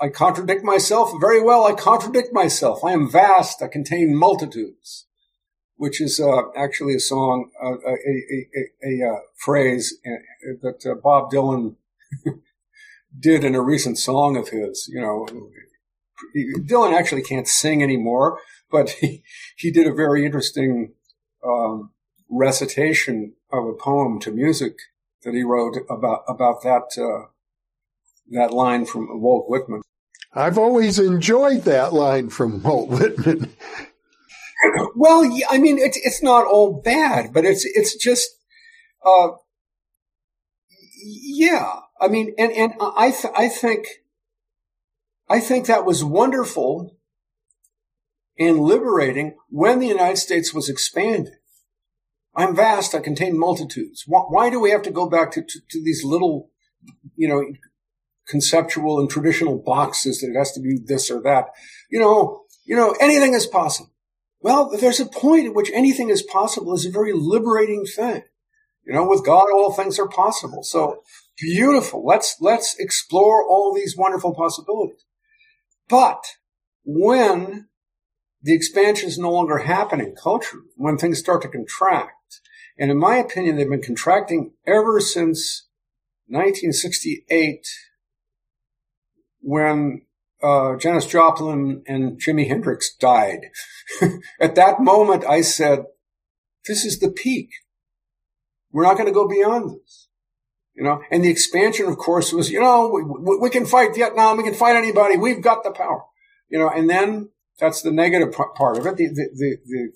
I 0.00 0.08
contradict 0.08 0.64
myself 0.64 1.10
very 1.20 1.42
well. 1.42 1.66
I 1.66 1.72
contradict 1.72 2.32
myself. 2.32 2.84
I 2.84 2.92
am 2.92 3.10
vast. 3.10 3.62
I 3.62 3.68
contain 3.68 4.16
multitudes, 4.16 5.06
which 5.76 6.00
is 6.00 6.20
uh, 6.20 6.50
actually 6.56 6.94
a 6.94 7.00
song, 7.00 7.50
uh, 7.62 7.76
a, 7.86 7.92
a, 7.92 8.48
a, 8.54 9.04
a, 9.04 9.10
uh, 9.10 9.20
phrase 9.36 9.96
uh, 10.06 10.52
that 10.62 10.84
uh, 10.86 10.94
Bob 10.94 11.30
Dylan 11.30 11.76
did 13.18 13.44
in 13.44 13.54
a 13.54 13.62
recent 13.62 13.98
song 13.98 14.36
of 14.36 14.48
his. 14.48 14.88
You 14.92 15.00
know, 15.00 15.26
Dylan 16.66 16.92
actually 16.92 17.22
can't 17.22 17.48
sing 17.48 17.82
anymore, 17.82 18.38
but 18.70 18.90
he, 18.90 19.22
he 19.56 19.70
did 19.70 19.86
a 19.86 19.94
very 19.94 20.24
interesting 20.24 20.94
um, 21.44 21.90
recitation 22.30 23.34
of 23.52 23.66
a 23.66 23.74
poem 23.74 24.18
to 24.20 24.30
music 24.30 24.74
that 25.22 25.34
he 25.34 25.42
wrote 25.42 25.76
about 25.88 26.24
about 26.28 26.62
that 26.62 26.82
uh, 26.98 27.28
that 28.30 28.52
line 28.52 28.84
from 28.86 29.20
Walt 29.20 29.48
Whitman. 29.48 29.82
I've 30.32 30.58
always 30.58 30.98
enjoyed 30.98 31.62
that 31.62 31.92
line 31.92 32.28
from 32.28 32.62
Walt 32.62 32.88
Whitman. 32.88 33.52
well, 34.96 35.30
I 35.48 35.58
mean, 35.58 35.78
it's 35.78 35.98
it's 36.02 36.22
not 36.22 36.46
all 36.46 36.80
bad, 36.80 37.32
but 37.32 37.44
it's 37.44 37.64
it's 37.64 37.96
just, 37.96 38.30
uh, 39.04 39.28
yeah. 41.04 41.80
I 42.00 42.08
mean, 42.08 42.34
and 42.38 42.52
and 42.52 42.72
I 42.80 43.10
th- 43.10 43.32
I 43.36 43.48
think 43.48 43.86
I 45.28 45.40
think 45.40 45.66
that 45.66 45.84
was 45.84 46.04
wonderful 46.04 46.96
and 48.38 48.60
liberating 48.60 49.36
when 49.48 49.78
the 49.78 49.86
United 49.86 50.18
States 50.18 50.52
was 50.52 50.68
expanding. 50.68 51.36
I'm 52.36 52.56
vast. 52.56 52.94
I 52.94 53.00
contain 53.00 53.38
multitudes. 53.38 54.04
Why, 54.06 54.20
why 54.22 54.50
do 54.50 54.60
we 54.60 54.70
have 54.70 54.82
to 54.82 54.90
go 54.90 55.08
back 55.08 55.30
to, 55.32 55.42
to, 55.42 55.60
to 55.70 55.84
these 55.84 56.02
little, 56.04 56.50
you 57.14 57.28
know, 57.28 57.44
conceptual 58.26 59.00
and 59.00 59.10
traditional 59.10 59.58
boxes 59.58 60.20
that 60.20 60.30
it 60.30 60.38
has 60.38 60.52
to 60.52 60.60
be 60.60 60.78
this 60.82 61.10
or 61.10 61.20
that. 61.22 61.46
You 61.90 62.00
know, 62.00 62.44
you 62.64 62.76
know, 62.76 62.94
anything 63.00 63.34
is 63.34 63.46
possible. 63.46 63.92
Well, 64.40 64.70
there's 64.70 65.00
a 65.00 65.06
point 65.06 65.46
at 65.46 65.54
which 65.54 65.70
anything 65.72 66.10
is 66.10 66.22
possible 66.22 66.74
is 66.74 66.84
a 66.84 66.90
very 66.90 67.12
liberating 67.12 67.84
thing. 67.84 68.22
You 68.84 68.92
know, 68.92 69.08
with 69.08 69.24
God, 69.24 69.46
all 69.50 69.72
things 69.72 69.98
are 69.98 70.08
possible. 70.08 70.62
So 70.62 71.02
beautiful. 71.38 72.04
Let's, 72.04 72.36
let's 72.40 72.76
explore 72.78 73.46
all 73.46 73.72
these 73.74 73.96
wonderful 73.96 74.34
possibilities. 74.34 75.04
But 75.88 76.22
when 76.84 77.68
the 78.44 78.54
expansion 78.54 79.08
is 79.08 79.18
no 79.18 79.32
longer 79.32 79.58
happening 79.58 80.14
culturally, 80.22 80.68
when 80.76 80.98
things 80.98 81.18
start 81.18 81.40
to 81.42 81.48
contract, 81.48 82.40
and 82.78 82.90
in 82.90 82.98
my 82.98 83.16
opinion, 83.16 83.56
they've 83.56 83.68
been 83.68 83.82
contracting 83.82 84.52
ever 84.66 85.00
since 85.00 85.66
1968 86.26 87.66
when 89.40 90.02
uh, 90.42 90.76
Janis 90.76 91.06
Joplin 91.06 91.82
and 91.86 92.20
Jimi 92.20 92.46
Hendrix 92.46 92.94
died. 92.94 93.46
At 94.40 94.56
that 94.56 94.80
moment, 94.80 95.24
I 95.24 95.40
said, 95.40 95.84
this 96.66 96.84
is 96.84 96.98
the 96.98 97.10
peak. 97.10 97.48
We're 98.72 98.82
not 98.82 98.98
going 98.98 99.06
to 99.06 99.12
go 99.12 99.26
beyond 99.26 99.70
this. 99.70 100.08
You 100.74 100.82
know, 100.82 101.02
and 101.10 101.24
the 101.24 101.30
expansion, 101.30 101.86
of 101.86 101.96
course, 101.96 102.32
was, 102.32 102.50
you 102.50 102.60
know, 102.60 102.88
we, 102.88 103.36
we, 103.36 103.48
can 103.48 103.64
fight 103.64 103.94
Vietnam. 103.94 104.36
We 104.36 104.42
can 104.42 104.54
fight 104.54 104.74
anybody. 104.74 105.16
We've 105.16 105.40
got 105.40 105.62
the 105.62 105.70
power. 105.70 106.02
You 106.48 106.58
know, 106.58 106.68
and 106.68 106.90
then 106.90 107.30
that's 107.58 107.82
the 107.82 107.92
negative 107.92 108.32
part 108.32 108.78
of 108.78 108.86
it. 108.86 108.96
The, 108.96 109.08
the, 109.08 109.28
the, 109.34 109.56
the, 109.64 109.92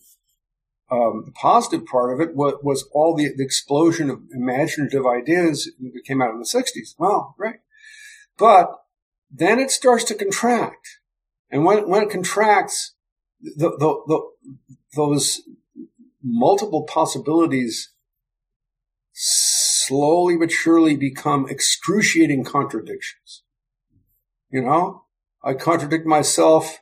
um, 0.91 1.33
positive 1.35 1.85
part 1.85 2.15
of 2.15 2.21
it 2.21 2.35
was, 2.35 2.55
was 2.63 2.89
all 2.93 3.15
the, 3.15 3.29
the, 3.37 3.45
explosion 3.45 4.09
of 4.09 4.23
imaginative 4.33 5.07
ideas 5.07 5.71
that 5.79 6.05
came 6.07 6.23
out 6.23 6.31
in 6.31 6.39
the 6.39 6.47
60s. 6.47 6.95
Well, 6.99 7.35
right. 7.39 7.61
But 8.39 8.71
then 9.31 9.59
it 9.59 9.71
starts 9.71 10.05
to 10.05 10.15
contract. 10.15 11.01
And 11.51 11.65
when, 11.65 11.89
when 11.89 12.05
it 12.05 12.11
contracts, 12.11 12.95
the, 13.41 13.71
the, 13.71 14.03
the, 14.07 14.21
those 14.97 15.43
multiple 16.23 16.85
possibilities 16.85 17.93
slowly 19.13 20.37
but 20.37 20.51
surely 20.51 20.97
become 20.97 21.47
excruciating 21.49 22.45
contradictions. 22.45 23.43
You 24.51 24.63
know, 24.63 25.05
I 25.43 25.55
contradict 25.55 26.07
myself, 26.07 26.79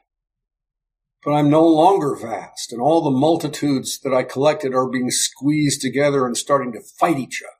but 1.26 1.32
I'm 1.32 1.50
no 1.50 1.66
longer 1.66 2.14
vast 2.14 2.72
and 2.72 2.80
all 2.80 3.02
the 3.02 3.10
multitudes 3.10 3.98
that 4.04 4.14
I 4.14 4.22
collected 4.22 4.72
are 4.72 4.88
being 4.88 5.10
squeezed 5.10 5.80
together 5.80 6.24
and 6.24 6.36
starting 6.36 6.72
to 6.74 6.80
fight 6.80 7.18
each 7.18 7.42
other. 7.42 7.50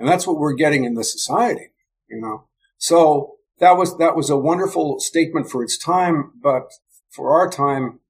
And 0.00 0.08
that's 0.08 0.26
what 0.26 0.36
we're 0.36 0.54
getting 0.54 0.82
in 0.82 0.94
the 0.94 1.04
society, 1.04 1.70
you 2.10 2.20
know. 2.20 2.48
So 2.76 3.36
that 3.60 3.76
was 3.76 3.96
that 3.98 4.16
was 4.16 4.30
a 4.30 4.36
wonderful 4.36 4.98
statement 4.98 5.48
for 5.48 5.62
its 5.62 5.78
time, 5.78 6.32
but 6.42 6.64
for 7.08 7.32
our 7.32 7.48
time, 7.48 8.00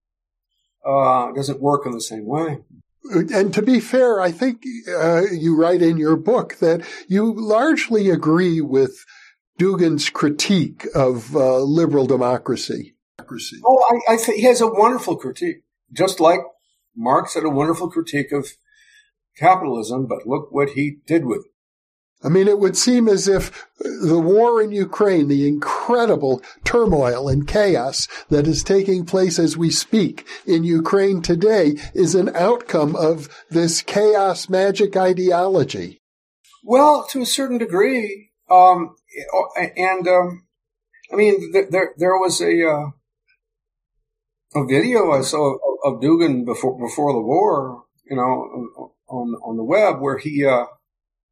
uh, 0.87 1.33
doesn't 1.33 1.61
work 1.61 1.85
in 1.85 1.93
the 1.93 2.01
same 2.01 2.25
way. 2.25 2.61
And 3.13 3.53
to 3.53 3.61
be 3.61 3.81
fair, 3.81 4.23
I 4.23 4.33
think 4.33 4.63
uh, 4.89 5.25
you 5.31 5.55
write 5.55 5.83
in 5.83 5.99
your 5.99 6.17
book 6.17 6.57
that 6.61 6.81
you 7.09 7.31
largely 7.31 8.09
agree 8.09 8.63
with 8.63 9.05
Dugin's 9.61 10.09
critique 10.09 10.87
of 10.95 11.37
uh, 11.37 11.59
liberal 11.59 12.07
democracy. 12.07 12.94
Oh, 13.65 14.01
I, 14.09 14.15
I 14.15 14.17
think 14.17 14.39
he 14.39 14.45
has 14.45 14.61
a 14.61 14.67
wonderful 14.67 15.17
critique, 15.17 15.63
just 15.93 16.21
like 16.21 16.41
Marx 16.97 17.35
had 17.35 17.45
a 17.45 17.51
wonderful 17.51 17.91
critique 17.91 18.33
of 18.33 18.49
capitalism. 19.37 20.07
But 20.07 20.27
look 20.27 20.49
what 20.51 20.71
he 20.71 20.99
did 21.07 21.25
with 21.25 21.41
it. 21.41 21.51
I 22.25 22.31
mean, 22.31 22.49
it 22.49 22.59
would 22.59 22.77
seem 22.77 23.07
as 23.07 23.29
if 23.29 23.67
the 23.79 24.19
war 24.19 24.63
in 24.63 24.73
Ukraine, 24.73 25.29
the 25.29 25.47
incredible 25.47 26.43
turmoil 26.65 27.29
and 27.29 27.47
chaos 27.47 28.09
that 28.31 28.47
is 28.47 28.63
taking 28.63 29.05
place 29.05 29.39
as 29.39 29.59
we 29.59 29.71
speak 29.71 30.27
in 30.47 30.65
Ukraine 30.65 31.21
today 31.21 31.75
is 31.93 32.15
an 32.15 32.35
outcome 32.35 32.97
of 32.97 33.29
this 33.51 33.83
chaos 33.83 34.49
magic 34.49 34.97
ideology. 34.97 36.01
Well, 36.63 37.07
to 37.11 37.21
a 37.21 37.27
certain 37.27 37.59
degree. 37.59 38.31
Um, 38.51 38.97
and, 39.77 40.09
um, 40.09 40.47
I 41.13 41.17
mean, 41.17 41.53
there, 41.53 41.93
there 41.99 42.17
was 42.17 42.41
a, 42.41 42.67
uh, 42.67 42.91
a 44.55 44.65
video 44.67 45.13
I 45.13 45.23
saw 45.23 45.57
of 45.85 46.01
Dugin 46.01 46.45
before, 46.45 46.79
before 46.79 47.13
the 47.13 47.21
war, 47.21 47.85
you 48.09 48.17
know, 48.17 48.91
on, 49.09 49.35
on 49.43 49.57
the 49.57 49.65
web 49.65 50.01
where 50.01 50.19
he, 50.19 50.45
uh, 50.45 50.67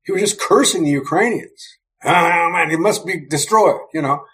he 0.04 0.12
was 0.12 0.20
just 0.20 0.40
cursing 0.40 0.84
the 0.84 0.90
Ukrainians. 0.90 1.78
Oh 2.04 2.50
man, 2.52 2.70
he 2.70 2.76
must 2.76 3.06
be 3.06 3.24
destroyed, 3.26 3.80
you 3.94 4.02
know. 4.02 4.24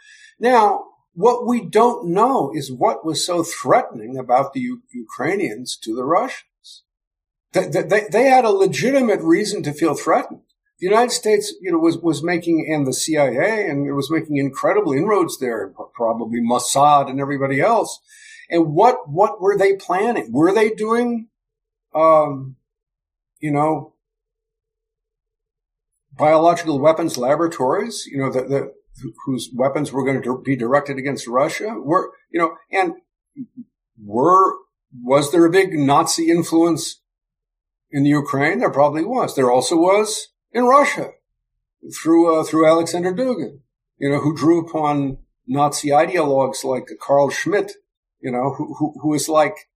Now, 0.40 0.84
what 1.12 1.46
we 1.46 1.64
don't 1.64 2.08
know 2.08 2.52
is 2.54 2.72
what 2.72 3.04
was 3.04 3.26
so 3.26 3.42
threatening 3.42 4.16
about 4.16 4.52
the 4.52 4.60
U- 4.60 4.82
Ukrainians 4.92 5.76
to 5.82 5.94
the 5.94 6.04
Russians. 6.04 6.84
They, 7.52 7.66
they, 7.66 8.04
they, 8.10 8.24
had 8.24 8.44
a 8.44 8.50
legitimate 8.50 9.20
reason 9.20 9.62
to 9.64 9.72
feel 9.72 9.94
threatened. 9.94 10.42
The 10.78 10.86
United 10.86 11.10
States, 11.10 11.52
you 11.60 11.72
know, 11.72 11.78
was, 11.78 11.98
was 11.98 12.22
making, 12.22 12.68
and 12.72 12.86
the 12.86 12.92
CIA, 12.92 13.68
and 13.68 13.86
it 13.86 13.94
was 13.94 14.10
making 14.10 14.36
incredible 14.36 14.92
inroads 14.92 15.38
there, 15.38 15.72
probably 15.94 16.40
Mossad 16.40 17.10
and 17.10 17.20
everybody 17.20 17.60
else. 17.60 17.98
And 18.50 18.72
what, 18.72 19.08
what 19.08 19.40
were 19.40 19.58
they 19.58 19.76
planning? 19.76 20.30
Were 20.32 20.52
they 20.52 20.70
doing, 20.70 21.28
um, 21.94 22.56
you 23.40 23.50
know, 23.50 23.94
biological 26.16 26.78
weapons 26.80 27.16
laboratories, 27.16 28.06
you 28.06 28.18
know, 28.18 28.30
that 28.32 28.72
whose 29.26 29.50
weapons 29.54 29.92
were 29.92 30.04
going 30.04 30.22
to 30.22 30.42
be 30.44 30.56
directed 30.56 30.98
against 30.98 31.26
Russia 31.26 31.74
were, 31.78 32.12
you 32.30 32.40
know, 32.40 32.56
and 32.72 32.94
were, 34.02 34.54
was 35.02 35.30
there 35.30 35.44
a 35.44 35.50
big 35.50 35.74
Nazi 35.74 36.30
influence 36.30 37.00
in 37.90 38.02
the 38.02 38.10
Ukraine? 38.10 38.58
There 38.58 38.70
probably 38.70 39.04
was. 39.04 39.34
There 39.34 39.50
also 39.50 39.76
was 39.76 40.28
in 40.52 40.64
Russia 40.64 41.10
through 42.02 42.40
uh, 42.40 42.44
through 42.44 42.66
Alexander 42.66 43.12
Dugin, 43.12 43.60
you 43.98 44.10
know, 44.10 44.20
who 44.20 44.36
drew 44.36 44.66
upon 44.66 45.18
Nazi 45.46 45.88
ideologues 45.88 46.64
like 46.64 46.88
Carl 47.00 47.30
Schmitt, 47.30 47.72
you 48.20 48.30
know, 48.30 48.54
who, 48.56 48.74
who, 48.74 48.94
who 49.00 49.14
is 49.14 49.28
like 49.28 49.68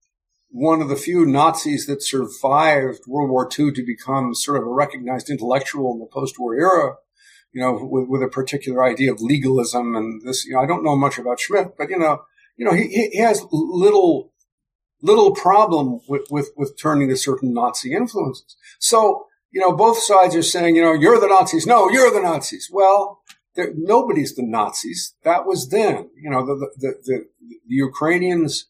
one 0.49 0.81
of 0.81 0.89
the 0.89 0.95
few 0.95 1.25
Nazis 1.25 1.87
that 1.87 2.03
survived 2.03 3.01
World 3.07 3.31
War 3.31 3.49
II 3.49 3.71
to 3.71 3.85
become 3.85 4.35
sort 4.35 4.57
of 4.57 4.63
a 4.63 4.71
recognized 4.71 5.29
intellectual 5.29 5.93
in 5.93 5.99
the 5.99 6.05
post-war 6.05 6.55
era, 6.55 6.95
you 7.51 7.61
know, 7.61 7.79
with, 7.81 8.07
with 8.07 8.21
a 8.21 8.27
particular 8.27 8.83
idea 8.83 9.11
of 9.11 9.21
legalism 9.21 9.95
and 9.95 10.21
this, 10.23 10.45
you 10.45 10.53
know, 10.53 10.59
I 10.59 10.67
don't 10.67 10.83
know 10.83 10.95
much 10.95 11.17
about 11.17 11.39
Schmitt, 11.39 11.75
but 11.77 11.89
you 11.89 11.97
know, 11.97 12.21
you 12.55 12.65
know, 12.65 12.73
he, 12.73 13.09
he 13.11 13.17
has 13.17 13.43
little, 13.51 14.31
little 15.01 15.33
problem 15.33 16.01
with, 16.07 16.27
with, 16.29 16.51
with 16.55 16.79
turning 16.79 17.09
to 17.09 17.17
certain 17.17 17.53
Nazi 17.53 17.93
influences. 17.93 18.55
So, 18.79 19.25
you 19.51 19.59
know, 19.61 19.71
both 19.71 19.97
sides 19.97 20.35
are 20.35 20.43
saying, 20.43 20.75
you 20.75 20.81
know, 20.83 20.93
you're 20.93 21.19
the 21.19 21.27
Nazis. 21.27 21.65
No, 21.65 21.89
you're 21.89 22.11
the 22.11 22.21
Nazis. 22.21 22.69
Well, 22.71 23.21
nobody's 23.55 24.35
the 24.35 24.43
Nazis. 24.43 25.15
That 25.23 25.45
was 25.45 25.69
then. 25.69 26.09
You 26.21 26.29
know, 26.29 26.45
the, 26.45 26.71
the, 26.77 26.93
the, 27.03 27.25
the 27.67 27.75
Ukrainians, 27.75 28.69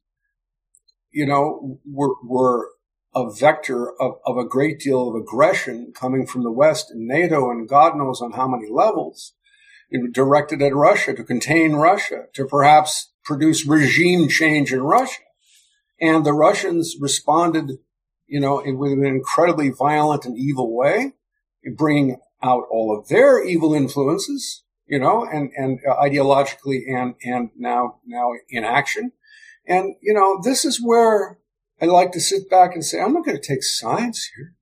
you 1.12 1.26
know, 1.26 1.80
were, 1.86 2.16
were 2.24 2.70
a 3.16 3.32
vector 3.32 3.92
of, 4.02 4.14
of 4.26 4.38
a 4.38 4.48
great 4.48 4.80
deal 4.80 5.10
of 5.10 5.16
aggression 5.16 5.94
coming 5.96 6.26
from 6.26 6.44
the 6.44 6.52
West 6.52 6.90
and 6.90 7.08
NATO 7.08 7.52
and 7.52 7.70
God 7.70 7.96
knows 7.96 8.22
on 8.22 8.34
how 8.34 8.48
many 8.48 8.70
levels, 8.70 9.34
directed 10.12 10.62
at 10.62 10.74
Russia 10.74 11.14
to 11.14 11.24
contain 11.24 11.74
Russia, 11.74 12.24
to 12.34 12.48
perhaps 12.48 13.12
produce 13.24 13.68
regime 13.68 14.28
change 14.28 14.74
in 14.74 14.82
Russia. 14.82 15.22
And 16.02 16.26
the 16.26 16.34
Russians 16.34 16.96
responded, 17.00 17.74
you 18.26 18.40
know, 18.40 18.60
in, 18.60 18.80
with 18.80 18.94
an 18.94 19.06
incredibly 19.06 19.70
violent 19.70 20.26
and 20.26 20.36
evil 20.36 20.76
way, 20.76 21.14
bringing 21.78 22.18
out 22.42 22.64
all 22.72 22.98
of 22.98 23.08
their 23.08 23.44
evil 23.44 23.76
influences 23.76 24.64
you 24.94 25.00
know, 25.00 25.26
and, 25.26 25.50
and 25.56 25.80
uh, 25.90 25.96
ideologically 25.96 26.82
and, 26.88 27.16
and 27.24 27.50
now, 27.58 27.96
now 28.06 28.28
in 28.48 28.64
action. 28.64 29.12
And, 29.66 29.96
you 30.04 30.14
know, 30.14 30.40
this 30.44 30.66
is 30.66 30.80
where 30.80 31.40
I 31.82 31.86
like 31.86 32.12
to 32.12 32.22
sit 32.22 32.48
back 32.48 32.76
and 32.76 32.86
say, 32.86 33.02
I'm 33.02 33.14
not 33.14 33.26
going 33.26 33.42
to 33.42 33.48
take 33.48 33.64
sides 33.64 34.30
here. 34.36 34.54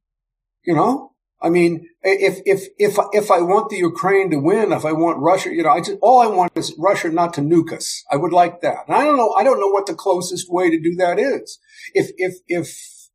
You 0.64 0.74
know, 0.74 1.16
I 1.42 1.50
mean, 1.50 1.86
if, 2.02 2.42
if, 2.46 2.70
if, 2.78 2.98
if 3.12 3.30
I 3.30 3.42
want 3.42 3.70
the 3.70 3.84
Ukraine 3.92 4.30
to 4.32 4.38
win, 4.38 4.72
if 4.72 4.86
I 4.86 4.94
want 4.94 5.20
Russia, 5.20 5.50
you 5.54 5.64
know, 5.64 5.72
I 5.72 5.82
just, 5.82 5.98
all 6.02 6.22
I 6.22 6.28
want 6.28 6.54
is 6.56 6.74
Russia 6.80 7.10
not 7.10 7.34
to 7.34 7.42
nuke 7.42 7.74
us. 7.74 8.06
I 8.10 8.16
would 8.16 8.32
like 8.32 8.62
that. 8.62 8.86
And 8.88 8.96
I 8.96 9.04
don't 9.04 9.18
know, 9.18 9.34
I 9.38 9.44
don't 9.44 9.60
know 9.60 9.68
what 9.76 9.88
the 9.88 9.96
closest 9.96 10.46
way 10.50 10.70
to 10.70 10.80
do 10.80 10.96
that 10.96 11.20
is. 11.20 11.60
If, 11.94 12.12
if, 12.16 12.36
if, 12.48 12.68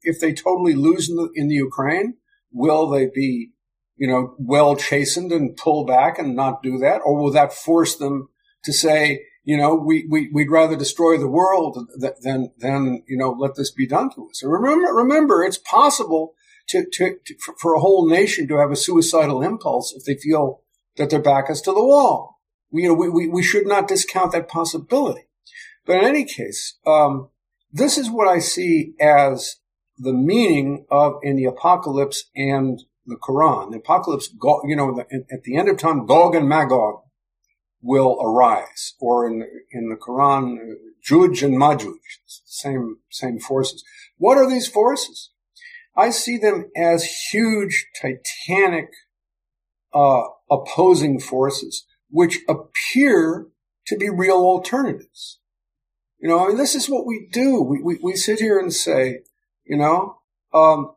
if 0.03 0.21
they 0.21 0.35
totally 0.35 0.75
lose 0.75 1.09
in 1.09 1.17
the, 1.17 1.31
in 1.35 1.49
the 1.49 1.55
Ukraine, 1.55 2.19
will 2.53 2.91
they 2.91 3.07
be 3.07 3.53
you 3.97 4.07
know, 4.07 4.35
well 4.39 4.77
chastened 4.77 5.33
and 5.33 5.57
pull 5.57 5.85
back 5.85 6.19
and 6.19 6.37
not 6.37 6.63
do 6.63 6.79
that? 6.79 7.01
Or 7.05 7.17
will 7.17 7.33
that 7.33 7.53
force 7.53 7.97
them 7.97 8.29
to 8.65 8.73
say, 8.73 9.25
you 9.45 9.57
know, 9.57 9.75
we, 9.75 10.07
we, 10.11 10.29
we'd 10.33 10.51
rather 10.51 10.77
destroy 10.77 11.17
the 11.19 11.29
world 11.29 11.89
than, 12.21 12.53
than, 12.59 13.03
you 13.07 13.17
know, 13.17 13.31
let 13.31 13.55
this 13.55 13.71
be 13.71 13.87
done 13.87 14.11
to 14.15 14.29
us. 14.29 14.43
And 14.43 14.53
remember, 14.53 14.93
remember, 14.93 15.45
it's 15.45 15.59
possible 15.59 16.35
to, 16.69 16.85
to, 16.95 17.17
to, 17.25 17.35
for 17.59 17.75
a 17.75 17.81
whole 17.81 18.09
nation 18.09 18.49
to 18.49 18.59
have 18.59 18.73
a 18.73 18.77
suicidal 18.77 19.43
impulse 19.43 19.95
if 19.97 20.05
they 20.05 20.21
feel 20.21 20.63
that 20.97 21.11
their 21.11 21.23
back 21.23 21.49
is 21.49 21.61
to 21.63 21.73
the 21.73 21.85
wall. 21.85 22.41
You 22.73 22.89
know, 22.89 22.95
we, 22.95 23.09
we, 23.09 23.29
we 23.29 23.43
should 23.43 23.67
not 23.67 23.87
discount 23.89 24.33
that 24.33 24.49
possibility. 24.49 25.23
But 25.87 25.99
in 25.99 26.05
any 26.05 26.25
case, 26.25 26.79
um, 26.85 27.29
this 27.73 27.97
is 27.97 28.11
what 28.11 28.27
I 28.27 28.41
see 28.41 28.95
as 29.01 29.57
the 29.97 30.13
meaning 30.13 30.87
of 30.91 31.15
in 31.23 31.37
the 31.37 31.45
apocalypse 31.45 32.25
and 32.35 32.83
the 33.07 33.17
Quran. 33.17 33.71
The 33.71 33.79
apocalypse, 33.79 34.29
you 34.65 34.77
know, 34.77 34.99
at 35.01 35.43
the 35.45 35.57
end 35.57 35.69
of 35.69 35.79
time, 35.79 36.07
Gog 36.07 36.35
and 36.35 36.49
Magog 36.49 37.03
will 37.83 38.19
arise, 38.21 38.95
or 39.01 39.27
in 39.27 39.47
in 39.71 39.89
the 39.89 39.97
Quran, 39.97 40.59
Juj 41.09 41.43
and 41.43 41.57
Majuj, 41.57 41.99
same 42.27 42.99
same 43.11 43.39
forces. 43.39 43.85
What 44.19 44.39
are 44.39 44.49
these 44.49 44.67
forces? 44.69 45.31
I 45.97 46.11
see 46.11 46.37
them 46.37 46.71
as 46.77 47.05
huge, 47.33 47.87
titanic, 48.01 48.91
uh, 49.95 50.25
opposing 50.51 51.21
forces, 51.21 51.87
which 52.11 52.41
appear 52.49 53.47
to 53.87 53.97
be 53.97 54.11
real 54.11 54.37
alternatives. 54.37 55.39
You 56.19 56.29
know, 56.29 56.45
I 56.45 56.49
mean, 56.49 56.57
this 56.57 56.75
is 56.75 56.91
what 56.91 57.07
we 57.07 57.29
do. 57.31 57.63
We 57.63 57.81
we, 57.83 57.99
we 58.03 58.17
sit 58.17 58.41
here 58.41 58.59
and 58.59 58.73
say, 58.73 59.21
you 59.65 59.77
know, 59.77 60.19
um, 60.53 60.96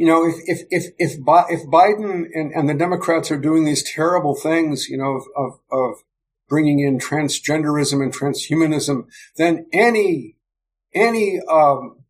you 0.00 0.06
know, 0.06 0.26
if 0.26 0.36
if 0.46 0.60
if 0.70 0.84
if, 0.98 1.18
if 1.18 1.66
Biden 1.66 2.24
and, 2.32 2.52
and 2.54 2.66
the 2.66 2.72
Democrats 2.72 3.30
are 3.30 3.36
doing 3.36 3.66
these 3.66 3.82
terrible 3.82 4.34
things, 4.34 4.88
you 4.88 4.96
know, 4.96 5.18
of, 5.18 5.24
of, 5.36 5.60
of 5.70 5.94
bringing 6.48 6.80
in 6.80 6.98
transgenderism 6.98 8.02
and 8.02 8.10
transhumanism, 8.10 9.04
then 9.36 9.66
any 9.74 10.36
any 10.94 11.38
um, 11.42 12.02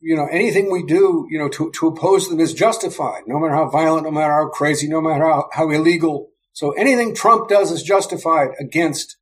you 0.00 0.16
know 0.16 0.28
anything 0.32 0.72
we 0.72 0.82
do, 0.82 1.26
you 1.28 1.38
know, 1.38 1.50
to 1.50 1.70
to 1.72 1.88
oppose 1.88 2.30
them 2.30 2.40
is 2.40 2.54
justified, 2.54 3.24
no 3.26 3.38
matter 3.38 3.52
how 3.52 3.68
violent, 3.68 4.04
no 4.04 4.10
matter 4.10 4.32
how 4.32 4.48
crazy, 4.48 4.88
no 4.88 5.02
matter 5.02 5.22
how, 5.22 5.50
how 5.52 5.68
illegal. 5.68 6.30
So 6.54 6.70
anything 6.70 7.14
Trump 7.14 7.50
does 7.50 7.70
is 7.70 7.82
justified 7.82 8.52
against 8.58 9.18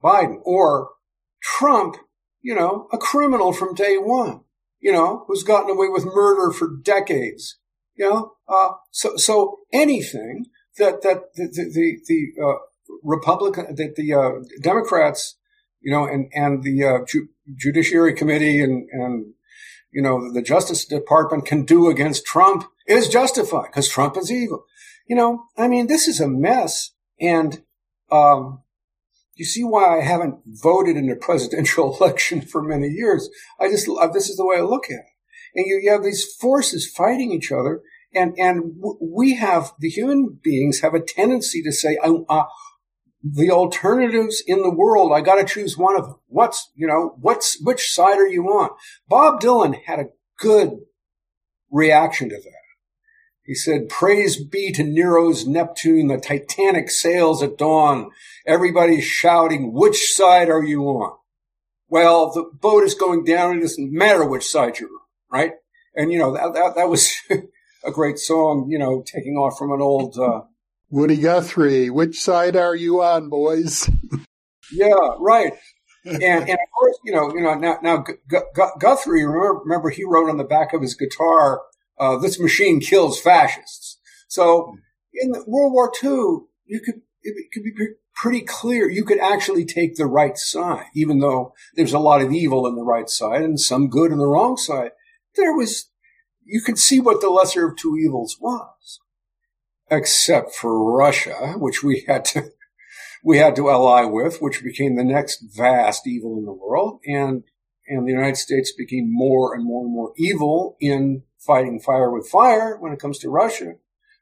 Biden 0.00 0.36
or 0.44 0.90
Trump, 1.42 1.96
you 2.40 2.54
know, 2.54 2.86
a 2.92 2.98
criminal 2.98 3.52
from 3.52 3.74
day 3.74 3.96
one 3.98 4.44
you 4.82 4.92
know, 4.92 5.24
who's 5.26 5.44
gotten 5.44 5.70
away 5.70 5.88
with 5.88 6.04
murder 6.04 6.52
for 6.52 6.68
decades. 6.82 7.56
You 7.94 8.10
know, 8.10 8.32
uh, 8.48 8.70
so 8.90 9.16
so 9.16 9.60
anything 9.72 10.46
that 10.76 11.02
that 11.02 11.34
the 11.34 11.48
the, 11.48 11.98
the 12.06 12.44
uh, 12.44 12.58
Republican 13.02 13.74
that 13.76 13.94
the 13.96 14.12
uh, 14.12 14.30
Democrats, 14.60 15.36
you 15.80 15.92
know, 15.92 16.04
and 16.04 16.30
and 16.34 16.62
the 16.62 16.84
uh, 16.84 16.98
Ju- 17.06 17.28
Judiciary 17.54 18.12
Committee 18.12 18.60
and 18.60 18.88
and 18.92 19.34
you 19.92 20.02
know 20.02 20.32
the 20.32 20.42
Justice 20.42 20.84
Department 20.84 21.46
can 21.46 21.64
do 21.64 21.88
against 21.88 22.26
Trump 22.26 22.64
is 22.86 23.08
justified 23.08 23.66
because 23.66 23.88
Trump 23.88 24.16
is 24.16 24.32
evil. 24.32 24.64
You 25.06 25.16
know, 25.16 25.44
I 25.56 25.68
mean, 25.68 25.86
this 25.86 26.08
is 26.08 26.20
a 26.20 26.28
mess, 26.28 26.92
and 27.20 27.62
um, 28.10 28.62
you 29.34 29.44
see 29.44 29.64
why 29.64 29.98
I 29.98 30.02
haven't 30.02 30.40
voted 30.46 30.96
in 30.96 31.10
a 31.10 31.16
presidential 31.16 31.96
election 32.00 32.42
for 32.42 32.62
many 32.62 32.88
years. 32.88 33.28
I 33.58 33.68
just, 33.68 33.88
uh, 33.88 34.08
this 34.08 34.28
is 34.28 34.36
the 34.36 34.46
way 34.46 34.58
I 34.58 34.62
look 34.62 34.84
at 34.86 34.96
it. 34.96 35.04
And 35.54 35.66
you, 35.66 35.80
you 35.82 35.90
have 35.92 36.04
these 36.04 36.24
forces 36.24 36.90
fighting 36.90 37.32
each 37.32 37.52
other. 37.52 37.82
And, 38.14 38.34
and 38.38 38.74
we 39.00 39.34
have, 39.36 39.72
the 39.78 39.88
human 39.88 40.38
beings 40.42 40.80
have 40.80 40.94
a 40.94 41.00
tendency 41.00 41.62
to 41.62 41.72
say, 41.72 41.98
uh, 42.02 42.44
the 43.22 43.50
alternatives 43.50 44.42
in 44.46 44.62
the 44.62 44.74
world, 44.74 45.12
I 45.14 45.20
got 45.20 45.36
to 45.36 45.44
choose 45.44 45.78
one 45.78 45.96
of 45.96 46.04
them. 46.04 46.16
What's, 46.26 46.70
you 46.74 46.86
know, 46.86 47.16
what's, 47.20 47.58
which 47.62 47.90
side 47.90 48.18
are 48.18 48.28
you 48.28 48.44
on? 48.46 48.70
Bob 49.08 49.40
Dylan 49.40 49.82
had 49.86 49.98
a 49.98 50.08
good 50.38 50.80
reaction 51.70 52.28
to 52.28 52.36
that. 52.36 52.61
He 53.44 53.54
said, 53.54 53.88
praise 53.88 54.42
be 54.42 54.70
to 54.72 54.84
Nero's 54.84 55.46
Neptune, 55.46 56.06
the 56.06 56.18
Titanic 56.18 56.90
sails 56.90 57.42
at 57.42 57.58
dawn. 57.58 58.10
Everybody's 58.46 59.04
shouting, 59.04 59.72
which 59.72 60.12
side 60.12 60.48
are 60.48 60.62
you 60.62 60.84
on? 60.84 61.16
Well, 61.88 62.32
the 62.32 62.44
boat 62.44 62.84
is 62.84 62.94
going 62.94 63.24
down. 63.24 63.58
It 63.58 63.62
doesn't 63.62 63.92
matter 63.92 64.24
which 64.24 64.46
side 64.46 64.78
you're 64.78 64.88
on, 64.88 65.00
right? 65.30 65.52
And, 65.94 66.12
you 66.12 66.18
know, 66.18 66.32
that, 66.32 66.54
that, 66.54 66.76
that 66.76 66.88
was 66.88 67.12
a 67.84 67.90
great 67.90 68.18
song, 68.18 68.68
you 68.70 68.78
know, 68.78 69.02
taking 69.04 69.34
off 69.34 69.58
from 69.58 69.72
an 69.72 69.82
old, 69.82 70.16
uh, 70.16 70.42
Woody 70.88 71.16
Guthrie, 71.16 71.90
which 71.90 72.20
side 72.20 72.54
are 72.54 72.76
you 72.76 73.02
on, 73.02 73.28
boys? 73.28 73.90
yeah, 74.72 74.94
right. 75.18 75.54
and, 76.04 76.22
and 76.22 76.50
of 76.50 76.70
course, 76.78 76.98
you 77.04 77.12
know, 77.12 77.32
you 77.34 77.40
know, 77.40 77.54
now, 77.54 77.78
now 77.82 78.04
Guthrie, 78.78 79.24
remember, 79.24 79.60
remember 79.64 79.90
he 79.90 80.04
wrote 80.04 80.28
on 80.28 80.36
the 80.36 80.44
back 80.44 80.74
of 80.74 80.82
his 80.82 80.94
guitar, 80.94 81.62
uh, 81.98 82.18
this 82.18 82.40
machine 82.40 82.80
kills 82.80 83.20
fascists. 83.20 83.98
So 84.28 84.74
in 85.14 85.32
World 85.46 85.72
War 85.72 85.92
II, 86.02 86.46
you 86.66 86.80
could, 86.80 87.02
it 87.22 87.52
could 87.52 87.62
be 87.62 87.72
pretty 88.14 88.40
clear 88.40 88.88
you 88.88 89.04
could 89.04 89.18
actually 89.18 89.64
take 89.64 89.96
the 89.96 90.06
right 90.06 90.36
side, 90.36 90.86
even 90.94 91.18
though 91.18 91.54
there's 91.74 91.92
a 91.92 91.98
lot 91.98 92.22
of 92.22 92.32
evil 92.32 92.66
in 92.66 92.74
the 92.74 92.84
right 92.84 93.08
side 93.08 93.42
and 93.42 93.58
some 93.58 93.88
good 93.88 94.12
in 94.12 94.18
the 94.18 94.26
wrong 94.26 94.56
side. 94.56 94.90
There 95.36 95.56
was, 95.56 95.90
you 96.44 96.60
could 96.60 96.78
see 96.78 97.00
what 97.00 97.20
the 97.20 97.30
lesser 97.30 97.66
of 97.66 97.76
two 97.76 97.96
evils 97.96 98.36
was. 98.40 99.00
Except 99.90 100.54
for 100.54 100.96
Russia, 100.96 101.54
which 101.56 101.82
we 101.82 102.04
had 102.06 102.24
to, 102.26 102.52
we 103.24 103.38
had 103.38 103.56
to 103.56 103.70
ally 103.70 104.04
with, 104.04 104.40
which 104.40 104.62
became 104.62 104.96
the 104.96 105.04
next 105.04 105.42
vast 105.54 106.06
evil 106.06 106.38
in 106.38 106.44
the 106.44 106.52
world. 106.52 107.00
And, 107.06 107.44
and 107.86 108.06
the 108.06 108.12
United 108.12 108.36
States 108.36 108.72
became 108.72 109.12
more 109.12 109.54
and 109.54 109.64
more 109.64 109.84
and 109.84 109.92
more 109.92 110.12
evil 110.16 110.76
in 110.80 111.24
fighting 111.46 111.80
fire 111.80 112.10
with 112.10 112.28
fire 112.28 112.76
when 112.78 112.92
it 112.92 113.00
comes 113.00 113.18
to 113.18 113.30
Russia, 113.30 113.74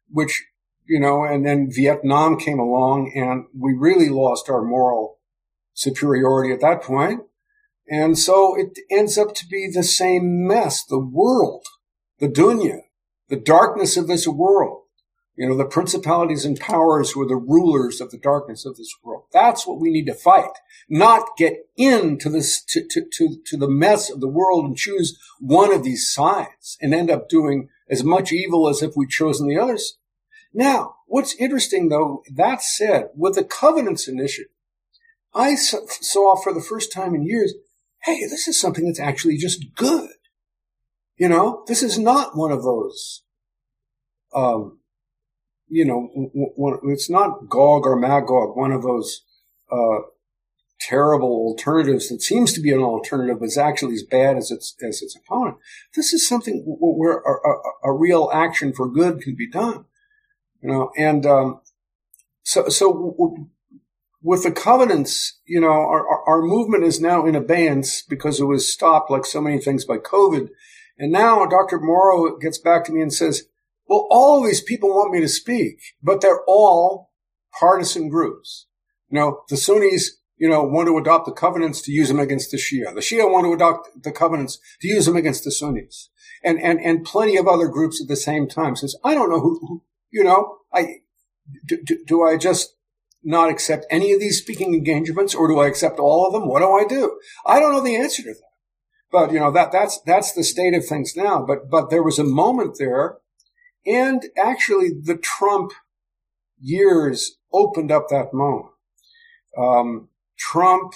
which, 0.08 0.46
you 0.86 0.98
know, 0.98 1.24
and 1.24 1.44
then 1.44 1.70
Vietnam 1.70 2.38
came 2.38 2.58
along 2.58 3.12
and 3.14 3.44
we 3.58 3.74
really 3.74 4.08
lost 4.08 4.48
our 4.48 4.62
moral 4.62 5.18
superiority 5.74 6.52
at 6.52 6.60
that 6.60 6.82
point. 6.82 7.22
And 7.88 8.18
so 8.18 8.56
it 8.56 8.78
ends 8.90 9.18
up 9.18 9.34
to 9.34 9.46
be 9.46 9.68
the 9.72 9.82
same 9.82 10.46
mess. 10.46 10.84
The 10.84 11.00
world, 11.00 11.66
the 12.18 12.28
dunya, 12.28 12.82
the 13.28 13.36
darkness 13.36 13.96
of 13.96 14.06
this 14.06 14.26
world. 14.26 14.79
You 15.40 15.48
know, 15.48 15.56
the 15.56 15.64
principalities 15.64 16.44
and 16.44 16.60
powers 16.60 17.12
who 17.12 17.22
are 17.22 17.26
the 17.26 17.34
rulers 17.34 18.02
of 18.02 18.10
the 18.10 18.18
darkness 18.18 18.66
of 18.66 18.76
this 18.76 18.94
world. 19.02 19.24
That's 19.32 19.66
what 19.66 19.80
we 19.80 19.90
need 19.90 20.04
to 20.04 20.12
fight, 20.12 20.52
not 20.86 21.34
get 21.38 21.54
into 21.78 22.28
this, 22.28 22.62
to, 22.64 22.86
to, 22.86 23.06
to, 23.10 23.36
to 23.46 23.56
the 23.56 23.66
mess 23.66 24.10
of 24.10 24.20
the 24.20 24.28
world 24.28 24.66
and 24.66 24.76
choose 24.76 25.18
one 25.38 25.72
of 25.72 25.82
these 25.82 26.12
sides 26.12 26.76
and 26.82 26.92
end 26.92 27.10
up 27.10 27.30
doing 27.30 27.70
as 27.88 28.04
much 28.04 28.32
evil 28.32 28.68
as 28.68 28.82
if 28.82 28.92
we'd 28.94 29.08
chosen 29.08 29.48
the 29.48 29.56
others. 29.56 29.96
Now, 30.52 30.96
what's 31.06 31.34
interesting 31.36 31.88
though, 31.88 32.22
that 32.30 32.60
said, 32.60 33.08
with 33.16 33.36
the 33.36 33.44
covenants 33.44 34.06
initiative, 34.06 34.52
I 35.32 35.54
saw 35.54 36.36
for 36.36 36.52
the 36.52 36.60
first 36.60 36.92
time 36.92 37.14
in 37.14 37.24
years, 37.24 37.54
hey, 38.02 38.26
this 38.26 38.46
is 38.46 38.60
something 38.60 38.84
that's 38.84 39.00
actually 39.00 39.38
just 39.38 39.74
good. 39.74 40.10
You 41.16 41.30
know, 41.30 41.64
this 41.66 41.82
is 41.82 41.98
not 41.98 42.36
one 42.36 42.52
of 42.52 42.62
those, 42.62 43.22
um, 44.34 44.79
you 45.70 45.84
know, 45.84 46.10
it's 46.84 47.08
not 47.08 47.48
Gog 47.48 47.86
or 47.86 47.96
Magog, 47.96 48.56
one 48.56 48.72
of 48.72 48.82
those, 48.82 49.22
uh, 49.70 50.00
terrible 50.80 51.28
alternatives 51.28 52.08
that 52.08 52.22
seems 52.22 52.52
to 52.54 52.60
be 52.60 52.72
an 52.72 52.80
alternative, 52.80 53.42
is 53.42 53.58
actually 53.58 53.94
as 53.94 54.02
bad 54.02 54.36
as 54.36 54.50
its, 54.50 54.74
as 54.82 55.02
its 55.02 55.14
opponent. 55.16 55.56
This 55.94 56.12
is 56.12 56.26
something 56.26 56.64
where 56.66 57.18
a, 57.18 57.50
a, 57.50 57.90
a 57.90 57.92
real 57.92 58.30
action 58.32 58.72
for 58.72 58.90
good 58.90 59.20
can 59.20 59.34
be 59.36 59.48
done. 59.48 59.84
You 60.62 60.70
know, 60.70 60.90
and, 60.96 61.24
um, 61.26 61.60
so, 62.42 62.68
so 62.68 63.48
with 64.22 64.42
the 64.42 64.50
covenants, 64.50 65.38
you 65.46 65.60
know, 65.60 65.68
our, 65.68 66.28
our 66.28 66.42
movement 66.42 66.84
is 66.84 67.00
now 67.00 67.26
in 67.26 67.34
abeyance 67.34 68.02
because 68.02 68.40
it 68.40 68.44
was 68.44 68.72
stopped 68.72 69.10
like 69.10 69.24
so 69.24 69.40
many 69.40 69.58
things 69.58 69.84
by 69.84 69.98
COVID. 69.98 70.48
And 70.98 71.12
now 71.12 71.46
Dr. 71.46 71.78
Morrow 71.78 72.36
gets 72.36 72.58
back 72.58 72.84
to 72.84 72.92
me 72.92 73.00
and 73.00 73.12
says, 73.12 73.44
well, 73.90 74.06
all 74.08 74.38
of 74.38 74.46
these 74.46 74.62
people 74.62 74.90
want 74.90 75.12
me 75.12 75.20
to 75.20 75.28
speak, 75.28 75.80
but 76.00 76.20
they're 76.20 76.44
all 76.46 77.10
partisan 77.58 78.08
groups. 78.08 78.68
You 79.08 79.18
know, 79.18 79.40
the 79.48 79.56
Sunnis, 79.56 80.18
you 80.36 80.48
know, 80.48 80.62
want 80.62 80.86
to 80.86 80.96
adopt 80.96 81.26
the 81.26 81.32
covenants 81.32 81.82
to 81.82 81.90
use 81.90 82.06
them 82.06 82.20
against 82.20 82.52
the 82.52 82.56
Shia. 82.56 82.94
The 82.94 83.00
Shia 83.00 83.28
want 83.28 83.46
to 83.46 83.52
adopt 83.52 84.04
the 84.04 84.12
covenants 84.12 84.60
to 84.82 84.86
use 84.86 85.06
them 85.06 85.16
against 85.16 85.42
the 85.42 85.50
Sunnis. 85.50 86.08
And, 86.44 86.62
and, 86.62 86.78
and 86.78 87.04
plenty 87.04 87.36
of 87.36 87.48
other 87.48 87.66
groups 87.66 88.00
at 88.00 88.06
the 88.06 88.14
same 88.14 88.48
time 88.48 88.76
says, 88.76 88.94
I 89.04 89.12
don't 89.12 89.28
know 89.28 89.40
who, 89.40 89.58
who 89.58 89.82
you 90.12 90.22
know, 90.22 90.58
I, 90.72 91.00
do, 91.66 91.82
do, 91.84 91.98
do 92.06 92.22
I 92.22 92.36
just 92.36 92.76
not 93.24 93.50
accept 93.50 93.86
any 93.90 94.12
of 94.12 94.20
these 94.20 94.38
speaking 94.38 94.72
engagements 94.72 95.34
or 95.34 95.48
do 95.48 95.58
I 95.58 95.66
accept 95.66 95.98
all 95.98 96.28
of 96.28 96.32
them? 96.32 96.48
What 96.48 96.60
do 96.60 96.70
I 96.70 96.84
do? 96.84 97.18
I 97.44 97.58
don't 97.58 97.72
know 97.72 97.82
the 97.82 97.96
answer 97.96 98.22
to 98.22 98.34
that. 98.34 98.50
But, 99.10 99.32
you 99.32 99.40
know, 99.40 99.50
that, 99.50 99.72
that's, 99.72 100.00
that's 100.02 100.32
the 100.32 100.44
state 100.44 100.74
of 100.74 100.86
things 100.86 101.14
now. 101.16 101.44
But, 101.44 101.68
but 101.68 101.90
there 101.90 102.04
was 102.04 102.20
a 102.20 102.24
moment 102.24 102.76
there 102.78 103.18
and 103.86 104.24
actually 104.36 104.90
the 104.90 105.16
Trump 105.16 105.72
years 106.60 107.36
opened 107.52 107.90
up 107.90 108.08
that 108.08 108.32
moment. 108.32 108.72
Um, 109.56 110.08
Trump, 110.38 110.94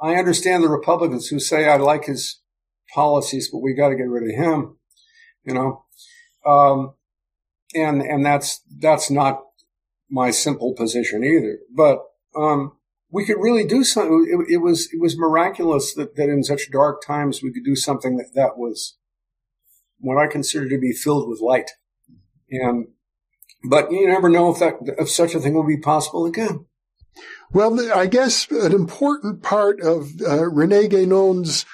I 0.00 0.14
understand 0.14 0.62
the 0.62 0.68
Republicans 0.68 1.28
who 1.28 1.38
say 1.38 1.68
I 1.68 1.76
like 1.76 2.06
his 2.06 2.40
policies, 2.94 3.48
but 3.50 3.62
we 3.62 3.74
got 3.74 3.88
to 3.88 3.96
get 3.96 4.08
rid 4.08 4.24
of 4.24 4.36
him, 4.36 4.76
you 5.44 5.54
know. 5.54 5.84
Um, 6.44 6.94
and 7.74 8.02
and 8.02 8.24
that's 8.24 8.60
that's 8.78 9.10
not 9.10 9.42
my 10.10 10.30
simple 10.30 10.74
position 10.74 11.24
either. 11.24 11.58
But 11.74 12.00
um, 12.36 12.72
we 13.10 13.24
could 13.24 13.38
really 13.38 13.64
do 13.64 13.84
something. 13.84 14.26
It, 14.28 14.54
it, 14.54 14.56
was 14.58 14.88
it 14.92 15.00
was 15.00 15.18
miraculous 15.18 15.94
that, 15.94 16.16
that 16.16 16.28
in 16.28 16.42
such 16.42 16.70
dark 16.70 17.02
times 17.04 17.42
we 17.42 17.52
could 17.52 17.64
do 17.64 17.76
something 17.76 18.16
that, 18.16 18.30
that 18.34 18.58
was 18.58 18.96
what 20.02 20.18
I 20.18 20.26
consider 20.26 20.68
to 20.68 20.78
be 20.78 20.92
filled 20.92 21.28
with 21.28 21.40
light. 21.40 21.70
And 22.50 22.88
but 23.64 23.90
you 23.90 24.06
never 24.08 24.28
know 24.28 24.52
if 24.52 24.58
that 24.58 24.74
if 24.98 25.08
such 25.08 25.34
a 25.34 25.40
thing 25.40 25.54
will 25.54 25.66
be 25.66 25.78
possible 25.78 26.26
again. 26.26 26.66
Well, 27.52 27.78
I 27.92 28.06
guess 28.06 28.50
an 28.50 28.72
important 28.72 29.42
part 29.42 29.80
of 29.80 30.10
uh, 30.26 30.48
Rene 30.48 30.88
Guénon's 30.88 31.66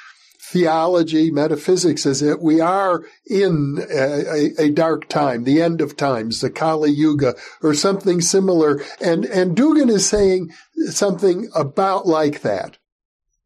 theology, 0.50 1.30
metaphysics 1.30 2.06
is 2.06 2.20
that 2.20 2.40
we 2.40 2.60
are 2.60 3.04
in 3.26 3.78
a, 3.90 4.52
a, 4.58 4.70
dark 4.70 5.08
time, 5.08 5.44
the 5.44 5.60
end 5.60 5.80
of 5.80 5.96
times, 5.96 6.40
the 6.40 6.50
Kali 6.50 6.90
Yuga, 6.90 7.34
or 7.62 7.74
something 7.74 8.20
similar. 8.20 8.82
And, 9.00 9.26
and 9.26 9.56
Dugin 9.56 9.90
is 9.90 10.08
saying 10.08 10.50
something 10.86 11.50
about 11.54 12.06
like 12.06 12.40
that. 12.40 12.78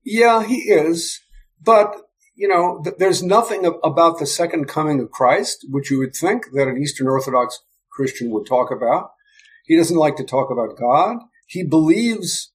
Yeah, 0.05 0.45
he 0.45 0.59
is. 0.71 1.21
But, 1.61 1.97
you 2.43 2.49
know, 2.49 2.81
th- 2.83 2.97
there's 2.99 3.23
nothing 3.23 3.65
about 3.85 4.19
the 4.19 4.27
second 4.27 4.67
coming 4.67 4.99
of 4.99 5.13
Christ, 5.13 5.65
which 5.71 5.93
you 5.93 5.99
would 6.01 6.13
think 6.13 6.47
that 6.55 6.67
an 6.67 6.77
Eastern 6.77 7.07
Orthodox 7.07 7.63
Christian 7.89 8.33
would 8.33 8.47
talk 8.47 8.73
about. 8.73 9.13
He 9.65 9.77
doesn't 9.77 9.97
like 9.97 10.17
to 10.17 10.25
talk 10.25 10.51
about 10.51 10.77
God. 10.77 11.19
He 11.47 11.63
believes, 11.63 12.51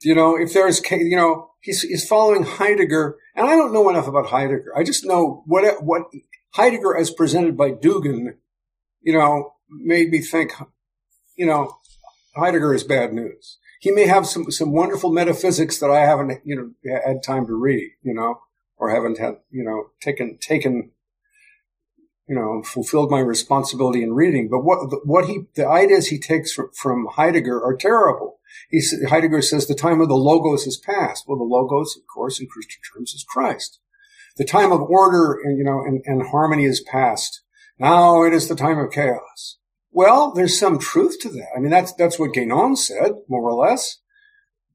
you 0.00 0.14
know, 0.14 0.38
if 0.38 0.54
there's, 0.54 0.80
you 0.90 1.16
know, 1.16 1.50
he's, 1.60 1.82
he's 1.82 2.08
following 2.08 2.44
Heidegger, 2.44 3.18
and 3.34 3.46
I 3.46 3.56
don't 3.56 3.74
know 3.74 3.90
enough 3.90 4.06
about 4.06 4.30
Heidegger. 4.30 4.72
I 4.74 4.82
just 4.82 5.04
know 5.04 5.42
what 5.44 5.84
what 5.84 6.04
Heidegger, 6.54 6.96
as 6.96 7.10
presented 7.10 7.58
by 7.58 7.72
Dugin, 7.72 8.36
you 9.02 9.12
know, 9.12 9.52
made 9.68 10.08
me 10.08 10.22
think, 10.22 10.52
you 11.36 11.44
know, 11.44 11.76
Heidegger 12.34 12.72
is 12.72 12.84
bad 12.84 13.12
news. 13.12 13.58
He 13.80 13.90
may 13.90 14.06
have 14.06 14.26
some 14.26 14.50
some 14.50 14.72
wonderful 14.72 15.12
metaphysics 15.12 15.78
that 15.80 15.90
I 15.90 16.06
haven't, 16.06 16.40
you 16.42 16.56
know, 16.56 17.00
had 17.04 17.22
time 17.22 17.46
to 17.48 17.52
read, 17.52 17.90
you 18.02 18.14
know, 18.14 18.40
or 18.76 18.90
haven't 18.90 19.18
had, 19.18 19.36
you 19.50 19.64
know, 19.64 19.90
taken 20.00 20.38
taken 20.40 20.92
you 22.28 22.34
know, 22.34 22.62
fulfilled 22.64 23.10
my 23.10 23.20
responsibility 23.20 24.02
in 24.02 24.12
reading. 24.12 24.48
But 24.50 24.64
what, 24.64 25.06
what 25.06 25.26
he, 25.26 25.42
the 25.54 25.66
ideas 25.66 26.08
he 26.08 26.18
takes 26.18 26.52
from, 26.52 26.70
from 26.74 27.06
Heidegger 27.12 27.62
are 27.62 27.76
terrible. 27.76 28.40
He, 28.70 28.82
Heidegger 29.08 29.42
says 29.42 29.66
the 29.66 29.74
time 29.74 30.00
of 30.00 30.08
the 30.08 30.14
logos 30.16 30.66
is 30.66 30.76
past. 30.76 31.24
Well, 31.26 31.38
the 31.38 31.44
logos, 31.44 31.96
of 31.96 32.02
course, 32.12 32.40
in 32.40 32.48
Christian 32.48 32.80
terms 32.92 33.12
is 33.12 33.24
Christ. 33.24 33.78
The 34.36 34.44
time 34.44 34.72
of 34.72 34.82
order 34.82 35.38
and, 35.44 35.56
you 35.56 35.64
know, 35.64 35.82
and, 35.86 36.02
and 36.04 36.28
harmony 36.28 36.64
is 36.64 36.80
past. 36.80 37.42
Now 37.78 38.24
it 38.24 38.32
is 38.32 38.48
the 38.48 38.56
time 38.56 38.78
of 38.78 38.90
chaos. 38.90 39.58
Well, 39.92 40.32
there's 40.32 40.58
some 40.58 40.78
truth 40.78 41.18
to 41.20 41.28
that. 41.30 41.48
I 41.56 41.60
mean, 41.60 41.70
that's, 41.70 41.92
that's 41.92 42.18
what 42.18 42.32
Guénon 42.32 42.76
said, 42.76 43.12
more 43.28 43.48
or 43.48 43.54
less. 43.54 43.98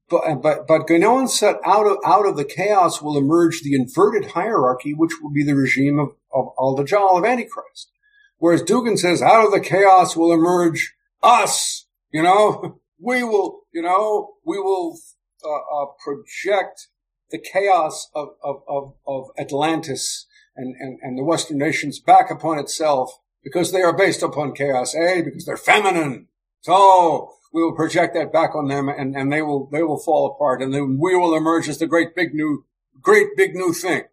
But, 0.08 0.42
but, 0.42 0.66
but 0.66 0.86
Guénon 0.86 1.28
said 1.28 1.56
out 1.64 1.86
of, 1.86 1.98
out 2.04 2.26
of 2.26 2.36
the 2.36 2.44
chaos 2.44 3.00
will 3.00 3.16
emerge 3.16 3.62
the 3.62 3.74
inverted 3.74 4.32
hierarchy, 4.32 4.92
which 4.94 5.12
will 5.22 5.32
be 5.32 5.44
the 5.44 5.54
regime 5.54 5.98
of, 5.98 6.10
of 6.32 6.48
Al-Dajjal 6.58 7.18
of 7.18 7.24
Antichrist. 7.24 7.90
Whereas 8.38 8.62
Dugin 8.62 8.98
says 8.98 9.22
out 9.22 9.46
of 9.46 9.52
the 9.52 9.60
chaos 9.60 10.16
will 10.16 10.32
emerge 10.32 10.94
us, 11.22 11.86
you 12.10 12.22
know, 12.22 12.80
we 12.98 13.22
will, 13.22 13.60
you 13.72 13.82
know, 13.82 14.34
we 14.44 14.58
will, 14.58 14.98
uh, 15.44 15.48
uh, 15.48 15.86
project 16.04 16.88
the 17.30 17.38
chaos 17.38 18.08
of, 18.14 18.28
of, 18.44 18.62
of, 18.68 18.94
of 19.06 19.30
Atlantis 19.38 20.26
and, 20.54 20.76
and, 20.78 20.98
and 21.02 21.18
the 21.18 21.24
Western 21.24 21.58
nations 21.58 21.98
back 21.98 22.30
upon 22.30 22.58
itself 22.58 23.18
because 23.42 23.72
they 23.72 23.82
are 23.82 23.96
based 23.96 24.22
upon 24.22 24.54
chaos, 24.54 24.94
eh? 24.94 25.22
Because 25.22 25.44
they're 25.44 25.56
feminine. 25.56 26.28
So 26.60 27.32
we 27.52 27.62
will 27.62 27.74
project 27.74 28.14
that 28.14 28.32
back 28.32 28.54
on 28.54 28.68
them 28.68 28.88
and, 28.88 29.14
and 29.14 29.32
they 29.32 29.42
will, 29.42 29.68
they 29.70 29.82
will 29.82 29.98
fall 29.98 30.26
apart 30.26 30.62
and 30.62 30.72
then 30.72 30.98
we 31.00 31.16
will 31.16 31.36
emerge 31.36 31.68
as 31.68 31.78
the 31.78 31.86
great 31.86 32.14
big 32.14 32.34
new, 32.34 32.64
great 33.00 33.28
big 33.36 33.54
new 33.54 33.72
thing. 33.72 34.04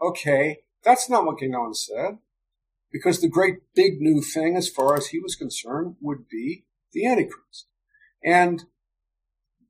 Okay. 0.00 0.58
That's 0.84 1.08
not 1.08 1.24
what 1.24 1.38
Guénon 1.38 1.74
said 1.74 2.18
because 2.92 3.20
the 3.20 3.28
great 3.28 3.56
big 3.74 4.00
new 4.00 4.20
thing, 4.20 4.56
as 4.56 4.68
far 4.68 4.96
as 4.96 5.08
he 5.08 5.18
was 5.18 5.34
concerned, 5.34 5.96
would 6.00 6.28
be 6.28 6.64
the 6.92 7.06
Antichrist. 7.06 7.66
And 8.22 8.64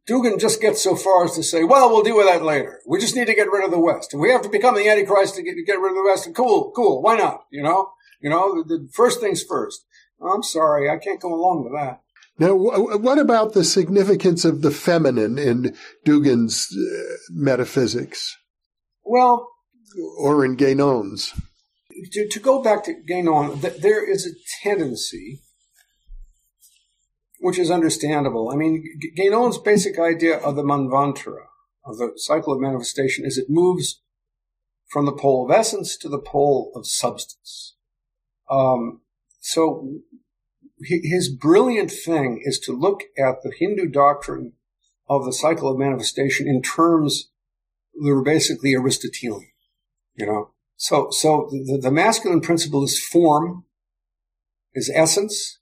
Dugin 0.07 0.39
just 0.39 0.61
gets 0.61 0.83
so 0.83 0.95
far 0.95 1.25
as 1.25 1.35
to 1.37 1.43
say, 1.43 1.65
well, 1.65 1.89
we'll 1.89 2.03
deal 2.03 2.19
with 2.19 2.27
that 2.27 2.45
later. 2.45 2.81
We 2.87 3.01
just 3.01 3.17
need 3.17 3.27
to 3.29 3.35
get 3.35 3.51
rid 3.51 3.65
of 3.65 3.71
the 3.71 3.79
West. 3.79 4.13
And 4.13 4.21
we 4.21 4.31
have 4.31 4.43
to 4.43 4.51
become 4.51 4.75
the 4.75 4.89
Antichrist 4.89 5.37
to 5.37 5.43
get, 5.43 5.55
to 5.55 5.65
get 5.65 5.81
rid 5.81 5.93
of 5.93 5.97
the 5.97 6.05
West. 6.05 6.27
And 6.27 6.37
cool, 6.37 6.71
cool. 6.77 7.01
Why 7.01 7.17
not? 7.17 7.47
You 7.51 7.63
know, 7.63 7.93
you 8.21 8.29
know, 8.29 8.63
the, 8.63 8.77
the 8.77 8.89
first 8.93 9.21
things 9.21 9.43
first. 9.43 9.87
I'm 10.21 10.43
sorry. 10.43 10.91
I 10.91 10.99
can't 10.99 11.21
go 11.21 11.33
along 11.33 11.65
with 11.65 11.73
that. 11.73 12.03
Now, 12.37 12.55
what 12.55 13.19
about 13.19 13.53
the 13.53 13.63
significance 13.63 14.45
of 14.45 14.63
the 14.63 14.73
feminine 14.73 15.39
in 15.39 15.77
Dugin's 16.05 16.69
uh, 16.73 17.17
metaphysics? 17.31 18.37
Well, 19.05 19.49
or 20.19 20.45
in 20.45 20.57
Guénon's? 20.57 21.33
To, 22.13 22.29
to 22.29 22.41
go 22.41 22.61
back 22.61 22.83
to 22.85 22.95
Guénon, 23.09 23.61
th- 23.61 23.81
there 23.81 24.09
is 24.09 24.27
a 24.27 24.31
tendency, 24.63 25.43
which 27.39 27.59
is 27.59 27.71
understandable. 27.71 28.51
I 28.53 28.57
mean, 28.57 28.85
Guénon's 29.17 29.59
basic 29.59 29.99
idea 29.99 30.39
of 30.39 30.57
the 30.57 30.65
Manvantara, 30.65 31.47
of 31.85 31.99
the 31.99 32.15
cycle 32.17 32.53
of 32.53 32.61
manifestation, 32.61 33.25
is 33.25 33.39
it 33.39 33.47
moves 33.49 34.03
from 34.89 35.07
the 35.07 35.13
pole 35.13 35.45
of 35.49 35.57
essence 35.57 35.97
to 35.99 36.09
the 36.09 36.19
pole 36.19 36.73
of 36.75 36.87
substance. 36.87 37.77
Um, 38.51 39.03
so 39.41 40.01
his 40.87 41.29
brilliant 41.29 41.91
thing 41.91 42.41
is 42.45 42.59
to 42.61 42.73
look 42.73 43.05
at 43.19 43.43
the 43.43 43.53
Hindu 43.59 43.89
doctrine 43.89 44.53
of 45.09 45.25
the 45.25 45.33
cycle 45.33 45.69
of 45.69 45.79
manifestation 45.79 46.47
in 46.47 46.63
terms 46.63 47.31
that 47.95 48.11
are 48.11 48.23
basically 48.23 48.75
Aristotelian, 48.75 49.51
you 50.15 50.27
know. 50.27 50.51
So, 50.77 51.09
so 51.11 51.49
the, 51.51 51.79
the 51.81 51.91
masculine 51.91 52.41
principle 52.41 52.83
is 52.85 53.05
form, 53.05 53.65
is 54.75 54.91
essence, 54.93 55.61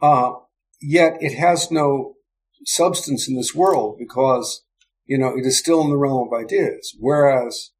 uh, 0.00 0.32
yet 0.80 1.16
it 1.20 1.34
has 1.36 1.70
no 1.70 2.16
substance 2.64 3.28
in 3.28 3.36
this 3.36 3.54
world 3.54 3.96
because, 3.98 4.64
you 5.06 5.16
know, 5.16 5.36
it 5.36 5.46
is 5.46 5.58
still 5.58 5.82
in 5.82 5.90
the 5.90 5.96
realm 5.96 6.28
of 6.28 6.38
ideas. 6.38 6.94
Whereas 6.98 7.70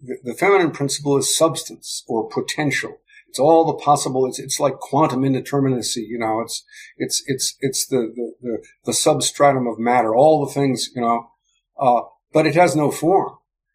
the, 0.00 0.16
the 0.22 0.34
feminine 0.34 0.70
principle 0.70 1.16
is 1.18 1.36
substance 1.36 2.02
or 2.08 2.28
potential. 2.28 2.98
It's 3.34 3.40
all 3.40 3.64
the 3.64 3.82
possible. 3.82 4.26
It's, 4.26 4.38
it's 4.38 4.60
like 4.60 4.78
quantum 4.78 5.22
indeterminacy. 5.22 6.06
You 6.06 6.20
know, 6.20 6.40
it's, 6.40 6.62
it's, 6.96 7.20
it's, 7.26 7.56
it's 7.58 7.84
the, 7.84 8.12
the, 8.14 8.32
the, 8.40 8.64
the 8.84 8.92
substratum 8.92 9.66
of 9.66 9.76
matter, 9.76 10.14
all 10.14 10.46
the 10.46 10.52
things, 10.52 10.90
you 10.94 11.02
know, 11.02 11.30
uh, 11.76 12.02
but 12.32 12.46
it 12.46 12.54
has 12.54 12.76
no 12.76 12.92
form. 12.92 13.32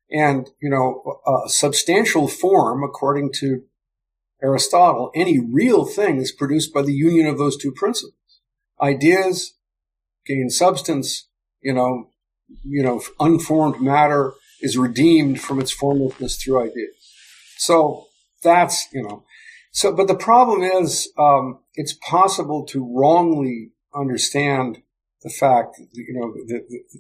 And, 0.10 0.48
you 0.62 0.70
know, 0.70 1.20
a 1.28 1.50
substantial 1.50 2.30
form, 2.30 2.86
according 2.86 3.34
to 3.40 3.64
Aristotle, 4.42 5.12
any 5.14 5.42
real 5.42 5.84
thing 5.84 6.20
is 6.22 6.32
produced 6.32 6.74
by 6.74 6.82
the 6.82 6.94
union 6.94 7.28
of 7.28 7.38
those 7.38 7.58
two 7.58 7.74
principles. 7.74 8.14
Ideas 8.82 9.56
gain 10.26 10.50
substance, 10.50 11.28
you 11.60 11.74
know, 11.74 12.12
you 12.64 12.82
know, 12.82 13.02
unformed 13.20 13.82
matter 13.82 14.32
is 14.62 14.78
redeemed 14.78 15.42
from 15.42 15.60
its 15.60 15.72
formlessness 15.72 16.38
through 16.38 16.64
ideas. 16.64 16.96
So 17.58 18.06
that's, 18.42 18.88
you 18.94 19.04
know, 19.04 19.26
so, 19.80 19.96
but 19.96 20.10
the 20.10 20.16
problem 20.16 20.62
is, 20.62 21.10
um, 21.18 21.60
it's 21.74 21.94
possible 21.94 22.66
to 22.66 22.86
wrongly 22.86 23.72
understand 23.96 24.82
the 25.24 25.30
fact, 25.30 25.80
you 25.94 26.14
know, 26.14 26.34
the, 26.34 26.66
the, 26.68 27.00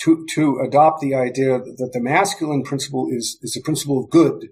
to, 0.00 0.26
to 0.34 0.58
adopt 0.66 1.00
the 1.00 1.14
idea 1.14 1.60
that 1.60 1.90
the 1.92 2.00
masculine 2.00 2.64
principle 2.64 3.06
is, 3.08 3.38
is 3.40 3.54
the 3.54 3.62
principle 3.62 4.02
of 4.02 4.10
good. 4.10 4.48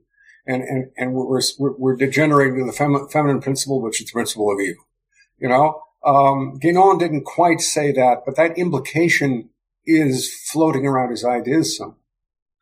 And, 0.46 0.62
and, 0.62 0.92
and 0.96 1.12
we're, 1.12 1.40
we're, 1.59 1.76
we're 1.76 1.96
degenerating 1.96 2.61
to 2.61 2.66
the 2.66 2.72
fem- 2.72 3.09
feminine 3.11 3.40
principle, 3.40 3.82
which 3.82 4.01
is 4.01 4.07
the 4.07 4.12
principle 4.12 4.53
of 4.53 4.61
evil. 4.61 4.84
You 5.38 5.48
know, 5.48 5.82
um, 6.05 6.61
Guénon 6.62 7.01
didn't 7.01 7.24
quite 7.24 7.61
say 7.61 7.90
that, 7.90 8.18
but 8.24 8.36
that 8.36 8.59
implication 8.59 9.51
is 9.84 10.32
floating 10.32 10.86
around 10.86 11.11
his 11.11 11.24
ideas. 11.24 11.82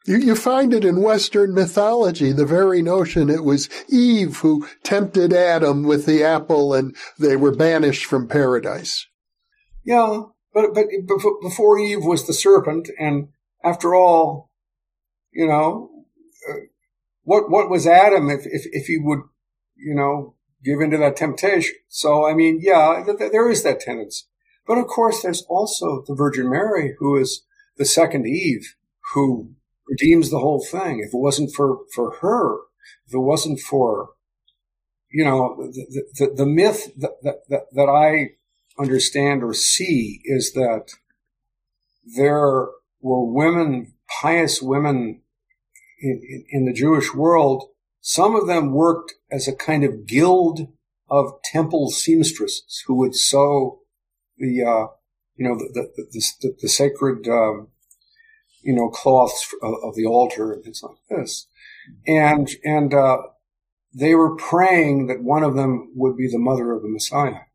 You, 0.08 0.16
you 0.16 0.34
find 0.34 0.72
it 0.72 0.86
in 0.86 1.02
Western 1.02 1.52
mythology, 1.52 2.32
the 2.32 2.46
very 2.46 2.80
notion 2.80 3.28
it 3.28 3.44
was 3.44 3.68
Eve 3.90 4.38
who 4.38 4.66
tempted 4.82 5.34
Adam 5.34 5.82
with 5.82 6.06
the 6.06 6.24
apple 6.24 6.72
and 6.72 6.96
they 7.18 7.36
were 7.36 7.54
banished 7.54 8.06
from 8.06 8.26
paradise. 8.26 9.06
Yeah, 9.84 10.22
but, 10.54 10.74
but 10.74 10.86
before 11.42 11.78
Eve 11.78 12.04
was 12.04 12.26
the 12.26 12.32
serpent, 12.32 12.88
and 12.98 13.28
after 13.62 13.94
all, 13.94 14.50
you 15.30 15.46
know, 15.46 15.90
uh, 16.48 16.54
what 17.22 17.50
what 17.50 17.68
was 17.68 17.86
Adam 17.86 18.30
if, 18.30 18.46
if 18.46 18.62
if 18.72 18.86
he 18.86 18.96
would, 18.98 19.20
you 19.76 19.94
know, 19.94 20.36
give 20.64 20.80
into 20.80 20.96
that 20.96 21.16
temptation? 21.16 21.74
So 21.88 22.26
I 22.26 22.32
mean, 22.32 22.60
yeah, 22.62 23.04
th- 23.04 23.30
there 23.30 23.50
is 23.50 23.62
that 23.62 23.80
tendency, 23.80 24.24
but 24.66 24.78
of 24.78 24.86
course, 24.86 25.22
there's 25.22 25.44
also 25.48 26.02
the 26.06 26.14
Virgin 26.14 26.50
Mary, 26.50 26.94
who 26.98 27.16
is 27.16 27.44
the 27.76 27.84
second 27.84 28.26
Eve, 28.26 28.74
who 29.12 29.54
redeems 29.88 30.30
the 30.30 30.40
whole 30.40 30.64
thing. 30.64 31.00
If 31.00 31.14
it 31.14 31.18
wasn't 31.18 31.54
for 31.54 31.78
for 31.94 32.16
her, 32.20 32.56
if 33.06 33.14
it 33.14 33.18
wasn't 33.18 33.60
for 33.60 34.10
you 35.10 35.24
know 35.24 35.56
the 35.72 36.04
the, 36.14 36.34
the 36.36 36.46
myth 36.46 36.92
that, 36.96 37.40
that 37.48 37.66
that 37.72 37.88
I 37.88 38.36
understand 38.78 39.42
or 39.42 39.54
see 39.54 40.20
is 40.24 40.52
that 40.52 40.92
there 42.16 42.68
were 43.00 43.24
women, 43.24 43.94
pious 44.20 44.62
women 44.62 45.22
in, 46.00 46.22
in, 46.28 46.44
in, 46.50 46.64
the 46.64 46.72
Jewish 46.72 47.14
world. 47.14 47.64
Some 48.00 48.34
of 48.34 48.46
them 48.46 48.72
worked 48.72 49.14
as 49.30 49.46
a 49.46 49.54
kind 49.54 49.84
of 49.84 50.06
guild 50.06 50.68
of 51.10 51.42
temple 51.44 51.90
seamstresses 51.90 52.82
who 52.86 52.94
would 52.94 53.14
sew 53.14 53.80
the, 54.38 54.62
uh, 54.62 54.86
you 55.36 55.48
know, 55.48 55.56
the, 55.56 55.88
the, 55.96 56.22
the, 56.40 56.56
the 56.62 56.68
sacred, 56.68 57.28
um, 57.28 57.68
you 58.68 58.74
know, 58.74 58.90
cloths 58.90 59.48
of, 59.62 59.94
the 59.94 60.04
altar 60.04 60.52
and 60.52 60.62
things 60.62 60.82
like 60.82 60.98
this. 61.08 61.46
And, 62.06 62.50
and, 62.62 62.92
uh, 62.92 63.16
they 63.94 64.14
were 64.14 64.36
praying 64.36 65.06
that 65.06 65.22
one 65.22 65.42
of 65.42 65.54
them 65.54 65.90
would 65.94 66.18
be 66.18 66.28
the 66.28 66.38
mother 66.38 66.72
of 66.72 66.82
the 66.82 66.88
Messiah. 66.90 67.46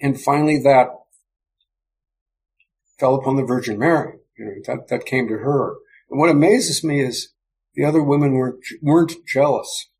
And 0.00 0.18
finally, 0.18 0.58
that 0.62 0.88
fell 2.98 3.14
upon 3.14 3.36
the 3.36 3.44
Virgin 3.44 3.78
Mary. 3.78 4.14
You 4.38 4.44
know, 4.46 4.52
that, 4.66 4.88
that 4.88 5.04
came 5.04 5.28
to 5.28 5.34
her. 5.34 5.74
And 6.10 6.18
what 6.18 6.30
amazes 6.30 6.82
me 6.82 7.00
is 7.02 7.34
the 7.74 7.84
other 7.84 8.02
women 8.02 8.32
weren't, 8.32 8.64
weren't 8.80 9.12
jealous. 9.26 9.90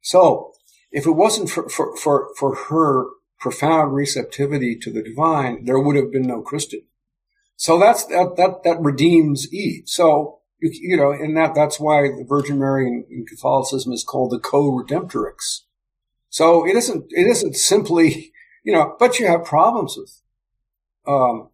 So, 0.00 0.52
if 0.92 1.06
it 1.06 1.16
wasn't 1.16 1.50
for, 1.50 1.68
for, 1.68 1.96
for, 1.96 2.28
for 2.38 2.54
her 2.68 3.06
profound 3.40 3.96
receptivity 3.96 4.76
to 4.76 4.92
the 4.92 5.02
divine, 5.02 5.64
there 5.64 5.80
would 5.80 5.96
have 5.96 6.12
been 6.12 6.28
no 6.28 6.40
Christian. 6.40 6.82
So 7.60 7.78
that's, 7.78 8.06
that, 8.06 8.36
that, 8.38 8.62
that 8.64 8.80
redeems 8.80 9.52
Eve. 9.52 9.82
So, 9.84 10.38
you, 10.62 10.70
you 10.72 10.96
know, 10.96 11.12
and 11.12 11.36
that, 11.36 11.54
that's 11.54 11.78
why 11.78 12.04
the 12.04 12.24
Virgin 12.26 12.58
Mary 12.58 12.86
in, 12.86 13.04
in 13.10 13.26
Catholicism 13.26 13.92
is 13.92 14.02
called 14.02 14.30
the 14.30 14.38
co-redemptrix. 14.38 15.64
So 16.30 16.66
it 16.66 16.74
isn't, 16.74 17.04
it 17.10 17.26
isn't 17.26 17.56
simply, 17.56 18.32
you 18.64 18.72
know, 18.72 18.96
but 18.98 19.18
you 19.18 19.26
have 19.26 19.44
problems 19.44 19.94
with, 19.98 20.22
um, 21.06 21.50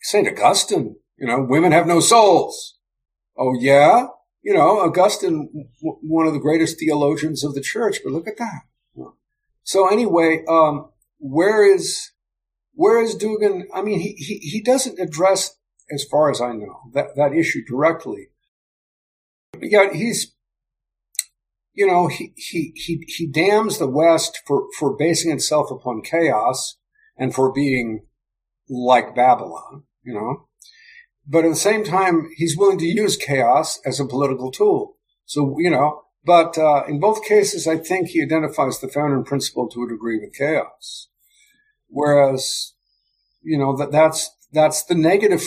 St. 0.00 0.28
Augustine, 0.28 0.94
you 1.16 1.26
know, 1.26 1.42
women 1.42 1.72
have 1.72 1.88
no 1.88 1.98
souls. 1.98 2.78
Oh 3.36 3.52
yeah? 3.58 4.06
You 4.42 4.54
know, 4.54 4.78
Augustine, 4.78 5.68
w- 5.82 5.98
one 6.02 6.28
of 6.28 6.34
the 6.34 6.38
greatest 6.38 6.78
theologians 6.78 7.42
of 7.42 7.56
the 7.56 7.60
church, 7.60 7.98
but 8.04 8.12
look 8.12 8.28
at 8.28 8.38
that. 8.38 8.60
So 9.64 9.88
anyway, 9.88 10.44
um, 10.48 10.90
where 11.18 11.64
is, 11.64 12.11
where 12.74 13.02
is 13.02 13.16
Dugin? 13.16 13.64
I 13.74 13.82
mean, 13.82 14.00
he, 14.00 14.12
he, 14.12 14.38
he 14.38 14.62
doesn't 14.62 14.98
address, 14.98 15.56
as 15.92 16.04
far 16.10 16.30
as 16.30 16.40
I 16.40 16.52
know, 16.52 16.80
that, 16.94 17.16
that 17.16 17.34
issue 17.34 17.64
directly. 17.64 18.28
But 19.52 19.70
yet 19.70 19.94
he's 19.94 20.32
you 21.74 21.86
know, 21.86 22.06
he, 22.06 22.32
he, 22.36 22.72
he, 22.74 23.04
he 23.06 23.26
damns 23.26 23.78
the 23.78 23.88
West 23.88 24.40
for, 24.46 24.66
for 24.78 24.96
basing 24.96 25.32
itself 25.32 25.70
upon 25.70 26.02
chaos 26.02 26.76
and 27.16 27.34
for 27.34 27.52
being 27.52 28.06
like 28.68 29.14
Babylon, 29.14 29.84
you 30.02 30.12
know. 30.14 30.48
But 31.26 31.44
at 31.44 31.50
the 31.50 31.56
same 31.56 31.84
time, 31.84 32.30
he's 32.36 32.56
willing 32.56 32.78
to 32.78 32.86
use 32.86 33.16
chaos 33.16 33.80
as 33.86 34.00
a 34.00 34.06
political 34.06 34.50
tool. 34.50 34.96
So, 35.24 35.56
you 35.58 35.70
know, 35.70 36.02
but 36.24 36.58
uh, 36.58 36.84
in 36.86 37.00
both 37.00 37.24
cases, 37.24 37.66
I 37.66 37.76
think 37.76 38.08
he 38.08 38.22
identifies 38.22 38.80
the 38.80 38.88
founding 38.88 39.24
principle 39.24 39.68
to 39.68 39.84
a 39.84 39.88
degree 39.88 40.18
with 40.18 40.34
chaos. 40.34 41.08
Whereas, 41.92 42.72
you 43.42 43.58
know, 43.58 43.76
that 43.76 43.92
that's, 43.92 44.30
that's 44.50 44.82
the 44.84 44.94
negative 44.94 45.42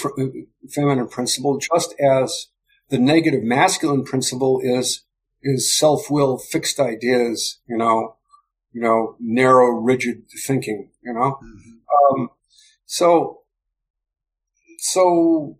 feminine 0.69 1.07
principle, 1.07 1.57
just 1.57 1.93
as 1.99 2.47
the 2.89 2.99
negative 2.99 3.43
masculine 3.43 4.03
principle 4.03 4.61
is 4.63 5.01
is 5.41 5.77
self-will, 5.77 6.39
fixed 6.39 6.79
ideas, 6.79 7.59
you 7.67 7.77
know, 7.77 8.15
you 8.73 8.81
know, 8.81 9.15
narrow, 9.19 9.69
rigid 9.69 10.23
thinking, 10.45 10.89
you 11.03 11.13
know. 11.13 11.39
Mm-hmm. 11.43 12.21
Um, 12.21 12.29
so, 12.85 13.41
so, 14.79 15.57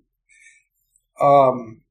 um, 1.22 1.82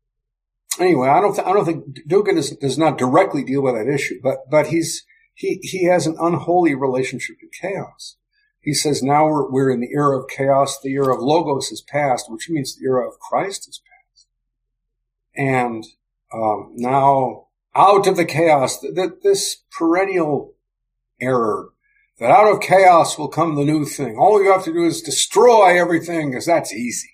anyway, 0.78 1.08
I 1.08 1.20
don't, 1.20 1.34
th- 1.34 1.46
I 1.46 1.52
don't 1.52 1.64
think 1.64 1.84
Dugin 2.08 2.36
is, 2.36 2.50
does 2.50 2.76
not 2.76 2.98
directly 2.98 3.44
deal 3.44 3.62
with 3.62 3.74
that 3.74 3.92
issue, 3.92 4.18
but, 4.22 4.50
but 4.50 4.66
he's, 4.66 5.04
he, 5.34 5.60
he 5.62 5.84
has 5.84 6.06
an 6.06 6.16
unholy 6.20 6.74
relationship 6.74 7.36
to 7.40 7.46
chaos. 7.60 8.16
He 8.64 8.74
says 8.74 9.02
now 9.02 9.26
we're, 9.26 9.50
we're 9.50 9.70
in 9.70 9.80
the 9.80 9.92
era 9.92 10.18
of 10.18 10.28
chaos. 10.28 10.80
The 10.80 10.92
era 10.92 11.14
of 11.14 11.20
logos 11.20 11.70
is 11.70 11.82
past, 11.82 12.30
which 12.30 12.48
means 12.48 12.74
the 12.74 12.86
era 12.86 13.06
of 13.06 13.18
Christ 13.18 13.68
is 13.68 13.80
past. 13.80 14.26
And, 15.36 15.84
um, 16.32 16.72
now 16.74 17.48
out 17.76 18.06
of 18.06 18.16
the 18.16 18.24
chaos, 18.24 18.80
that 18.80 19.20
this 19.22 19.58
perennial 19.76 20.54
error, 21.20 21.70
that 22.18 22.30
out 22.30 22.52
of 22.52 22.60
chaos 22.60 23.18
will 23.18 23.28
come 23.28 23.54
the 23.54 23.64
new 23.64 23.84
thing. 23.84 24.16
All 24.16 24.42
you 24.42 24.52
have 24.52 24.64
to 24.64 24.72
do 24.72 24.84
is 24.84 25.02
destroy 25.02 25.78
everything 25.80 26.30
because 26.30 26.46
that's 26.46 26.72
easy. 26.72 27.10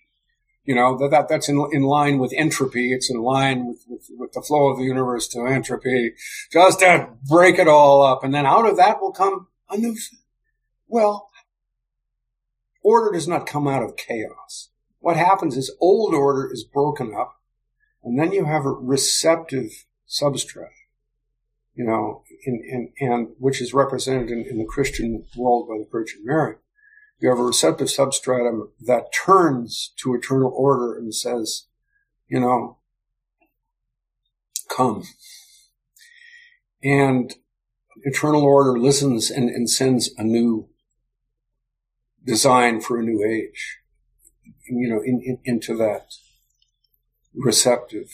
You 0.65 0.75
know, 0.75 0.99
that, 0.99 1.11
that 1.11 1.29
that's 1.29 1.49
in, 1.49 1.67
in 1.73 1.83
line 1.83 2.19
with 2.19 2.35
entropy. 2.37 2.93
It's 2.93 3.11
in 3.11 3.21
line 3.21 3.67
with, 3.67 3.85
with, 3.89 4.07
with 4.11 4.33
the 4.33 4.43
flow 4.43 4.69
of 4.69 4.79
the 4.79 4.85
universe 4.85 5.27
to 5.29 5.47
entropy. 5.47 6.13
Just 6.53 6.81
to 6.81 7.09
break 7.27 7.59
it 7.59 7.67
all 7.67 8.03
up. 8.03 8.23
And 8.23 8.35
then 8.35 8.47
out 8.47 8.69
of 8.69 8.77
that 8.77 9.01
will 9.01 9.13
come 9.13 9.49
a 9.71 9.79
new 9.79 9.95
thing. 9.95 10.21
Well, 10.87 11.30
order 12.83 13.13
does 13.13 13.29
not 13.29 13.47
come 13.47 13.67
out 13.69 13.83
of 13.83 13.97
chaos. 13.97 14.71
What 14.99 15.17
happens 15.17 15.57
is 15.57 15.75
old 15.81 16.15
order 16.15 16.51
is 16.53 16.65
broken 16.65 17.15
up 17.15 17.41
and 18.03 18.19
then 18.19 18.33
you 18.33 18.47
have 18.47 18.65
a 18.65 18.71
receptive 18.71 19.85
substrate, 20.09 20.69
you 21.75 21.85
know, 21.85 22.25
in, 22.45 22.63
in, 22.67 22.93
and 23.09 23.29
which 23.39 23.61
is 23.61 23.75
represented 23.75 24.31
in, 24.31 24.47
in 24.47 24.59
the 24.59 24.65
Christian 24.65 25.27
world 25.37 25.69
by 25.69 25.79
the 25.79 25.89
Virgin 25.91 26.21
Mary. 26.25 26.57
You 27.21 27.29
have 27.29 27.39
a 27.39 27.45
receptive 27.45 27.91
substratum 27.91 28.71
that 28.81 29.13
turns 29.13 29.93
to 29.99 30.15
eternal 30.15 30.53
order 30.57 30.97
and 30.97 31.15
says, 31.15 31.67
you 32.29 32.41
know, 32.41 32.79
come. 34.75 35.05
And 36.83 37.35
eternal 38.05 38.43
order 38.43 38.79
listens 38.79 39.31
and, 39.31 39.51
and 39.51 39.69
sends 39.69 40.11
a 40.17 40.25
new 40.25 40.71
design 42.25 42.81
for 42.81 42.99
a 42.99 43.03
new 43.03 43.25
age, 43.25 43.79
you 44.69 44.89
know, 44.89 45.01
in, 45.03 45.21
in, 45.25 45.39
into 45.45 45.77
that 45.77 46.15
receptive 47.35 48.11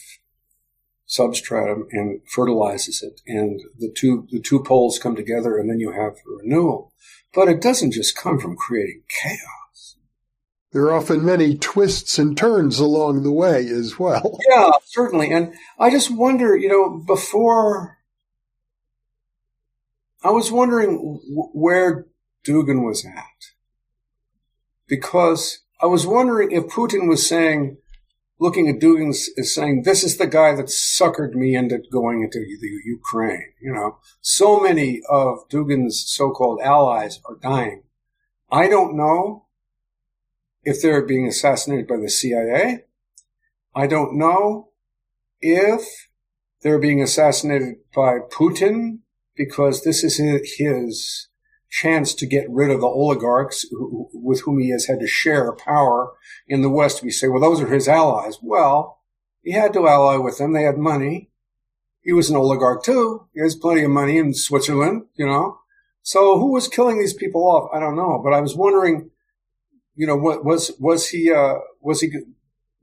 substratum 1.06 1.86
and 1.92 2.20
fertilizes 2.28 3.02
it. 3.02 3.20
And 3.26 3.60
the 3.78 3.90
two, 3.90 4.26
the 4.30 4.40
two 4.40 4.62
poles 4.62 4.98
come 4.98 5.16
together 5.16 5.56
and 5.56 5.70
then 5.70 5.80
you 5.80 5.92
have 5.92 6.16
renewal. 6.26 6.92
But 7.34 7.48
it 7.48 7.60
doesn't 7.60 7.92
just 7.92 8.16
come 8.16 8.38
from 8.38 8.56
creating 8.56 9.02
chaos. 9.22 9.96
There 10.72 10.82
are 10.84 10.94
often 10.94 11.24
many 11.24 11.56
twists 11.56 12.18
and 12.18 12.36
turns 12.36 12.78
along 12.78 13.22
the 13.22 13.32
way 13.32 13.66
as 13.66 13.98
well. 13.98 14.38
Yeah, 14.48 14.70
certainly. 14.84 15.30
And 15.30 15.54
I 15.78 15.90
just 15.90 16.10
wonder, 16.10 16.56
you 16.56 16.68
know, 16.68 17.02
before 17.06 17.98
I 20.22 20.30
was 20.30 20.50
wondering 20.50 21.20
where 21.52 22.06
Dugin 22.44 22.84
was 22.84 23.04
at. 23.04 23.55
Because 24.86 25.60
I 25.80 25.86
was 25.86 26.06
wondering 26.06 26.52
if 26.52 26.64
Putin 26.64 27.08
was 27.08 27.26
saying, 27.26 27.78
looking 28.38 28.68
at 28.68 28.80
Dugin 28.80 29.10
is 29.10 29.54
saying, 29.54 29.82
this 29.82 30.04
is 30.04 30.16
the 30.16 30.26
guy 30.26 30.54
that 30.54 30.66
suckered 30.66 31.34
me 31.34 31.56
into 31.56 31.82
going 31.90 32.22
into 32.22 32.38
the 32.38 32.80
Ukraine. 32.84 33.52
You 33.60 33.72
know, 33.72 33.98
so 34.20 34.60
many 34.60 35.02
of 35.08 35.48
Dugin's 35.48 36.04
so-called 36.06 36.60
allies 36.62 37.20
are 37.24 37.36
dying. 37.36 37.82
I 38.50 38.68
don't 38.68 38.96
know 38.96 39.46
if 40.62 40.82
they're 40.82 41.04
being 41.04 41.26
assassinated 41.26 41.86
by 41.86 41.96
the 41.96 42.10
CIA. 42.10 42.84
I 43.74 43.86
don't 43.86 44.16
know 44.16 44.70
if 45.40 46.08
they're 46.62 46.78
being 46.78 47.02
assassinated 47.02 47.76
by 47.94 48.18
Putin 48.18 49.00
because 49.36 49.84
this 49.84 50.02
is 50.02 50.16
his 50.16 51.28
chance 51.76 52.14
to 52.14 52.26
get 52.26 52.48
rid 52.48 52.70
of 52.70 52.80
the 52.80 52.86
oligarchs 52.86 53.66
who, 53.70 54.08
with 54.14 54.40
whom 54.42 54.58
he 54.58 54.70
has 54.70 54.86
had 54.86 54.98
to 54.98 55.06
share 55.06 55.52
power 55.52 56.12
in 56.48 56.62
the 56.62 56.70
West. 56.70 57.02
We 57.02 57.10
say, 57.10 57.28
well, 57.28 57.40
those 57.40 57.60
are 57.60 57.72
his 57.72 57.86
allies. 57.86 58.38
Well, 58.42 59.00
he 59.42 59.52
had 59.52 59.74
to 59.74 59.86
ally 59.86 60.16
with 60.16 60.38
them. 60.38 60.54
They 60.54 60.62
had 60.62 60.78
money. 60.78 61.30
He 62.00 62.14
was 62.14 62.30
an 62.30 62.36
oligarch 62.36 62.82
too. 62.82 63.28
He 63.34 63.42
has 63.42 63.54
plenty 63.54 63.82
of 63.82 63.90
money 63.90 64.16
in 64.16 64.32
Switzerland, 64.32 65.02
you 65.16 65.26
know. 65.26 65.58
So 66.02 66.38
who 66.38 66.52
was 66.52 66.66
killing 66.66 66.98
these 66.98 67.12
people 67.12 67.42
off? 67.42 67.68
I 67.74 67.80
don't 67.80 67.96
know, 67.96 68.20
but 68.24 68.32
I 68.32 68.40
was 68.40 68.56
wondering, 68.56 69.10
you 69.96 70.06
know, 70.06 70.16
what 70.16 70.44
was 70.44 70.70
was 70.80 71.08
he 71.08 71.30
uh, 71.30 71.56
was 71.82 72.00
he 72.00 72.10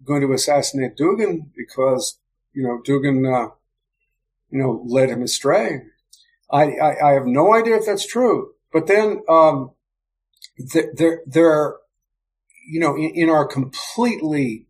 going 0.06 0.22
to 0.22 0.34
assassinate 0.34 0.98
Dugin 0.98 1.48
because 1.56 2.20
you 2.54 2.64
know 2.64 2.82
Dugin 2.86 3.26
uh, 3.26 3.50
you 4.52 4.60
know 4.60 4.84
led 4.86 5.10
him 5.10 5.24
astray? 5.24 5.84
I, 6.52 6.64
I, 6.74 7.10
I 7.10 7.14
have 7.14 7.26
no 7.26 7.56
idea 7.56 7.78
if 7.78 7.86
that's 7.86 8.06
true. 8.06 8.52
But 8.74 8.88
then 8.88 9.22
um, 9.30 9.72
there, 10.58 11.22
there, 11.28 11.76
you 12.68 12.80
know, 12.80 12.96
in, 12.96 13.12
in, 13.14 13.30
our 13.30 13.48
completely 13.48 14.68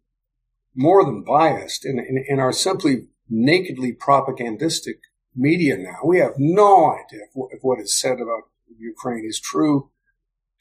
more 0.75 1.05
than 1.05 1.23
biased 1.23 1.85
and 1.85 1.99
in, 1.99 2.23
in, 2.27 2.39
our 2.39 2.51
simply 2.51 3.07
nakedly 3.29 3.93
propagandistic 3.93 4.99
media 5.33 5.77
now, 5.77 5.99
we 6.05 6.19
have 6.19 6.33
no 6.37 6.91
idea 6.91 7.21
if, 7.23 7.31
if 7.51 7.59
what 7.61 7.79
is 7.79 7.97
said 7.97 8.19
about 8.19 8.49
Ukraine 8.77 9.25
is 9.25 9.39
true 9.39 9.89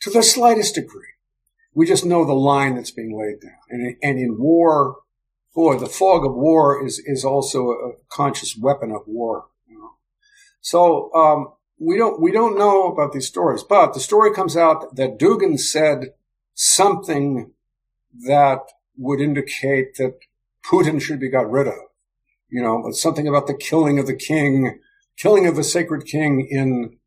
to 0.01 0.11
the 0.11 0.23
slightest 0.23 0.77
degree. 0.77 1.09
We 1.75 1.87
just 1.87 2.05
know 2.05 2.25
the 2.25 2.35
line 2.35 2.77
that's 2.77 2.91
being 2.91 3.19
laid 3.19 3.41
down. 3.41 3.59
And, 3.71 3.97
and 4.03 4.19
in 4.19 4.39
war, 4.39 4.99
boy, 5.55 5.79
the 5.79 5.87
fog 5.87 6.25
of 6.25 6.35
war 6.35 6.85
is, 6.85 7.03
is 7.05 7.25
also 7.25 7.71
a 7.71 7.93
conscious 8.11 8.57
weapon 8.57 8.93
of 8.93 9.03
war. 9.07 9.47
You 9.67 9.79
know? 9.79 9.91
So, 10.61 11.13
um, 11.15 11.55
we 11.83 11.97
don't 11.97 12.21
we 12.21 12.31
don't 12.31 12.59
know 12.59 12.87
about 12.87 13.13
these 13.13 13.27
stories, 13.27 13.63
but 13.63 13.93
the 13.93 14.01
story 14.01 14.33
comes 14.33 14.57
out 14.57 14.95
that 14.97 15.19
Dugin 15.19 15.59
said 15.59 16.15
something 16.55 17.53
that 18.27 18.61
would 18.97 19.21
indicate 19.21 19.97
that 19.97 20.19
Putin 20.65 21.01
should 21.01 21.19
be 21.19 21.29
got 21.29 21.51
rid 21.51 21.67
of. 21.67 21.75
You 22.49 22.63
know, 22.63 22.93
something 22.93 23.27
about 23.27 23.47
the 23.47 23.55
killing 23.55 23.99
of 23.99 24.07
the 24.07 24.15
king, 24.15 24.79
killing 25.17 25.47
of 25.47 25.57
the 25.57 25.65
sacred 25.65 26.07
king 26.07 26.47
in 26.49 26.99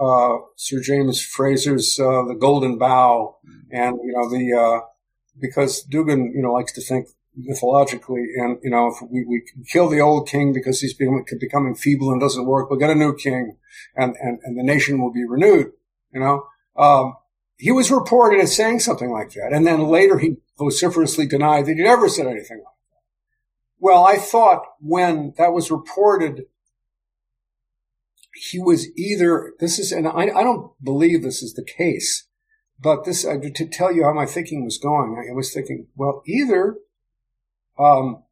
uh, 0.00 0.38
Sir 0.56 0.80
James 0.80 1.22
Frazer's 1.22 1.98
uh, 2.00 2.24
The 2.24 2.36
Golden 2.38 2.78
Bough, 2.78 3.36
and 3.70 3.98
you 4.02 4.12
know 4.12 4.28
the 4.28 4.52
uh, 4.52 4.86
because 5.38 5.86
Dugin 5.86 6.34
you 6.34 6.42
know 6.42 6.52
likes 6.52 6.72
to 6.72 6.80
think 6.80 7.08
mythologically. 7.38 8.26
And, 8.36 8.58
you 8.62 8.70
know, 8.70 8.88
if 8.88 8.96
we, 9.10 9.24
we 9.24 9.42
kill 9.70 9.88
the 9.88 10.00
old 10.00 10.28
king 10.28 10.52
because 10.52 10.80
he's 10.80 10.94
becoming, 10.94 11.24
becoming 11.38 11.74
feeble 11.74 12.10
and 12.10 12.20
doesn't 12.20 12.46
work, 12.46 12.68
we'll 12.68 12.78
get 12.78 12.90
a 12.90 12.94
new 12.94 13.14
king 13.14 13.56
and, 13.94 14.16
and, 14.20 14.40
and 14.42 14.58
the 14.58 14.62
nation 14.62 15.00
will 15.00 15.12
be 15.12 15.24
renewed, 15.26 15.72
you 16.12 16.20
know. 16.20 16.46
Um, 16.76 17.14
he 17.56 17.72
was 17.72 17.90
reported 17.90 18.40
as 18.40 18.54
saying 18.54 18.80
something 18.80 19.10
like 19.10 19.30
that. 19.30 19.52
And 19.52 19.66
then 19.66 19.88
later 19.88 20.18
he 20.18 20.36
vociferously 20.58 21.26
denied 21.26 21.66
that 21.66 21.76
he'd 21.76 21.86
ever 21.86 22.08
said 22.08 22.26
anything 22.26 22.58
like 22.58 22.64
that. 22.64 23.02
Well, 23.78 24.04
I 24.04 24.16
thought 24.16 24.62
when 24.80 25.34
that 25.38 25.52
was 25.52 25.70
reported, 25.70 26.46
he 28.34 28.60
was 28.60 28.86
either, 28.96 29.52
this 29.58 29.78
is, 29.78 29.90
and 29.90 30.06
I, 30.06 30.30
I 30.34 30.44
don't 30.44 30.72
believe 30.82 31.22
this 31.22 31.42
is 31.42 31.54
the 31.54 31.64
case, 31.64 32.26
but 32.80 33.04
this, 33.04 33.24
uh, 33.24 33.36
to 33.54 33.68
tell 33.68 33.92
you 33.92 34.04
how 34.04 34.12
my 34.12 34.26
thinking 34.26 34.64
was 34.64 34.78
going, 34.78 35.16
I 35.28 35.34
was 35.34 35.52
thinking, 35.52 35.88
well, 35.96 36.22
either 36.26 36.76
um, 37.78 38.24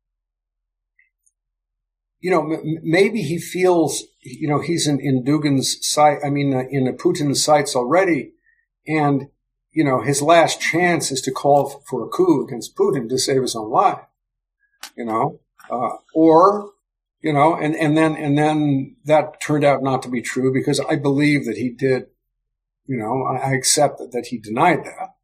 you 2.21 2.31
know, 2.31 2.53
m- 2.53 2.79
maybe 2.83 3.23
he 3.23 3.39
feels, 3.39 4.05
you 4.23 4.49
know, 4.49 4.61
he's 4.61 4.87
in, 4.87 5.01
in 5.01 5.25
Dugin's 5.25 5.79
sight, 5.87 6.19
I 6.25 6.31
mean, 6.31 6.55
uh, 6.55 6.65
in 6.71 6.85
Putin's 6.97 7.45
sights 7.45 7.77
already. 7.77 8.33
And, 8.87 9.29
you 9.73 9.85
know, 9.85 10.01
his 10.03 10.23
last 10.23 10.61
chance 10.61 11.11
is 11.11 11.21
to 11.23 11.31
call 11.31 11.83
for 11.89 12.05
a 12.05 12.09
coup 12.09 12.45
against 12.45 12.77
Putin 12.77 13.09
to 13.09 13.19
save 13.19 13.43
his 13.43 13.55
own 13.55 13.71
life, 13.71 14.01
you 14.97 15.05
know, 15.05 15.41
uh, 15.71 15.97
or, 16.15 16.71
you 17.21 17.33
know, 17.33 17.55
and, 17.55 17.75
and 17.75 17.97
then, 17.97 18.17
and 18.17 18.39
then 18.39 18.97
that 19.05 19.41
turned 19.41 19.65
out 19.65 19.83
not 19.83 20.03
to 20.03 20.09
be 20.09 20.23
true 20.23 20.53
because 20.53 20.81
I 20.81 20.97
believe 20.97 21.45
that 21.45 21.57
he 21.57 21.71
did, 21.71 22.07
you 22.87 22.97
know, 22.97 23.25
I, 23.25 23.51
I 23.51 23.55
accept 23.55 23.99
that, 23.99 24.13
that 24.13 24.27
he 24.29 24.39
denied 24.39 24.85
that 24.85 25.16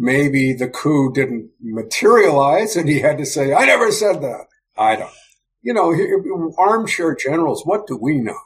maybe 0.00 0.54
the 0.54 0.66
coup 0.66 1.12
didn't 1.12 1.50
materialize 1.60 2.74
and 2.74 2.88
he 2.88 3.00
had 3.00 3.18
to 3.18 3.26
say, 3.26 3.52
I 3.52 3.66
never 3.66 3.92
said 3.92 4.22
that. 4.22 4.46
I 4.76 4.96
don't. 4.96 5.12
You 5.60 5.74
know, 5.74 6.54
armchair 6.58 7.14
generals, 7.14 7.64
what 7.66 7.86
do 7.86 7.98
we 8.00 8.18
know? 8.18 8.38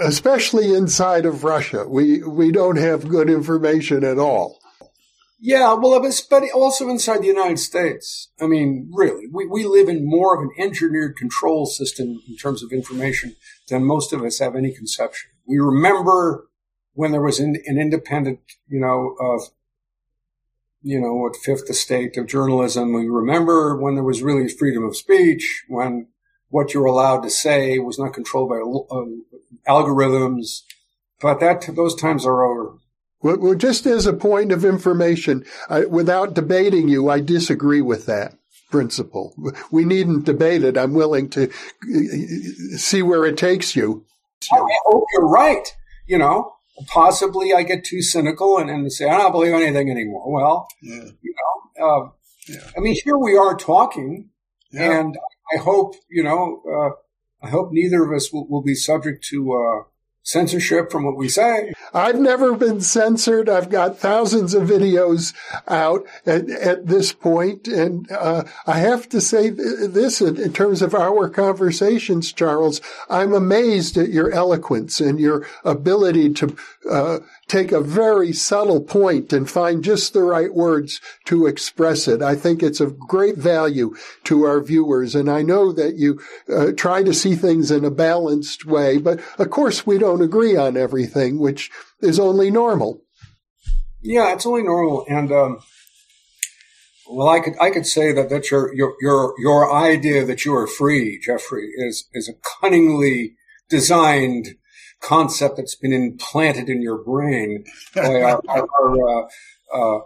Especially 0.00 0.72
inside 0.72 1.26
of 1.26 1.44
Russia. 1.44 1.86
We, 1.86 2.22
we 2.22 2.50
don't 2.50 2.78
have 2.78 3.10
good 3.10 3.28
information 3.28 4.04
at 4.04 4.18
all. 4.18 4.58
Yeah, 5.38 5.74
well, 5.74 6.00
but 6.00 6.50
also 6.54 6.88
inside 6.88 7.18
the 7.22 7.26
United 7.26 7.58
States. 7.58 8.30
I 8.40 8.46
mean, 8.46 8.90
really, 8.94 9.26
we, 9.30 9.46
we 9.46 9.64
live 9.64 9.88
in 9.88 10.08
more 10.08 10.34
of 10.34 10.42
an 10.42 10.50
engineered 10.58 11.16
control 11.16 11.66
system 11.66 12.22
in 12.26 12.36
terms 12.36 12.62
of 12.62 12.72
information 12.72 13.36
than 13.68 13.84
most 13.84 14.14
of 14.14 14.22
us 14.22 14.38
have 14.38 14.56
any 14.56 14.72
conception. 14.72 15.30
We 15.46 15.58
remember 15.58 16.46
when 16.94 17.12
there 17.12 17.22
was 17.22 17.38
an, 17.38 17.56
an 17.66 17.78
independent, 17.78 18.40
you 18.66 18.80
know, 18.80 19.16
uh, 19.20 19.44
you 20.82 21.00
know, 21.00 21.14
what 21.14 21.36
fifth 21.36 21.68
estate 21.68 22.16
of 22.16 22.26
journalism. 22.26 22.92
We 22.92 23.08
remember 23.08 23.76
when 23.76 23.94
there 23.94 24.04
was 24.04 24.22
really 24.22 24.48
freedom 24.48 24.84
of 24.84 24.96
speech, 24.96 25.64
when 25.68 26.08
what 26.48 26.74
you 26.74 26.80
were 26.80 26.86
allowed 26.86 27.22
to 27.22 27.30
say 27.30 27.78
was 27.78 27.98
not 27.98 28.14
controlled 28.14 28.50
by 28.50 28.56
uh, 28.56 29.72
algorithms. 29.72 30.62
But 31.20 31.40
that 31.40 31.68
those 31.76 31.94
times 31.94 32.24
are 32.24 32.42
over. 32.42 32.78
Well, 33.22 33.54
just 33.54 33.84
as 33.84 34.06
a 34.06 34.14
point 34.14 34.50
of 34.50 34.64
information, 34.64 35.44
I, 35.68 35.84
without 35.84 36.32
debating 36.32 36.88
you, 36.88 37.10
I 37.10 37.20
disagree 37.20 37.82
with 37.82 38.06
that 38.06 38.34
principle. 38.70 39.34
We 39.70 39.84
needn't 39.84 40.24
debate 40.24 40.64
it. 40.64 40.78
I'm 40.78 40.94
willing 40.94 41.28
to 41.30 41.50
uh, 41.50 42.76
see 42.78 43.02
where 43.02 43.26
it 43.26 43.36
takes 43.36 43.76
you. 43.76 44.06
I 44.50 44.66
hope 44.86 45.04
you're 45.12 45.28
right. 45.28 45.68
You 46.06 46.16
know, 46.18 46.54
possibly 46.86 47.52
I 47.52 47.62
get 47.62 47.84
too 47.84 48.02
cynical 48.02 48.58
and, 48.58 48.70
and 48.70 48.92
say, 48.92 49.08
I 49.08 49.18
don't 49.18 49.32
believe 49.32 49.54
anything 49.54 49.90
anymore. 49.90 50.30
Well, 50.30 50.68
yeah. 50.82 51.10
you 51.20 51.34
know, 51.78 51.86
uh, 51.86 52.10
yeah. 52.48 52.70
I 52.76 52.80
mean, 52.80 52.96
here 53.04 53.18
we 53.18 53.36
are 53.36 53.56
talking 53.56 54.30
yeah. 54.72 55.00
and 55.00 55.16
I 55.54 55.58
hope, 55.58 55.94
you 56.08 56.22
know, 56.22 56.62
uh, 56.66 57.46
I 57.46 57.50
hope 57.50 57.70
neither 57.72 58.04
of 58.04 58.12
us 58.12 58.32
will, 58.32 58.46
will 58.48 58.62
be 58.62 58.74
subject 58.74 59.24
to, 59.30 59.52
uh, 59.52 59.89
censorship 60.22 60.90
from 60.90 61.04
what 61.04 61.16
we 61.16 61.28
say. 61.28 61.72
I've 61.94 62.20
never 62.20 62.54
been 62.54 62.80
censored. 62.80 63.48
I've 63.48 63.70
got 63.70 63.98
thousands 63.98 64.54
of 64.54 64.68
videos 64.68 65.34
out 65.66 66.06
at, 66.26 66.48
at 66.50 66.86
this 66.86 67.12
point, 67.12 67.66
and 67.66 68.10
uh, 68.12 68.44
I 68.66 68.78
have 68.78 69.08
to 69.10 69.20
say 69.20 69.50
this 69.50 70.20
in 70.20 70.52
terms 70.52 70.82
of 70.82 70.94
our 70.94 71.28
conversations, 71.28 72.32
Charles. 72.32 72.80
I'm 73.08 73.32
amazed 73.32 73.96
at 73.96 74.10
your 74.10 74.30
eloquence 74.30 75.00
and 75.00 75.18
your 75.18 75.46
ability 75.64 76.34
to 76.34 76.56
uh, 76.88 77.20
take 77.50 77.72
a 77.72 77.80
very 77.80 78.32
subtle 78.32 78.80
point 78.80 79.32
and 79.32 79.50
find 79.50 79.82
just 79.82 80.12
the 80.12 80.22
right 80.22 80.54
words 80.54 81.00
to 81.24 81.46
express 81.46 82.06
it. 82.06 82.22
I 82.22 82.36
think 82.36 82.62
it's 82.62 82.78
of 82.78 82.96
great 82.96 83.36
value 83.36 83.96
to 84.24 84.44
our 84.44 84.60
viewers. 84.60 85.16
And 85.16 85.28
I 85.28 85.42
know 85.42 85.72
that 85.72 85.96
you 85.96 86.20
uh, 86.48 86.70
try 86.76 87.02
to 87.02 87.12
see 87.12 87.34
things 87.34 87.72
in 87.72 87.84
a 87.84 87.90
balanced 87.90 88.64
way, 88.66 88.98
but 88.98 89.20
of 89.38 89.50
course 89.50 89.84
we 89.84 89.98
don't 89.98 90.22
agree 90.22 90.56
on 90.56 90.76
everything, 90.76 91.40
which 91.40 91.70
is 92.00 92.20
only 92.20 92.52
normal. 92.52 93.02
Yeah, 94.00 94.32
it's 94.32 94.46
only 94.46 94.62
normal. 94.62 95.04
And, 95.08 95.32
um, 95.32 95.58
well, 97.10 97.28
I 97.28 97.40
could 97.40 97.54
I 97.60 97.70
could 97.70 97.86
say 97.86 98.12
that 98.12 98.30
that 98.30 98.52
your 98.52 98.72
your 98.72 98.94
your 99.00 99.34
your 99.40 99.74
idea 99.74 100.24
that 100.24 100.44
you 100.44 100.54
are 100.54 100.68
free, 100.68 101.18
Jeffrey, 101.20 101.68
is 101.76 102.08
is 102.12 102.28
a 102.28 102.34
cunningly 102.60 103.34
designed 103.68 104.54
concept 105.00 105.56
that's 105.56 105.74
been 105.74 105.92
implanted 105.92 106.68
in 106.68 106.82
your 106.82 106.98
brain 106.98 107.64
by 107.94 108.20
our, 108.22 108.42
our, 108.48 109.08
uh, 109.08 109.28
uh, 109.72 110.00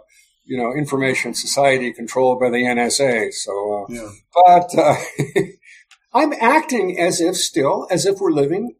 you 0.45 0.57
know 0.57 0.73
information 0.73 1.33
society 1.33 1.91
controlled 1.91 2.39
by 2.39 2.49
the 2.49 2.63
NSA. 2.63 3.33
So, 3.33 3.83
uh, 3.83 3.93
yeah. 3.93 4.09
but 4.33 4.77
uh, 4.77 4.95
I'm 6.13 6.33
acting 6.39 6.97
as 6.99 7.19
if 7.19 7.35
still 7.35 7.87
as 7.91 8.05
if 8.05 8.19
we're 8.19 8.31
living 8.31 8.75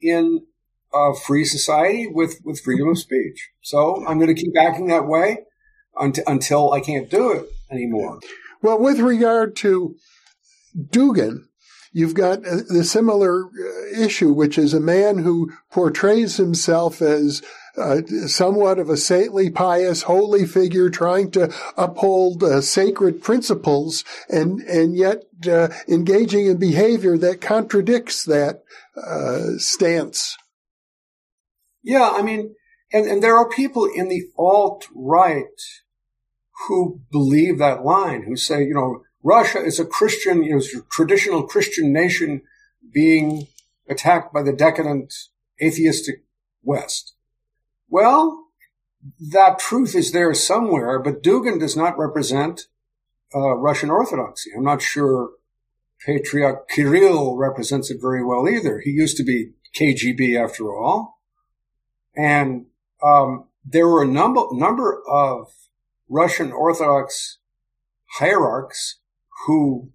in 0.00 0.46
a 0.92 1.14
free 1.14 1.44
society 1.44 2.06
with 2.06 2.40
with 2.44 2.60
freedom 2.60 2.88
of 2.88 2.98
speech. 2.98 3.50
So 3.62 4.04
I'm 4.06 4.18
going 4.18 4.34
to 4.34 4.40
keep 4.40 4.52
acting 4.58 4.88
that 4.88 5.06
way 5.06 5.38
until 5.96 6.24
until 6.26 6.72
I 6.72 6.80
can't 6.80 7.10
do 7.10 7.32
it 7.32 7.46
anymore. 7.70 8.20
Well, 8.62 8.78
with 8.78 8.98
regard 8.98 9.56
to 9.56 9.96
Dugin, 10.76 11.44
you've 11.94 12.14
got 12.14 12.42
the 12.42 12.84
similar 12.84 13.44
uh, 13.44 13.98
issue, 13.98 14.32
which 14.32 14.58
is 14.58 14.74
a 14.74 14.80
man 14.80 15.18
who 15.18 15.50
portrays 15.70 16.36
himself 16.36 17.00
as 17.00 17.40
uh, 17.78 18.02
somewhat 18.26 18.78
of 18.78 18.90
a 18.90 18.96
saintly, 18.96 19.48
pious, 19.48 20.02
holy 20.02 20.44
figure 20.44 20.90
trying 20.90 21.30
to 21.30 21.52
uphold 21.76 22.42
uh, 22.42 22.60
sacred 22.60 23.22
principles 23.22 24.04
and, 24.28 24.60
and 24.62 24.96
yet 24.96 25.22
uh, 25.48 25.68
engaging 25.88 26.46
in 26.46 26.56
behavior 26.56 27.16
that 27.16 27.40
contradicts 27.40 28.24
that 28.24 28.62
uh, 28.96 29.56
stance. 29.58 30.36
Yeah, 31.82 32.10
I 32.14 32.22
mean, 32.22 32.54
and, 32.92 33.06
and 33.06 33.22
there 33.22 33.36
are 33.36 33.48
people 33.48 33.86
in 33.86 34.08
the 34.08 34.22
alt 34.36 34.86
right 34.94 35.44
who 36.66 37.02
believe 37.10 37.58
that 37.58 37.84
line, 37.84 38.24
who 38.26 38.36
say, 38.36 38.64
you 38.64 38.74
know, 38.74 39.03
Russia 39.24 39.58
is 39.58 39.80
a 39.80 39.86
Christian, 39.86 40.44
you 40.44 40.56
know, 40.56 40.80
traditional 40.90 41.44
Christian 41.44 41.92
nation 41.92 42.42
being 42.92 43.48
attacked 43.88 44.32
by 44.34 44.42
the 44.42 44.52
decadent 44.52 45.14
atheistic 45.60 46.24
West. 46.62 47.14
Well, 47.88 48.48
that 49.18 49.58
truth 49.58 49.94
is 49.94 50.12
there 50.12 50.32
somewhere, 50.34 50.98
but 50.98 51.22
Dugin 51.22 51.58
does 51.58 51.76
not 51.76 51.98
represent 51.98 52.68
uh, 53.34 53.54
Russian 53.56 53.90
Orthodoxy. 53.90 54.50
I'm 54.54 54.64
not 54.64 54.82
sure 54.82 55.30
Patriarch 56.04 56.68
Kirill 56.68 57.36
represents 57.36 57.90
it 57.90 58.00
very 58.00 58.22
well 58.22 58.46
either. 58.48 58.80
He 58.80 58.90
used 58.90 59.16
to 59.16 59.24
be 59.24 59.52
KGB 59.74 60.42
after 60.42 60.72
all. 60.72 61.18
And 62.14 62.66
um, 63.02 63.46
there 63.64 63.88
were 63.88 64.02
a 64.02 64.06
number, 64.06 64.42
number 64.52 65.02
of 65.08 65.48
Russian 66.08 66.52
Orthodox 66.52 67.38
hierarchs 68.18 69.00
who 69.46 69.90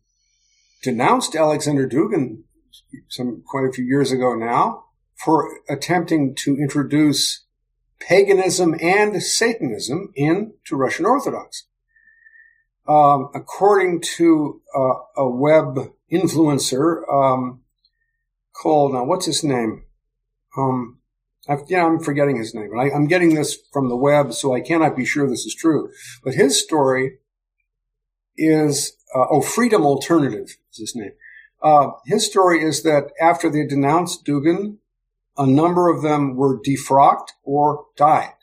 denounced 0.83 1.35
Alexander 1.35 1.87
Dugin 1.87 2.43
some 3.07 3.43
quite 3.45 3.65
a 3.65 3.71
few 3.71 3.85
years 3.85 4.11
ago 4.11 4.35
now 4.35 4.85
for 5.15 5.59
attempting 5.69 6.35
to 6.35 6.55
introduce 6.55 7.45
paganism 7.99 8.75
and 8.81 9.21
Satanism 9.21 10.11
into 10.15 10.75
Russian 10.75 11.05
Orthodox. 11.05 11.65
Um, 12.87 13.29
according 13.35 14.01
to 14.17 14.61
uh, 14.75 15.21
a 15.21 15.29
web 15.29 15.91
influencer 16.11 17.01
um, 17.13 17.61
called 18.53 18.93
now, 18.93 19.03
what's 19.03 19.25
his 19.25 19.43
name? 19.43 19.83
Um, 20.57 20.99
I, 21.47 21.57
yeah, 21.67 21.85
I'm 21.85 21.99
forgetting 21.99 22.37
his 22.37 22.55
name. 22.55 22.71
I, 22.77 22.89
am 22.89 23.07
getting 23.07 23.35
this 23.35 23.57
from 23.71 23.89
the 23.89 23.95
web, 23.95 24.33
so 24.33 24.55
I 24.55 24.61
cannot 24.61 24.95
be 24.95 25.05
sure 25.05 25.27
this 25.27 25.45
is 25.45 25.55
true. 25.55 25.89
But 26.23 26.33
his 26.33 26.61
story 26.61 27.19
is, 28.37 28.93
uh, 29.15 29.25
oh, 29.31 29.41
Freedom 29.41 29.85
Alternative 29.85 30.57
is 30.71 30.77
his 30.77 30.95
name. 30.95 31.11
Uh, 31.61 31.91
his 32.05 32.25
story 32.25 32.63
is 32.63 32.83
that 32.83 33.11
after 33.21 33.49
they 33.49 33.65
denounced 33.65 34.25
Dugin, 34.25 34.77
a 35.37 35.45
number 35.45 35.89
of 35.89 36.01
them 36.01 36.35
were 36.35 36.59
defrocked 36.59 37.29
or 37.43 37.85
died. 37.97 38.33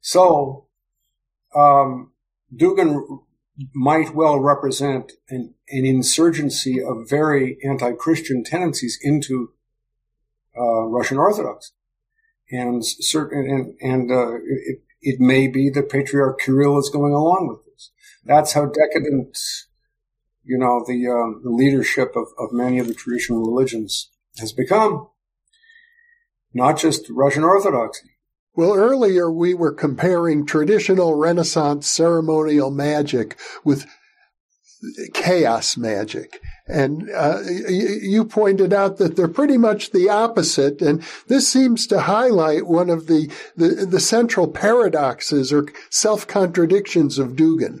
So, 0.00 0.66
um, 1.54 2.12
Dugin 2.54 3.20
might 3.74 4.14
well 4.14 4.40
represent 4.40 5.12
an, 5.28 5.54
an 5.68 5.84
insurgency 5.84 6.82
of 6.82 7.08
very 7.08 7.58
anti-Christian 7.64 8.42
tendencies 8.42 8.98
into 9.02 9.52
uh, 10.58 10.84
Russian 10.86 11.18
Orthodox 11.18 11.72
and 12.50 12.84
certain 12.84 13.48
and 13.48 13.76
and 13.80 14.10
uh, 14.10 14.34
it, 14.34 14.82
it 15.00 15.20
may 15.20 15.46
be 15.46 15.70
that 15.70 15.88
Patriarch 15.88 16.40
Kirill 16.40 16.78
is 16.78 16.90
going 16.90 17.12
along 17.12 17.48
with 17.48 17.64
this. 17.64 17.69
That's 18.30 18.52
how 18.52 18.66
decadent, 18.66 19.36
you 20.44 20.56
know, 20.56 20.84
the, 20.86 21.08
um, 21.08 21.40
the 21.42 21.50
leadership 21.50 22.12
of, 22.14 22.28
of 22.38 22.52
many 22.52 22.78
of 22.78 22.86
the 22.86 22.94
traditional 22.94 23.40
religions 23.40 24.08
has 24.38 24.52
become. 24.52 25.08
Not 26.54 26.78
just 26.78 27.10
Russian 27.10 27.42
Orthodoxy. 27.42 28.10
Well, 28.54 28.74
earlier 28.74 29.32
we 29.32 29.52
were 29.52 29.72
comparing 29.72 30.46
traditional 30.46 31.16
Renaissance 31.16 31.88
ceremonial 31.88 32.70
magic 32.70 33.36
with 33.64 33.84
chaos 35.12 35.76
magic. 35.76 36.40
And 36.68 37.10
uh, 37.10 37.40
you 37.68 38.24
pointed 38.24 38.72
out 38.72 38.98
that 38.98 39.16
they're 39.16 39.26
pretty 39.26 39.58
much 39.58 39.90
the 39.90 40.08
opposite. 40.08 40.80
And 40.80 41.02
this 41.26 41.48
seems 41.48 41.84
to 41.88 42.02
highlight 42.02 42.68
one 42.68 42.90
of 42.90 43.08
the, 43.08 43.28
the, 43.56 43.86
the 43.86 44.00
central 44.00 44.46
paradoxes 44.46 45.52
or 45.52 45.66
self 45.90 46.28
contradictions 46.28 47.18
of 47.18 47.30
Dugin. 47.30 47.80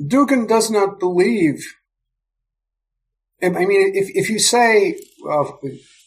Dugin 0.00 0.48
does 0.48 0.70
not 0.70 0.98
believe. 0.98 1.64
I 3.42 3.48
mean, 3.48 3.94
if, 3.94 4.10
if 4.14 4.30
you 4.30 4.38
say, 4.38 4.98
uh, 5.28 5.44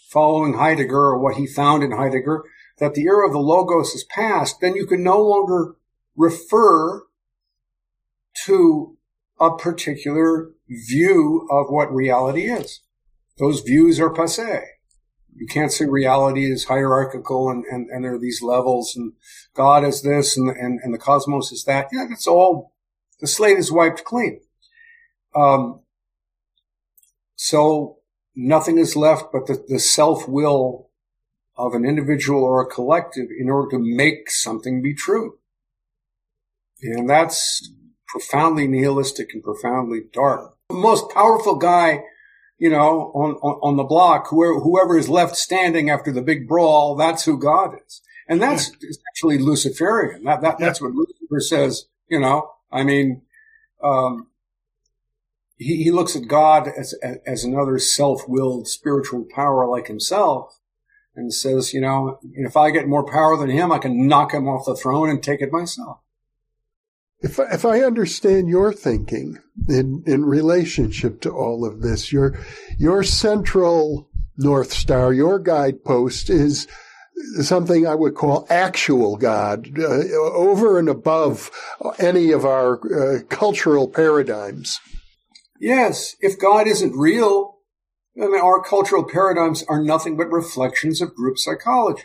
following 0.10 0.54
Heidegger 0.54 0.98
or 0.98 1.20
what 1.20 1.36
he 1.36 1.46
found 1.46 1.84
in 1.84 1.92
Heidegger, 1.92 2.44
that 2.80 2.94
the 2.94 3.04
era 3.04 3.28
of 3.28 3.34
the 3.34 3.40
Logos 3.40 3.94
is 3.94 4.04
past, 4.04 4.58
then 4.62 4.76
you 4.76 4.86
can 4.86 5.04
no 5.04 5.22
longer 5.22 5.76
refer 6.16 7.04
to 8.46 8.98
a 9.40 9.56
particular 9.56 10.52
view 10.68 11.48
of 11.52 11.68
what 11.70 11.94
reality 11.94 12.44
is. 12.44 12.82
Those 13.38 13.62
views 13.62 14.00
are 14.00 14.14
passe. 14.14 14.64
You 15.36 15.46
can't 15.46 15.72
say 15.72 15.86
reality 15.86 16.52
is 16.52 16.66
hierarchical 16.66 17.50
and, 17.50 17.64
and, 17.66 17.90
and 17.90 18.04
there 18.04 18.16
are 18.16 18.20
these 18.20 18.42
levels 18.42 18.96
and 18.96 19.14
God 19.54 19.84
is 19.84 20.02
this 20.02 20.36
and, 20.36 20.50
and, 20.50 20.80
and 20.82 20.94
the 20.94 20.98
cosmos 20.98 21.52
is 21.52 21.64
that. 21.66 21.88
Yeah, 21.92 22.08
that's 22.10 22.26
all, 22.26 22.74
the 23.20 23.28
slate 23.28 23.58
is 23.58 23.72
wiped 23.72 24.04
clean. 24.04 24.42
Um, 25.36 25.82
so 27.36 27.98
nothing 28.36 28.78
is 28.78 28.96
left 28.96 29.26
but 29.32 29.48
the, 29.48 29.64
the 29.68 29.80
self 29.80 30.28
will 30.28 30.90
of 31.58 31.74
an 31.74 31.86
individual 31.86 32.44
or 32.44 32.62
a 32.62 32.68
collective 32.68 33.28
in 33.38 33.50
order 33.50 33.70
to 33.72 33.80
make 33.80 34.30
something 34.30 34.82
be 34.82 34.94
true. 34.94 35.40
And 36.82 37.10
that's 37.10 37.72
profoundly 38.08 38.68
nihilistic 38.68 39.34
and 39.34 39.44
profoundly 39.44 40.02
dark. 40.14 40.56
The 40.70 40.76
most 40.76 41.10
powerful 41.10 41.56
guy, 41.56 42.04
you 42.60 42.70
know, 42.70 43.12
on, 43.16 43.32
on, 43.42 43.60
on 43.64 43.78
the 43.78 43.84
block, 43.84 44.28
whoever, 44.30 44.60
whoever 44.60 44.98
is 44.98 45.10
left 45.10 45.36
standing 45.36 45.90
after 45.90 46.12
the 46.12 46.22
big 46.22 46.48
brawl, 46.48 46.96
that's 46.96 47.26
who 47.26 47.40
God 47.40 47.72
is. 47.86 48.02
And 48.30 48.42
that's 48.42 48.72
yeah. 48.82 48.90
actually 49.10 49.40
Luciferian. 49.40 50.24
That, 50.26 50.42
that, 50.42 50.60
that's 50.60 50.82
what 50.82 50.92
Lucifer 50.92 51.40
says, 51.40 51.86
you 52.10 52.20
know, 52.20 52.52
I 52.72 52.84
mean, 52.84 53.22
um, 53.84 54.28
he, 55.58 55.84
he 55.84 55.92
looks 55.92 56.16
at 56.16 56.28
God 56.28 56.68
as, 56.68 56.94
as 57.26 57.44
another 57.44 57.80
self-willed 57.80 58.68
spiritual 58.68 59.26
power 59.34 59.68
like 59.68 59.88
himself 59.88 60.60
and 61.16 61.34
says, 61.34 61.74
you 61.74 61.82
know, 61.82 62.20
if 62.36 62.56
I 62.56 62.70
get 62.70 62.88
more 62.88 63.06
power 63.06 63.38
than 63.38 63.50
him, 63.50 63.72
I 63.72 63.80
can 63.80 64.08
knock 64.08 64.34
him 64.34 64.48
off 64.48 64.66
the 64.66 64.76
throne 64.76 65.10
and 65.10 65.22
take 65.22 65.42
it 65.42 65.52
myself. 65.52 66.00
If 67.20 67.40
if 67.40 67.66
I 67.66 67.82
understand 67.82 68.48
your 68.48 68.72
thinking 68.72 69.40
in 69.68 70.04
in 70.06 70.24
relationship 70.24 71.20
to 71.22 71.32
all 71.32 71.66
of 71.66 71.82
this, 71.82 72.12
your 72.12 72.40
your 72.78 73.02
central 73.02 74.08
north 74.38 74.72
star, 74.72 75.12
your 75.14 75.40
guidepost 75.40 76.30
is 76.30 76.68
something 77.42 77.88
I 77.88 77.96
would 77.96 78.16
call 78.16 78.46
actual 78.50 79.18
God, 79.18 79.78
uh, 79.80 79.84
over 79.84 80.80
and 80.80 80.90
above 80.90 81.52
any 82.00 82.32
of 82.32 82.46
our 82.46 82.80
uh, 82.94 83.24
cultural 83.30 83.88
paradigms. 83.88 84.80
Yes, 85.60 86.16
if 86.20 86.40
God 86.40 86.68
isn't 86.68 86.96
real, 86.96 87.58
I 88.18 88.28
mean, 88.28 88.42
our 88.42 88.62
cultural 88.64 89.04
paradigms 89.04 89.64
are 89.68 89.84
nothing 89.84 90.18
but 90.18 90.32
reflections 90.32 91.02
of 91.02 91.16
group 91.16 91.38
psychology. 91.38 92.04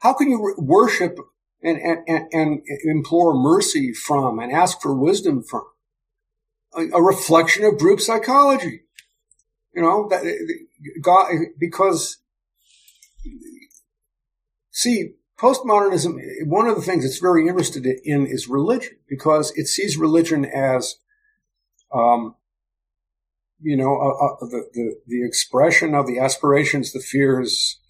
how 0.00 0.14
can 0.14 0.30
you 0.30 0.54
worship 0.58 1.18
and, 1.62 1.78
and, 1.78 2.28
and, 2.32 2.62
implore 2.84 3.34
mercy 3.34 3.92
from 3.94 4.38
and 4.38 4.52
ask 4.52 4.80
for 4.80 4.94
wisdom 4.94 5.42
from? 5.42 5.62
A, 6.76 6.88
a 6.98 7.02
reflection 7.02 7.64
of 7.64 7.78
group 7.78 8.00
psychology. 8.00 8.82
You 9.72 9.82
know, 9.82 10.08
that, 10.08 10.24
God, 11.00 11.32
because, 11.58 12.18
see, 14.74 15.14
postmodernism, 15.38 16.18
one 16.44 16.66
of 16.66 16.76
the 16.76 16.82
things 16.82 17.04
it's 17.04 17.18
very 17.18 17.48
interested 17.48 17.86
in 17.86 18.26
is 18.26 18.48
religion 18.48 18.96
because 19.08 19.52
it 19.56 19.66
sees 19.66 19.96
religion 19.96 20.44
as, 20.44 20.96
um, 21.94 22.34
you 23.60 23.76
know, 23.76 23.96
uh, 23.96 24.44
uh, 24.44 24.48
the, 24.48 24.68
the, 24.74 24.96
the 25.06 25.26
expression 25.26 25.94
of 25.94 26.06
the 26.06 26.18
aspirations, 26.18 26.92
the 26.92 27.00
fears, 27.00 27.80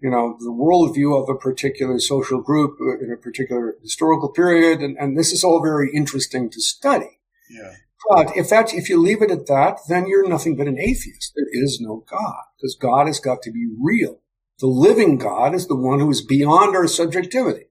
you 0.00 0.08
know, 0.08 0.36
the 0.38 0.50
worldview 0.50 1.20
of 1.20 1.28
a 1.28 1.38
particular 1.38 1.98
social 1.98 2.40
group 2.40 2.78
in 2.80 3.12
a 3.12 3.16
particular 3.16 3.74
historical 3.82 4.30
period. 4.30 4.80
And, 4.80 4.96
and 4.96 5.18
this 5.18 5.32
is 5.32 5.42
all 5.42 5.60
very 5.60 5.90
interesting 5.92 6.50
to 6.50 6.60
study. 6.60 7.20
Yeah. 7.50 7.74
But 8.08 8.36
if 8.36 8.48
that, 8.50 8.72
if 8.72 8.88
you 8.88 9.02
leave 9.02 9.22
it 9.22 9.30
at 9.30 9.48
that, 9.48 9.80
then 9.88 10.06
you're 10.06 10.28
nothing 10.28 10.56
but 10.56 10.68
an 10.68 10.78
atheist. 10.78 11.32
There 11.34 11.48
is 11.50 11.80
no 11.80 12.04
God 12.08 12.44
because 12.56 12.76
God 12.80 13.08
has 13.08 13.18
got 13.18 13.42
to 13.42 13.50
be 13.50 13.68
real. 13.78 14.20
The 14.60 14.66
living 14.66 15.18
God 15.18 15.54
is 15.54 15.66
the 15.66 15.76
one 15.76 16.00
who 16.00 16.10
is 16.10 16.24
beyond 16.24 16.74
our 16.74 16.88
subjectivity. 16.88 17.66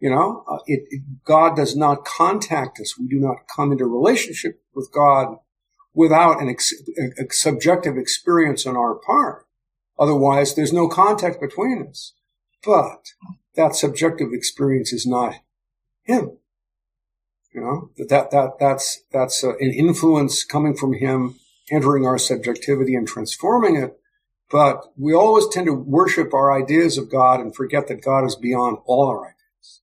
You 0.00 0.10
know, 0.10 0.44
uh, 0.48 0.58
it, 0.66 0.84
it, 0.90 1.02
God 1.24 1.56
does 1.56 1.74
not 1.74 2.04
contact 2.04 2.78
us. 2.80 2.98
We 2.98 3.08
do 3.08 3.18
not 3.18 3.48
come 3.54 3.72
into 3.72 3.86
relationship 3.86 4.60
with 4.74 4.90
God 4.92 5.36
without 5.94 6.42
an 6.42 6.48
ex, 6.48 6.72
a, 6.98 7.24
a 7.24 7.32
subjective 7.32 7.96
experience 7.96 8.66
on 8.66 8.76
our 8.76 8.94
part. 8.94 9.46
Otherwise, 9.98 10.54
there's 10.54 10.72
no 10.72 10.88
contact 10.88 11.40
between 11.40 11.86
us. 11.88 12.12
But 12.64 13.06
that 13.54 13.74
subjective 13.74 14.28
experience 14.32 14.92
is 14.92 15.06
not 15.06 15.36
Him. 16.02 16.38
You 17.54 17.60
know, 17.62 17.90
that, 18.08 18.30
that, 18.32 18.58
that's, 18.60 19.02
that's 19.10 19.42
uh, 19.42 19.56
an 19.60 19.72
influence 19.72 20.44
coming 20.44 20.76
from 20.76 20.92
Him 20.92 21.36
entering 21.70 22.04
our 22.06 22.18
subjectivity 22.18 22.94
and 22.94 23.08
transforming 23.08 23.76
it. 23.76 23.98
But 24.50 24.92
we 24.96 25.12
always 25.12 25.48
tend 25.48 25.66
to 25.66 25.74
worship 25.74 26.32
our 26.32 26.56
ideas 26.56 26.98
of 26.98 27.10
God 27.10 27.40
and 27.40 27.54
forget 27.54 27.88
that 27.88 28.04
God 28.04 28.24
is 28.24 28.36
beyond 28.36 28.78
all 28.86 29.08
our 29.08 29.24
ideas 29.26 29.80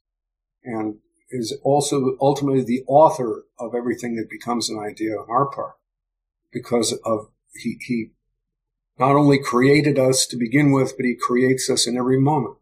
and 0.63 0.99
is 1.29 1.57
also 1.63 2.15
ultimately 2.21 2.63
the 2.63 2.83
author 2.87 3.45
of 3.59 3.75
everything 3.75 4.15
that 4.15 4.29
becomes 4.29 4.69
an 4.69 4.79
idea 4.79 5.13
on 5.13 5.29
our 5.29 5.47
part 5.47 5.75
because 6.51 6.93
of 7.03 7.29
he, 7.55 7.77
he 7.81 8.11
not 8.97 9.15
only 9.15 9.39
created 9.39 9.97
us 9.99 10.25
to 10.27 10.37
begin 10.37 10.71
with, 10.71 10.95
but 10.95 11.05
he 11.05 11.15
creates 11.15 11.69
us 11.69 11.87
in 11.87 11.97
every 11.97 12.19
moment. 12.19 12.57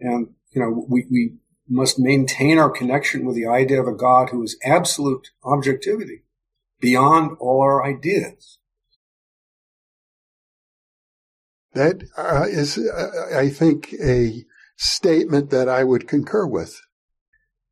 And, 0.00 0.34
you 0.50 0.60
know, 0.60 0.86
we, 0.88 1.06
we 1.10 1.34
must 1.68 1.98
maintain 1.98 2.58
our 2.58 2.70
connection 2.70 3.24
with 3.24 3.36
the 3.36 3.46
idea 3.46 3.80
of 3.80 3.88
a 3.88 3.94
God 3.94 4.30
who 4.30 4.42
is 4.42 4.58
absolute 4.64 5.30
objectivity 5.44 6.24
beyond 6.80 7.36
all 7.40 7.62
our 7.62 7.84
ideas. 7.84 8.58
That 11.74 12.04
uh, 12.16 12.46
is, 12.48 12.78
uh, 12.78 13.36
I 13.36 13.48
think, 13.48 13.94
a 14.00 14.44
statement 14.76 15.50
that 15.50 15.68
I 15.68 15.84
would 15.84 16.08
concur 16.08 16.46
with. 16.46 16.80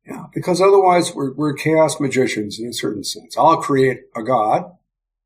Yeah, 0.05 0.25
because 0.33 0.59
otherwise 0.59 1.15
we're, 1.15 1.33
we're 1.33 1.53
chaos 1.53 1.99
magicians 1.99 2.59
in 2.59 2.67
a 2.67 2.73
certain 2.73 3.05
sense. 3.05 3.37
I'll 3.37 3.61
create 3.61 4.01
a 4.15 4.21
God, 4.21 4.65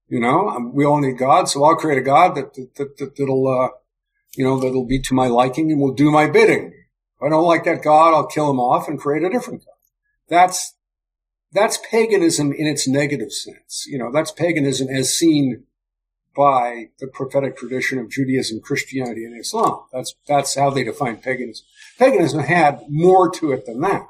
you 0.08 0.20
know, 0.20 0.50
um, 0.50 0.74
we 0.74 0.86
all 0.86 1.02
need 1.02 1.18
God, 1.18 1.50
so 1.50 1.64
I'll 1.64 1.76
create 1.76 1.98
a 1.98 2.04
God 2.04 2.36
that, 2.36 2.54
that, 2.54 2.98
that, 2.98 3.16
that'll, 3.18 3.48
uh, 3.48 3.70
you 4.36 4.44
know, 4.44 4.60
that'll 4.60 4.86
be 4.86 5.02
to 5.02 5.14
my 5.16 5.28
liking 5.28 5.72
and 5.72 5.82
will 5.82 5.94
do 5.94 6.12
my 6.12 6.30
bidding. 6.30 6.68
If 6.68 7.26
I 7.26 7.30
don't 7.30 7.44
like 7.44 7.64
that 7.64 7.84
God, 7.84 8.14
I'll 8.14 8.28
kill 8.28 8.52
him 8.52 8.60
off 8.60 8.88
and 8.88 9.00
create 9.00 9.24
a 9.24 9.30
different 9.30 9.66
God. 9.66 9.74
That's, 10.30 10.76
that's 11.52 11.80
paganism 11.90 12.54
in 12.54 12.68
its 12.68 12.88
negative 12.88 13.32
sense. 13.32 13.86
You 13.88 13.98
know, 13.98 14.12
that's 14.14 14.32
paganism 14.32 14.90
as 14.90 15.18
seen 15.18 15.64
by 16.38 16.90
the 17.00 17.08
prophetic 17.08 17.58
tradition 17.58 17.98
of 17.98 18.12
Judaism, 18.12 18.62
Christianity, 18.62 19.26
and 19.26 19.38
Islam. 19.38 19.82
That's, 19.92 20.14
that's 20.28 20.56
how 20.56 20.70
they 20.70 20.84
define 20.84 21.18
paganism. 21.18 21.66
Paganism 21.98 22.42
had 22.42 22.82
more 22.88 23.30
to 23.32 23.52
it 23.52 23.66
than 23.66 23.82
that. 23.82 24.08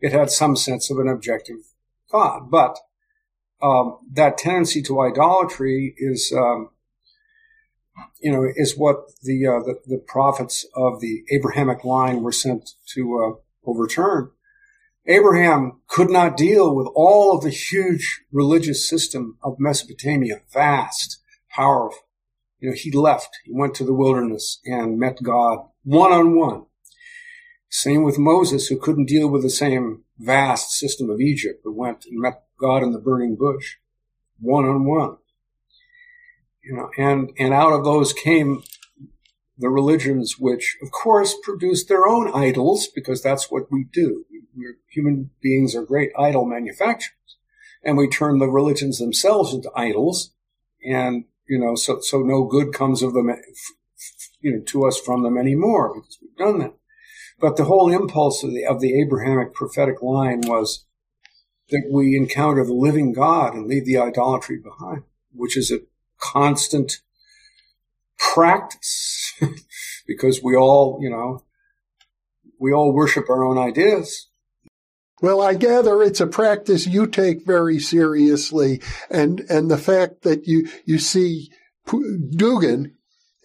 It 0.00 0.12
had 0.12 0.30
some 0.30 0.56
sense 0.56 0.90
of 0.90 0.98
an 0.98 1.08
objective 1.08 1.58
God, 2.10 2.50
but 2.50 2.78
um, 3.60 3.98
that 4.12 4.38
tendency 4.38 4.80
to 4.82 5.00
idolatry 5.02 5.94
is, 5.98 6.32
um, 6.34 6.70
you 8.22 8.32
know, 8.32 8.46
is 8.56 8.78
what 8.78 9.10
the, 9.22 9.46
uh, 9.46 9.58
the, 9.58 9.80
the 9.86 9.98
prophets 9.98 10.64
of 10.74 11.00
the 11.00 11.24
Abrahamic 11.30 11.84
line 11.84 12.22
were 12.22 12.32
sent 12.32 12.70
to 12.94 13.18
uh, 13.18 13.68
overturn. 13.68 14.30
Abraham 15.06 15.80
could 15.88 16.10
not 16.10 16.36
deal 16.36 16.74
with 16.74 16.86
all 16.94 17.36
of 17.36 17.42
the 17.42 17.50
huge 17.50 18.22
religious 18.32 18.88
system 18.88 19.36
of 19.42 19.56
Mesopotamia, 19.58 20.42
vast, 20.52 21.18
powerful. 21.58 22.06
You 22.60 22.70
know, 22.70 22.76
he 22.76 22.90
left. 22.90 23.30
He 23.44 23.52
went 23.52 23.74
to 23.76 23.84
the 23.84 23.98
wilderness 24.02 24.60
and 24.64 24.98
met 24.98 25.22
God 25.22 25.56
one 25.84 26.12
on 26.12 26.36
one. 26.36 26.66
Same 27.68 28.02
with 28.02 28.18
Moses, 28.18 28.68
who 28.68 28.78
couldn't 28.78 29.12
deal 29.14 29.28
with 29.28 29.42
the 29.42 29.50
same 29.50 30.04
vast 30.18 30.70
system 30.70 31.10
of 31.10 31.20
Egypt, 31.20 31.60
but 31.64 31.72
went 31.72 32.04
and 32.06 32.20
met 32.20 32.44
God 32.58 32.82
in 32.82 32.92
the 32.92 32.98
burning 32.98 33.36
bush, 33.36 33.76
one 34.40 34.64
on 34.64 34.84
one. 34.84 35.18
You 36.64 36.76
know, 36.76 36.90
and, 36.96 37.30
and 37.38 37.52
out 37.54 37.72
of 37.72 37.84
those 37.84 38.12
came 38.12 38.62
the 39.60 39.68
religions 39.68 40.36
which, 40.38 40.76
of 40.82 40.90
course, 40.90 41.34
produced 41.42 41.88
their 41.88 42.06
own 42.06 42.32
idols, 42.32 42.88
because 42.94 43.22
that's 43.22 43.50
what 43.50 43.70
we 43.70 43.84
do. 43.84 44.24
We're, 44.56 44.78
human 44.88 45.30
beings 45.40 45.74
are 45.74 45.84
great 45.84 46.10
idol 46.18 46.44
manufacturers. 46.44 47.12
And 47.84 47.96
we 47.96 48.08
turn 48.08 48.38
the 48.38 48.48
religions 48.48 48.98
themselves 48.98 49.52
into 49.52 49.70
idols. 49.74 50.32
And, 50.84 51.24
you 51.48 51.58
know, 51.58 51.74
so, 51.74 52.00
so 52.00 52.20
no 52.20 52.44
good 52.44 52.72
comes 52.72 53.02
of 53.02 53.14
them, 53.14 53.30
you 54.40 54.52
know, 54.52 54.62
to 54.66 54.86
us 54.86 55.00
from 55.00 55.22
them 55.22 55.38
anymore 55.38 55.94
because 55.94 56.18
we've 56.20 56.36
done 56.36 56.58
that. 56.58 56.74
But 57.40 57.56
the 57.56 57.64
whole 57.64 57.90
impulse 57.90 58.42
of 58.42 58.50
the, 58.50 58.64
of 58.64 58.80
the 58.80 59.00
Abrahamic 59.00 59.54
prophetic 59.54 60.02
line 60.02 60.42
was 60.42 60.84
that 61.70 61.88
we 61.92 62.16
encounter 62.16 62.64
the 62.64 62.72
living 62.72 63.12
God 63.12 63.54
and 63.54 63.66
leave 63.66 63.84
the 63.84 63.98
idolatry 63.98 64.58
behind, 64.58 65.04
which 65.32 65.56
is 65.56 65.70
a 65.70 65.80
constant 66.18 67.00
practice 68.18 69.34
because 70.06 70.42
we 70.42 70.56
all, 70.56 70.98
you 71.00 71.10
know, 71.10 71.44
we 72.58 72.72
all 72.72 72.92
worship 72.92 73.30
our 73.30 73.44
own 73.44 73.58
ideas. 73.58 74.27
Well, 75.20 75.40
I 75.40 75.54
gather 75.54 76.02
it's 76.02 76.20
a 76.20 76.26
practice 76.26 76.86
you 76.86 77.06
take 77.06 77.44
very 77.44 77.78
seriously, 77.80 78.80
and 79.10 79.40
and 79.48 79.70
the 79.70 79.78
fact 79.78 80.22
that 80.22 80.46
you 80.46 80.68
you 80.84 80.98
see 80.98 81.50
Dugin 81.86 82.92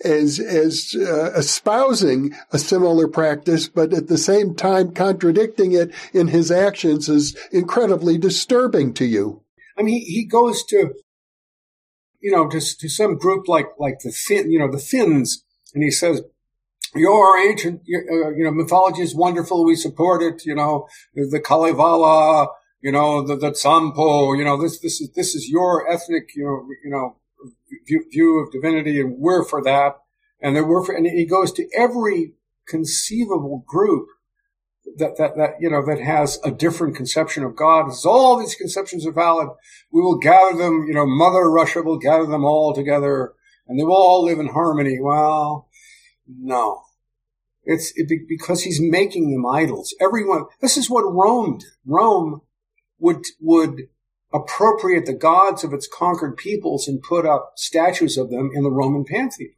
as 0.03 0.39
as 0.39 0.95
uh, 0.95 1.31
espousing 1.33 2.35
a 2.51 2.59
similar 2.59 3.07
practice, 3.07 3.67
but 3.67 3.93
at 3.93 4.07
the 4.07 4.17
same 4.17 4.55
time 4.55 4.93
contradicting 4.93 5.71
it 5.71 5.91
in 6.13 6.27
his 6.27 6.51
actions 6.51 7.09
is 7.09 7.35
incredibly 7.51 8.17
disturbing 8.17 8.93
to 8.95 9.05
you. 9.05 9.41
I 9.77 9.81
mean, 9.81 9.95
he, 9.95 10.05
he 10.05 10.25
goes 10.25 10.63
to, 10.65 10.93
you 12.19 12.31
know, 12.31 12.47
to, 12.49 12.59
to 12.59 12.89
some 12.89 13.17
group 13.17 13.47
like 13.47 13.67
like 13.79 13.99
the 14.03 14.11
Finn, 14.11 14.51
you 14.51 14.59
know, 14.59 14.71
the 14.71 14.77
Finns, 14.77 15.43
and 15.73 15.83
he 15.83 15.91
says, 15.91 16.21
"Your 16.95 17.37
ancient, 17.37 17.81
uh, 17.81 18.29
you 18.35 18.43
know, 18.43 18.51
mythology 18.51 19.01
is 19.01 19.15
wonderful. 19.15 19.65
We 19.65 19.75
support 19.75 20.21
it. 20.21 20.45
You 20.45 20.55
know, 20.55 20.87
the 21.15 21.39
Kalevala." 21.39 22.47
You 22.85 22.91
know 22.91 23.25
the, 23.25 23.37
the 23.37 23.55
Sampo, 23.55 24.33
you 24.33 24.43
know 24.43 24.61
this 24.61 24.77
this 24.79 24.99
is 24.99 25.09
this 25.13 25.35
is 25.35 25.47
your 25.47 25.89
ethnic, 25.89 26.35
you 26.35 26.43
know, 26.43 26.67
you 26.83 26.91
know 26.91 27.15
view, 27.87 28.05
view 28.11 28.39
of 28.39 28.51
divinity, 28.51 28.99
and 28.99 29.17
we're 29.17 29.43
for 29.43 29.61
that. 29.63 29.97
And 30.41 30.55
there 30.55 30.65
were, 30.65 30.83
for, 30.83 30.93
and 30.93 31.05
he 31.05 31.25
goes 31.25 31.51
to 31.53 31.67
every 31.75 32.33
conceivable 32.67 33.63
group 33.67 34.07
that, 34.97 35.17
that, 35.17 35.35
that, 35.37 35.51
you 35.59 35.69
know, 35.69 35.85
that 35.85 35.99
has 35.99 36.39
a 36.43 36.51
different 36.51 36.95
conception 36.95 37.43
of 37.43 37.55
God. 37.55 37.89
As 37.89 38.05
all 38.05 38.37
these 38.37 38.55
conceptions 38.55 39.05
are 39.05 39.13
valid, 39.13 39.49
we 39.91 40.01
will 40.01 40.17
gather 40.17 40.57
them, 40.57 40.85
you 40.87 40.93
know, 40.93 41.05
Mother 41.05 41.49
Russia 41.49 41.81
will 41.81 41.97
gather 41.97 42.25
them 42.25 42.43
all 42.43 42.73
together 42.73 43.33
and 43.67 43.79
they 43.79 43.83
will 43.83 43.95
all 43.95 44.23
live 44.23 44.39
in 44.39 44.47
harmony. 44.47 44.99
Well, 45.01 45.69
no. 46.27 46.83
It's 47.63 47.93
it, 47.95 48.09
because 48.27 48.63
he's 48.63 48.81
making 48.81 49.31
them 49.31 49.45
idols. 49.45 49.95
Everyone, 50.01 50.45
this 50.61 50.77
is 50.77 50.89
what 50.89 51.03
Rome 51.03 51.59
did. 51.59 51.69
Rome 51.85 52.41
would, 52.99 53.25
would 53.39 53.87
appropriate 54.33 55.05
the 55.05 55.13
gods 55.13 55.63
of 55.63 55.73
its 55.73 55.87
conquered 55.87 56.35
peoples 56.35 56.87
and 56.87 57.01
put 57.01 57.25
up 57.25 57.53
statues 57.55 58.17
of 58.17 58.29
them 58.29 58.51
in 58.53 58.63
the 58.63 58.71
Roman 58.71 59.05
pantheon. 59.05 59.53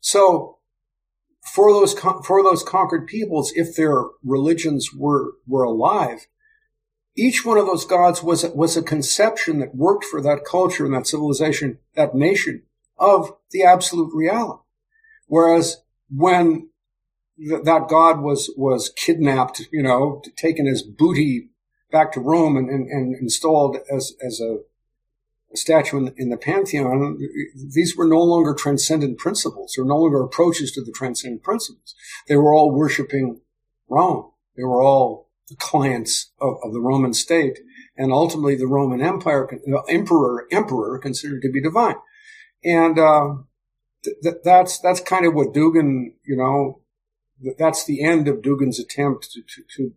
So 0.00 0.58
for 1.42 1.72
those, 1.72 1.94
for 1.94 2.42
those 2.42 2.62
conquered 2.62 3.06
peoples, 3.06 3.52
if 3.54 3.76
their 3.76 4.04
religions 4.24 4.90
were, 4.94 5.32
were 5.46 5.64
alive, 5.64 6.26
each 7.16 7.44
one 7.44 7.58
of 7.58 7.66
those 7.66 7.84
gods 7.84 8.22
was, 8.22 8.44
was 8.54 8.76
a 8.76 8.82
conception 8.82 9.58
that 9.58 9.74
worked 9.74 10.04
for 10.04 10.20
that 10.22 10.44
culture 10.44 10.84
and 10.84 10.94
that 10.94 11.06
civilization, 11.06 11.78
that 11.94 12.14
nation 12.14 12.62
of 12.96 13.32
the 13.50 13.64
absolute 13.64 14.12
reality. 14.14 14.62
Whereas 15.26 15.82
when 16.10 16.70
th- 17.38 17.64
that 17.64 17.88
god 17.88 18.20
was 18.20 18.52
was 18.56 18.92
kidnapped, 18.96 19.62
you 19.72 19.82
know, 19.82 20.22
taken 20.36 20.66
as 20.66 20.82
booty 20.82 21.50
back 21.90 22.12
to 22.12 22.20
Rome 22.20 22.56
and, 22.56 22.68
and, 22.68 22.88
and 22.88 23.16
installed 23.16 23.78
as 23.90 24.12
as 24.24 24.40
a, 24.40 24.58
statue 25.54 25.96
in, 25.96 26.14
in, 26.16 26.28
the 26.28 26.36
pantheon. 26.36 27.18
These 27.74 27.96
were 27.96 28.06
no 28.06 28.20
longer 28.20 28.54
transcendent 28.54 29.18
principles, 29.18 29.76
or 29.78 29.84
no 29.84 29.96
longer 29.96 30.22
approaches 30.22 30.72
to 30.72 30.84
the 30.84 30.92
transcendent 30.92 31.42
principles. 31.42 31.94
They 32.28 32.36
were 32.36 32.54
all 32.54 32.70
worshiping 32.70 33.40
Rome. 33.88 34.30
They 34.56 34.64
were 34.64 34.82
all 34.82 35.30
the 35.48 35.56
clients 35.56 36.32
of, 36.40 36.56
of 36.62 36.72
the 36.72 36.80
Roman 36.80 37.14
state, 37.14 37.60
and 37.96 38.12
ultimately 38.12 38.56
the 38.56 38.66
Roman 38.66 39.00
Empire, 39.00 39.48
emperor, 39.88 40.46
emperor 40.52 40.98
considered 40.98 41.42
to 41.42 41.50
be 41.50 41.62
divine. 41.62 41.96
And 42.64 42.98
uh, 42.98 43.34
th- 44.22 44.42
that's 44.44 44.78
that's 44.78 45.00
kind 45.00 45.26
of 45.26 45.34
what 45.34 45.52
Dugin, 45.52 46.12
you 46.24 46.36
know, 46.36 46.80
that's 47.58 47.84
the 47.84 48.02
end 48.02 48.28
of 48.28 48.42
Dugin's 48.42 48.78
attempt 48.78 49.30
to, 49.32 49.42
to, 49.42 49.62
to, 49.76 49.92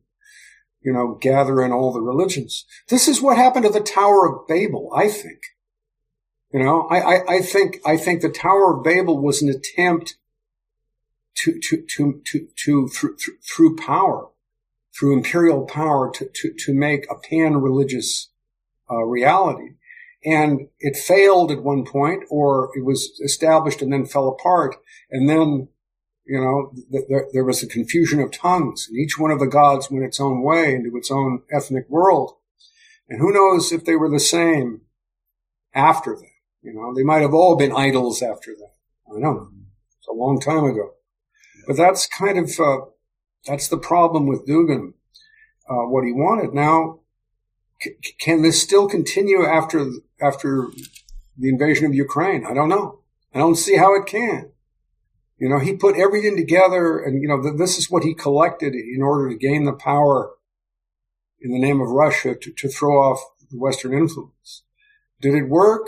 you 0.81 0.93
know, 0.93 1.17
gather 1.19 1.61
in 1.61 1.71
all 1.71 1.91
the 1.91 2.01
religions. 2.01 2.65
This 2.89 3.07
is 3.07 3.21
what 3.21 3.37
happened 3.37 3.65
to 3.65 3.71
the 3.71 3.79
Tower 3.79 4.27
of 4.27 4.47
Babel, 4.47 4.91
I 4.95 5.07
think. 5.07 5.39
You 6.53 6.59
know, 6.59 6.87
I, 6.89 6.99
I, 6.99 7.35
I 7.35 7.41
think 7.41 7.79
I 7.85 7.97
think 7.97 8.21
the 8.21 8.29
Tower 8.29 8.77
of 8.77 8.83
Babel 8.83 9.21
was 9.21 9.41
an 9.41 9.49
attempt 9.49 10.17
to 11.35 11.59
to 11.59 11.85
to 11.95 12.21
to, 12.25 12.47
to 12.65 12.87
through, 12.89 13.15
through 13.41 13.75
power, 13.77 14.29
through 14.93 15.13
imperial 15.13 15.65
power, 15.65 16.11
to 16.11 16.29
to 16.33 16.53
to 16.57 16.73
make 16.73 17.05
a 17.09 17.15
pan 17.15 17.57
religious 17.57 18.29
uh, 18.89 19.03
reality 19.03 19.75
and 20.23 20.67
it 20.79 20.95
failed 20.95 21.51
at 21.51 21.63
one 21.63 21.85
point 21.85 22.23
or 22.29 22.69
it 22.75 22.85
was 22.85 23.19
established 23.23 23.81
and 23.81 23.91
then 23.91 24.05
fell 24.05 24.27
apart 24.27 24.75
and 25.09 25.27
then 25.29 25.67
you 26.25 26.39
know 26.39 26.71
th- 26.91 27.07
th- 27.07 27.31
there 27.33 27.45
was 27.45 27.63
a 27.63 27.67
confusion 27.67 28.19
of 28.19 28.31
tongues 28.31 28.87
and 28.87 28.97
each 28.97 29.17
one 29.17 29.31
of 29.31 29.39
the 29.39 29.47
gods 29.47 29.89
went 29.89 30.05
its 30.05 30.19
own 30.19 30.43
way 30.43 30.75
into 30.75 30.95
its 30.95 31.11
own 31.11 31.41
ethnic 31.51 31.89
world. 31.89 32.33
And 33.09 33.19
who 33.19 33.33
knows 33.33 33.71
if 33.71 33.83
they 33.83 33.95
were 33.95 34.09
the 34.09 34.19
same 34.19 34.81
after 35.73 36.15
that 36.15 36.31
you 36.61 36.73
know? 36.73 36.93
They 36.93 37.03
might 37.03 37.21
have 37.21 37.33
all 37.33 37.55
been 37.55 37.71
idols 37.71 38.21
after 38.21 38.51
that. 38.51 38.73
I 39.07 39.13
don't 39.13 39.21
know. 39.21 39.49
It's 39.99 40.07
a 40.07 40.13
long 40.13 40.39
time 40.39 40.63
ago. 40.63 40.93
But 41.67 41.77
that's 41.77 42.07
kind 42.07 42.37
of 42.37 42.49
uh, 42.59 42.85
that's 43.45 43.67
the 43.67 43.77
problem 43.77 44.27
with 44.27 44.47
dugin 44.47 44.93
uh, 45.69 45.87
what 45.87 46.03
he 46.03 46.11
wanted. 46.11 46.53
Now 46.53 46.99
can 48.19 48.43
this 48.43 48.61
still 48.61 48.87
continue 48.87 49.45
after 49.45 49.85
after 50.21 50.69
the 51.37 51.49
invasion 51.49 51.85
of 51.85 51.93
Ukraine? 51.93 52.45
I 52.45 52.53
don't 52.53 52.69
know. 52.69 52.99
I 53.33 53.39
don't 53.39 53.55
see 53.55 53.77
how 53.77 53.95
it 53.95 54.05
can. 54.05 54.51
You 55.37 55.49
know, 55.49 55.59
he 55.59 55.73
put 55.73 55.97
everything 55.97 56.37
together, 56.37 56.99
and 56.99 57.21
you 57.21 57.27
know, 57.27 57.41
th- 57.41 57.57
this 57.57 57.77
is 57.77 57.89
what 57.89 58.03
he 58.03 58.13
collected 58.13 58.75
in 58.75 59.01
order 59.01 59.29
to 59.29 59.35
gain 59.35 59.65
the 59.65 59.73
power 59.73 60.31
in 61.41 61.51
the 61.51 61.59
name 61.59 61.81
of 61.81 61.89
Russia 61.89 62.35
to, 62.35 62.51
to 62.51 62.69
throw 62.69 63.01
off 63.01 63.19
the 63.49 63.57
Western 63.57 63.93
influence. 63.93 64.63
Did 65.19 65.33
it 65.33 65.49
work? 65.49 65.87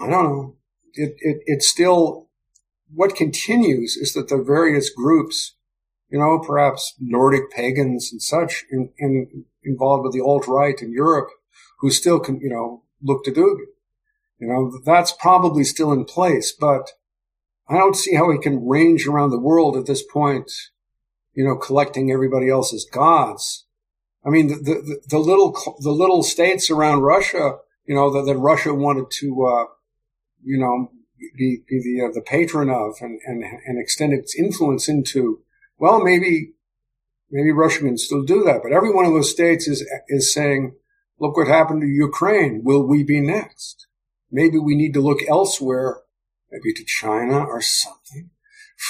I 0.00 0.10
don't 0.10 0.24
know. 0.24 0.56
It, 0.94 1.14
it, 1.18 1.38
it 1.46 1.62
still, 1.62 2.28
what 2.92 3.14
continues 3.14 3.96
is 3.96 4.14
that 4.14 4.28
the 4.28 4.42
various 4.42 4.90
groups, 4.90 5.54
you 6.10 6.18
know, 6.18 6.40
perhaps 6.40 6.94
Nordic 6.98 7.50
pagans 7.50 8.10
and 8.10 8.20
such 8.20 8.64
in, 8.70 8.90
in 8.98 9.44
involved 9.62 10.04
with 10.04 10.12
the 10.12 10.20
alt-right 10.20 10.82
in 10.82 10.92
Europe 10.92 11.28
who 11.80 11.90
still 11.90 12.18
can, 12.18 12.40
you 12.40 12.48
know, 12.48 12.82
look 13.02 13.24
to 13.24 13.32
Dugin. 13.32 13.66
You 14.38 14.48
know, 14.48 14.80
that's 14.84 15.12
probably 15.12 15.64
still 15.64 15.92
in 15.92 16.04
place, 16.04 16.52
but 16.52 16.90
I 17.68 17.76
don't 17.76 17.96
see 17.96 18.14
how 18.14 18.30
he 18.30 18.38
can 18.38 18.66
range 18.66 19.06
around 19.06 19.30
the 19.30 19.40
world 19.40 19.76
at 19.76 19.86
this 19.86 20.02
point, 20.02 20.50
you 21.34 21.44
know, 21.44 21.56
collecting 21.56 22.10
everybody 22.10 22.48
else's 22.48 22.88
gods. 22.90 23.66
I 24.24 24.30
mean, 24.30 24.48
the, 24.48 24.54
the, 24.56 25.00
the 25.08 25.18
little, 25.18 25.56
the 25.80 25.90
little 25.90 26.22
states 26.22 26.70
around 26.70 27.02
Russia, 27.02 27.58
you 27.84 27.94
know, 27.94 28.10
that, 28.12 28.26
that 28.26 28.38
Russia 28.38 28.74
wanted 28.74 29.10
to, 29.20 29.46
uh, 29.46 29.64
you 30.42 30.58
know, 30.58 30.92
be, 31.36 31.62
be 31.68 31.80
the, 31.82 32.06
uh, 32.06 32.12
the 32.12 32.22
patron 32.22 32.70
of 32.70 32.94
and, 33.00 33.20
and, 33.26 33.42
and 33.42 33.80
extend 33.80 34.12
its 34.12 34.38
influence 34.38 34.88
into, 34.88 35.40
well, 35.78 36.02
maybe 36.02 36.52
Maybe 37.30 37.52
Russia 37.52 37.80
can 37.80 37.98
still 37.98 38.22
do 38.22 38.42
that, 38.44 38.62
but 38.62 38.72
every 38.72 38.90
one 38.90 39.04
of 39.04 39.12
those 39.12 39.30
states 39.30 39.68
is 39.68 39.86
is 40.08 40.32
saying, 40.32 40.74
"Look 41.20 41.36
what 41.36 41.48
happened 41.48 41.82
to 41.82 41.86
Ukraine. 41.86 42.62
Will 42.64 42.86
we 42.86 43.02
be 43.02 43.20
next? 43.20 43.86
Maybe 44.30 44.58
we 44.58 44.76
need 44.76 44.94
to 44.94 45.00
look 45.00 45.20
elsewhere, 45.28 46.02
maybe 46.50 46.72
to 46.74 46.84
China 46.84 47.44
or 47.44 47.60
something, 47.60 48.30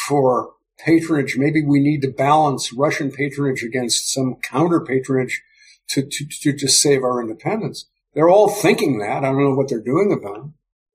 for 0.07 0.55
patronage. 0.79 1.37
Maybe 1.37 1.63
we 1.63 1.81
need 1.81 2.03
to 2.03 2.11
balance 2.11 2.73
Russian 2.73 3.11
patronage 3.11 3.63
against 3.63 4.13
some 4.13 4.37
counter 4.37 4.81
patronage 4.81 5.43
to 5.89 6.03
to 6.03 6.27
to 6.43 6.53
just 6.53 6.83
save 6.83 7.03
our 7.03 7.21
independence." 7.21 7.87
They're 8.15 8.29
all 8.29 8.49
thinking 8.49 8.99
that. 8.99 9.25
I 9.25 9.31
don't 9.33 9.43
know 9.43 9.55
what 9.55 9.69
they're 9.69 9.81
doing 9.81 10.13
about 10.13 10.39
it 10.39 10.53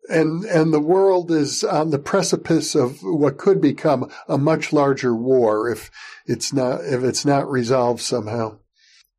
and 0.09 0.43
and 0.45 0.73
the 0.73 0.79
world 0.79 1.31
is 1.31 1.63
on 1.63 1.89
the 1.89 1.99
precipice 1.99 2.75
of 2.75 2.99
what 3.03 3.37
could 3.37 3.61
become 3.61 4.09
a 4.27 4.37
much 4.37 4.73
larger 4.73 5.15
war 5.15 5.69
if 5.69 5.89
it's 6.25 6.51
not 6.51 6.81
if 6.83 7.03
it's 7.03 7.25
not 7.25 7.49
resolved 7.49 8.01
somehow. 8.01 8.57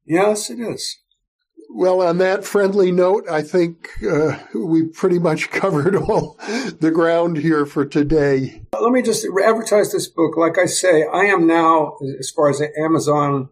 Yes, 0.05 0.51
it 0.51 0.61
is. 0.61 0.99
Well, 1.76 2.02
on 2.02 2.18
that 2.18 2.44
friendly 2.44 2.92
note, 2.92 3.28
I 3.28 3.42
think 3.42 3.90
uh, 4.09 4.38
we 4.55 4.84
pretty 4.84 5.18
much 5.18 5.51
covered 5.51 5.96
all 5.96 6.38
the 6.78 6.92
ground 6.94 7.38
here 7.38 7.66
for 7.66 7.84
today. 7.84 8.62
Let 8.80 8.92
me 8.92 9.02
just 9.02 9.26
advertise 9.44 9.90
this 9.90 10.06
book. 10.06 10.36
Like 10.36 10.56
I 10.56 10.66
say, 10.66 11.05
I 11.05 11.24
am 11.24 11.48
now, 11.48 11.96
as 12.20 12.30
far 12.30 12.48
as 12.48 12.62
Amazon 12.78 13.48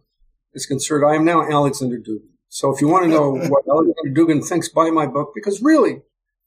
is 0.55 0.67
concerned, 0.67 1.05
I 1.05 1.17
am 1.17 1.25
now 1.25 1.43
Alexander 1.43 1.99
Dugin. 1.99 2.29
So 2.49 2.73
if 2.73 2.81
you 2.81 2.87
want 2.87 3.07
to 3.07 3.11
know 3.11 3.33
what 3.49 3.65
Alexander 3.69 4.15
Dugin 4.15 4.47
thinks, 4.47 4.69
buy 4.69 4.91
my 4.91 5.07
book 5.07 5.33
because 5.35 5.61
really, 5.61 6.03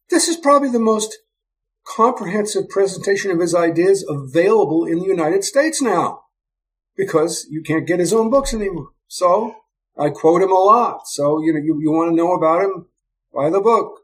this 0.10 0.30
is 0.30 0.38
probably 0.38 0.70
the 0.70 0.80
most 0.80 1.18
comprehensive 1.86 2.70
presentation 2.70 3.32
of 3.32 3.42
his 3.42 3.54
ideas 3.54 4.06
available 4.08 4.86
in 4.86 5.00
the 5.00 5.08
United 5.08 5.44
States 5.44 5.82
now 5.82 6.22
because 6.96 7.46
you 7.50 7.62
can't 7.62 7.86
get 7.86 8.00
his 8.00 8.14
own 8.14 8.30
books 8.30 8.54
anymore. 8.54 8.92
So 9.08 9.58
I 9.98 10.10
quote 10.10 10.42
him 10.42 10.52
a 10.52 10.56
lot. 10.56 11.08
So, 11.08 11.42
you 11.42 11.54
know, 11.54 11.60
you, 11.60 11.80
you 11.82 11.92
want 11.92 12.12
to 12.12 12.16
know 12.16 12.34
about 12.34 12.64
him, 12.64 12.88
buy 13.34 13.50
the 13.50 13.62
book. 13.62 14.02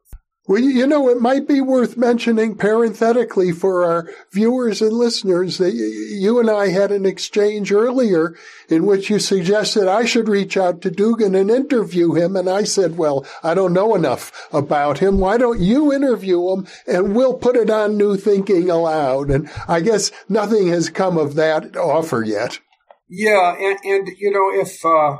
Well, 0.47 0.59
you 0.59 0.87
know, 0.87 1.07
it 1.07 1.21
might 1.21 1.47
be 1.47 1.61
worth 1.61 1.97
mentioning 1.97 2.55
parenthetically 2.55 3.51
for 3.51 3.85
our 3.85 4.09
viewers 4.33 4.81
and 4.81 4.91
listeners 4.91 5.59
that 5.59 5.73
you 5.73 6.39
and 6.39 6.49
I 6.49 6.69
had 6.69 6.91
an 6.91 7.05
exchange 7.05 7.71
earlier 7.71 8.35
in 8.67 8.87
which 8.87 9.11
you 9.11 9.19
suggested 9.19 9.87
I 9.87 10.03
should 10.03 10.27
reach 10.27 10.57
out 10.57 10.81
to 10.81 10.89
Dugin 10.89 11.39
and 11.39 11.51
interview 11.51 12.13
him. 12.13 12.35
And 12.35 12.49
I 12.49 12.63
said, 12.63 12.97
well, 12.97 13.25
I 13.43 13.53
don't 13.53 13.71
know 13.71 13.93
enough 13.93 14.49
about 14.51 14.97
him. 14.97 15.19
Why 15.19 15.37
don't 15.37 15.59
you 15.59 15.93
interview 15.93 16.49
him 16.49 16.67
and 16.87 17.15
we'll 17.15 17.35
put 17.35 17.55
it 17.55 17.69
on 17.69 17.95
New 17.95 18.17
Thinking 18.17 18.69
Allowed? 18.69 19.29
And 19.29 19.47
I 19.67 19.79
guess 19.79 20.11
nothing 20.27 20.69
has 20.69 20.89
come 20.89 21.19
of 21.19 21.35
that 21.35 21.77
offer 21.77 22.23
yet. 22.23 22.59
Yeah. 23.07 23.55
And, 23.59 23.77
and 23.85 24.07
you 24.17 24.31
know, 24.31 24.59
if, 24.59 24.83
uh, 24.83 25.17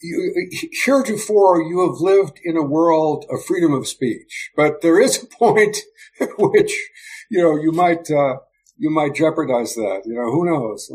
you, 0.00 0.50
heretofore 0.84 1.62
you 1.62 1.80
have 1.80 2.00
lived 2.00 2.40
in 2.44 2.56
a 2.56 2.62
world 2.62 3.24
of 3.30 3.44
freedom 3.44 3.72
of 3.72 3.88
speech, 3.88 4.50
but 4.56 4.80
there 4.82 5.00
is 5.00 5.22
a 5.22 5.26
point 5.26 5.78
at 6.20 6.28
which 6.38 6.72
you 7.30 7.42
know 7.42 7.56
you 7.56 7.72
might 7.72 8.10
uh, 8.10 8.36
you 8.76 8.90
might 8.90 9.14
jeopardize 9.14 9.74
that. 9.74 10.02
You 10.04 10.14
know, 10.14 10.30
who 10.30 10.46
knows? 10.46 10.90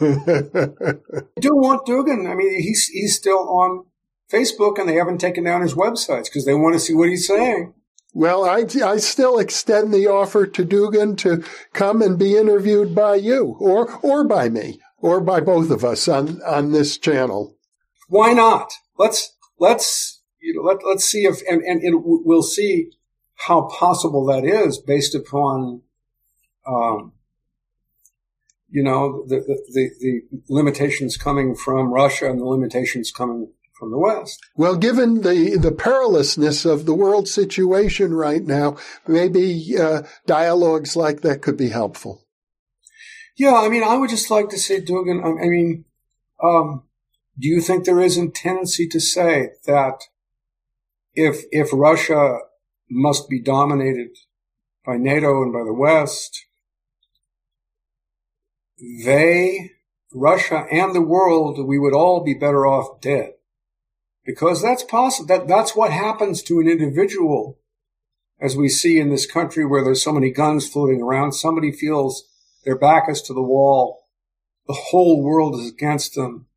I 0.00 1.40
do 1.40 1.54
want 1.54 1.86
Dugin. 1.86 2.30
I 2.30 2.34
mean, 2.34 2.60
he's 2.60 2.86
he's 2.86 3.16
still 3.16 3.48
on 3.48 3.86
Facebook, 4.30 4.78
and 4.78 4.88
they 4.88 4.94
haven't 4.94 5.18
taken 5.18 5.44
down 5.44 5.62
his 5.62 5.74
websites 5.74 6.24
because 6.24 6.44
they 6.44 6.54
want 6.54 6.74
to 6.74 6.80
see 6.80 6.94
what 6.94 7.08
he's 7.08 7.26
saying. 7.26 7.74
Well, 8.14 8.44
I, 8.44 8.64
I 8.84 8.96
still 8.96 9.38
extend 9.38 9.92
the 9.92 10.06
offer 10.08 10.46
to 10.46 10.64
Dugin 10.64 11.16
to 11.18 11.44
come 11.72 12.02
and 12.02 12.18
be 12.18 12.36
interviewed 12.36 12.94
by 12.94 13.16
you, 13.16 13.56
or 13.60 13.98
or 14.02 14.24
by 14.24 14.48
me, 14.48 14.80
or 14.98 15.20
by 15.20 15.40
both 15.40 15.70
of 15.70 15.84
us 15.84 16.08
on 16.08 16.42
on 16.42 16.72
this 16.72 16.98
channel 16.98 17.57
why 18.08 18.32
not? 18.32 18.72
Let's 18.98 19.36
let's 19.58 20.20
you 20.40 20.54
know 20.54 20.62
let 20.62 20.78
let's 20.84 21.04
see 21.04 21.24
if 21.24 21.40
and 21.48 21.62
and, 21.62 21.82
and 21.82 22.02
we'll 22.04 22.42
see 22.42 22.90
how 23.36 23.62
possible 23.68 24.26
that 24.26 24.44
is 24.44 24.78
based 24.78 25.14
upon 25.14 25.82
um, 26.66 27.12
you 28.68 28.82
know 28.82 29.24
the, 29.26 29.40
the 29.72 29.90
the 30.00 30.22
limitations 30.48 31.16
coming 31.16 31.54
from 31.54 31.92
Russia 31.92 32.28
and 32.28 32.40
the 32.40 32.44
limitations 32.44 33.12
coming 33.12 33.52
from 33.78 33.90
the 33.90 33.98
West. 33.98 34.40
Well, 34.56 34.76
given 34.76 35.22
the 35.22 35.56
the 35.56 35.70
perilousness 35.72 36.66
of 36.66 36.86
the 36.86 36.94
world 36.94 37.28
situation 37.28 38.14
right 38.14 38.42
now, 38.42 38.76
maybe 39.06 39.76
uh, 39.78 40.02
dialogues 40.26 40.96
like 40.96 41.20
that 41.20 41.42
could 41.42 41.56
be 41.56 41.68
helpful. 41.68 42.24
Yeah, 43.36 43.54
I 43.54 43.68
mean, 43.68 43.84
I 43.84 43.96
would 43.96 44.10
just 44.10 44.32
like 44.32 44.48
to 44.48 44.58
say, 44.58 44.80
Dugin. 44.80 45.22
I 45.24 45.46
mean, 45.46 45.84
um, 46.42 46.87
do 47.38 47.48
you 47.48 47.60
think 47.60 47.84
there 47.84 48.00
is 48.00 48.16
a 48.16 48.28
tendency 48.28 48.88
to 48.88 49.00
say 49.00 49.50
that 49.66 50.04
if 51.14 51.44
if 51.50 51.68
Russia 51.72 52.38
must 52.90 53.28
be 53.28 53.40
dominated 53.40 54.16
by 54.84 54.96
NATO 54.96 55.42
and 55.42 55.52
by 55.52 55.64
the 55.64 55.74
West, 55.74 56.46
they, 59.04 59.72
Russia, 60.12 60.66
and 60.70 60.94
the 60.94 61.02
world, 61.02 61.64
we 61.66 61.78
would 61.78 61.94
all 61.94 62.24
be 62.24 62.34
better 62.34 62.66
off 62.66 63.00
dead. 63.00 63.32
Because 64.24 64.62
that's 64.62 64.84
possible. 64.84 65.26
That, 65.26 65.48
that's 65.48 65.74
what 65.74 65.90
happens 65.90 66.42
to 66.44 66.60
an 66.60 66.68
individual, 66.68 67.58
as 68.40 68.56
we 68.56 68.68
see 68.68 68.98
in 68.98 69.10
this 69.10 69.30
country 69.30 69.64
where 69.64 69.82
there's 69.82 70.02
so 70.02 70.12
many 70.12 70.30
guns 70.30 70.68
floating 70.68 71.02
around. 71.02 71.32
Somebody 71.32 71.72
feels 71.72 72.24
their 72.64 72.78
back 72.78 73.08
is 73.08 73.22
to 73.22 73.34
the 73.34 73.42
wall. 73.42 74.06
The 74.66 74.74
whole 74.74 75.22
world 75.22 75.54
is 75.58 75.70
against 75.70 76.14
them. 76.14 76.47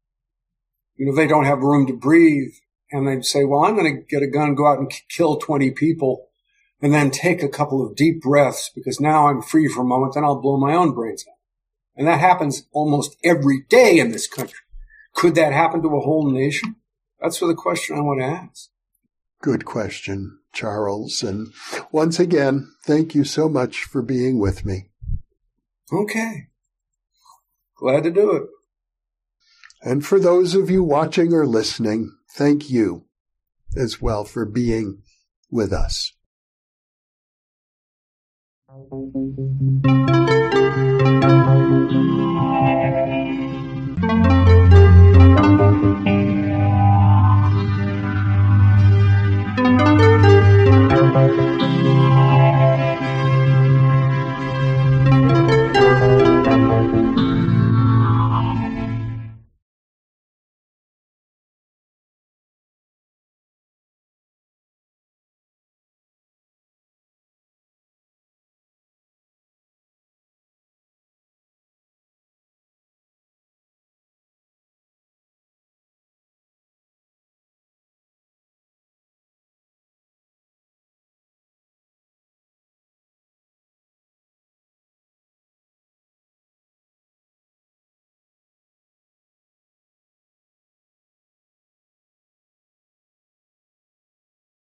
You 1.02 1.08
know, 1.08 1.16
they 1.16 1.26
don't 1.26 1.46
have 1.46 1.64
room 1.64 1.88
to 1.88 1.94
breathe. 1.94 2.54
And 2.92 3.08
they 3.08 3.24
say, 3.24 3.44
well, 3.44 3.66
I'm 3.66 3.76
going 3.76 3.92
to 3.92 4.04
get 4.04 4.22
a 4.22 4.28
gun, 4.28 4.54
go 4.54 4.68
out 4.68 4.78
and 4.78 4.94
kill 5.10 5.38
20 5.38 5.72
people 5.72 6.28
and 6.80 6.94
then 6.94 7.10
take 7.10 7.42
a 7.42 7.50
couple 7.50 7.84
of 7.84 7.96
deep 7.96 8.22
breaths 8.22 8.70
because 8.76 9.00
now 9.00 9.28
I'm 9.28 9.42
free 9.42 9.68
for 9.68 9.82
a 9.82 9.84
moment. 9.84 10.14
Then 10.14 10.24
I'll 10.24 10.40
blow 10.40 10.58
my 10.58 10.76
own 10.76 10.94
brains 10.94 11.26
out. 11.28 11.38
And 11.96 12.08
that 12.08 12.20
happens 12.20 12.68
almost 12.72 13.18
every 13.24 13.64
day 13.68 13.98
in 13.98 14.12
this 14.12 14.28
country. 14.28 14.60
Could 15.16 15.34
that 15.34 15.54
happen 15.54 15.82
to 15.82 15.88
a 15.88 16.02
whole 16.02 16.30
nation? 16.30 16.76
That's 17.20 17.40
the 17.40 17.56
question 17.56 17.98
I 17.98 18.02
want 18.02 18.20
to 18.20 18.26
ask. 18.28 18.70
Good 19.42 19.66
question, 19.66 20.38
Charles. 20.54 21.24
And 21.24 21.52
once 21.92 22.20
again, 22.20 22.72
thank 22.86 23.16
you 23.16 23.24
so 23.24 23.50
much 23.50 23.86
for 23.86 24.04
being 24.04 24.38
with 24.38 24.68
me. 24.68 24.92
Okay. 25.92 26.50
Glad 27.76 28.04
to 28.04 28.12
do 28.12 28.36
it. 28.36 28.44
And 29.84 30.06
for 30.06 30.20
those 30.20 30.54
of 30.54 30.70
you 30.70 30.84
watching 30.84 31.34
or 31.34 31.48
listening, 31.48 32.16
thank 32.36 32.70
you 32.70 33.06
as 33.76 34.02
well 34.02 34.24
for 34.26 34.46
being 34.46 35.02
with 35.50 35.74
us. 35.74 36.14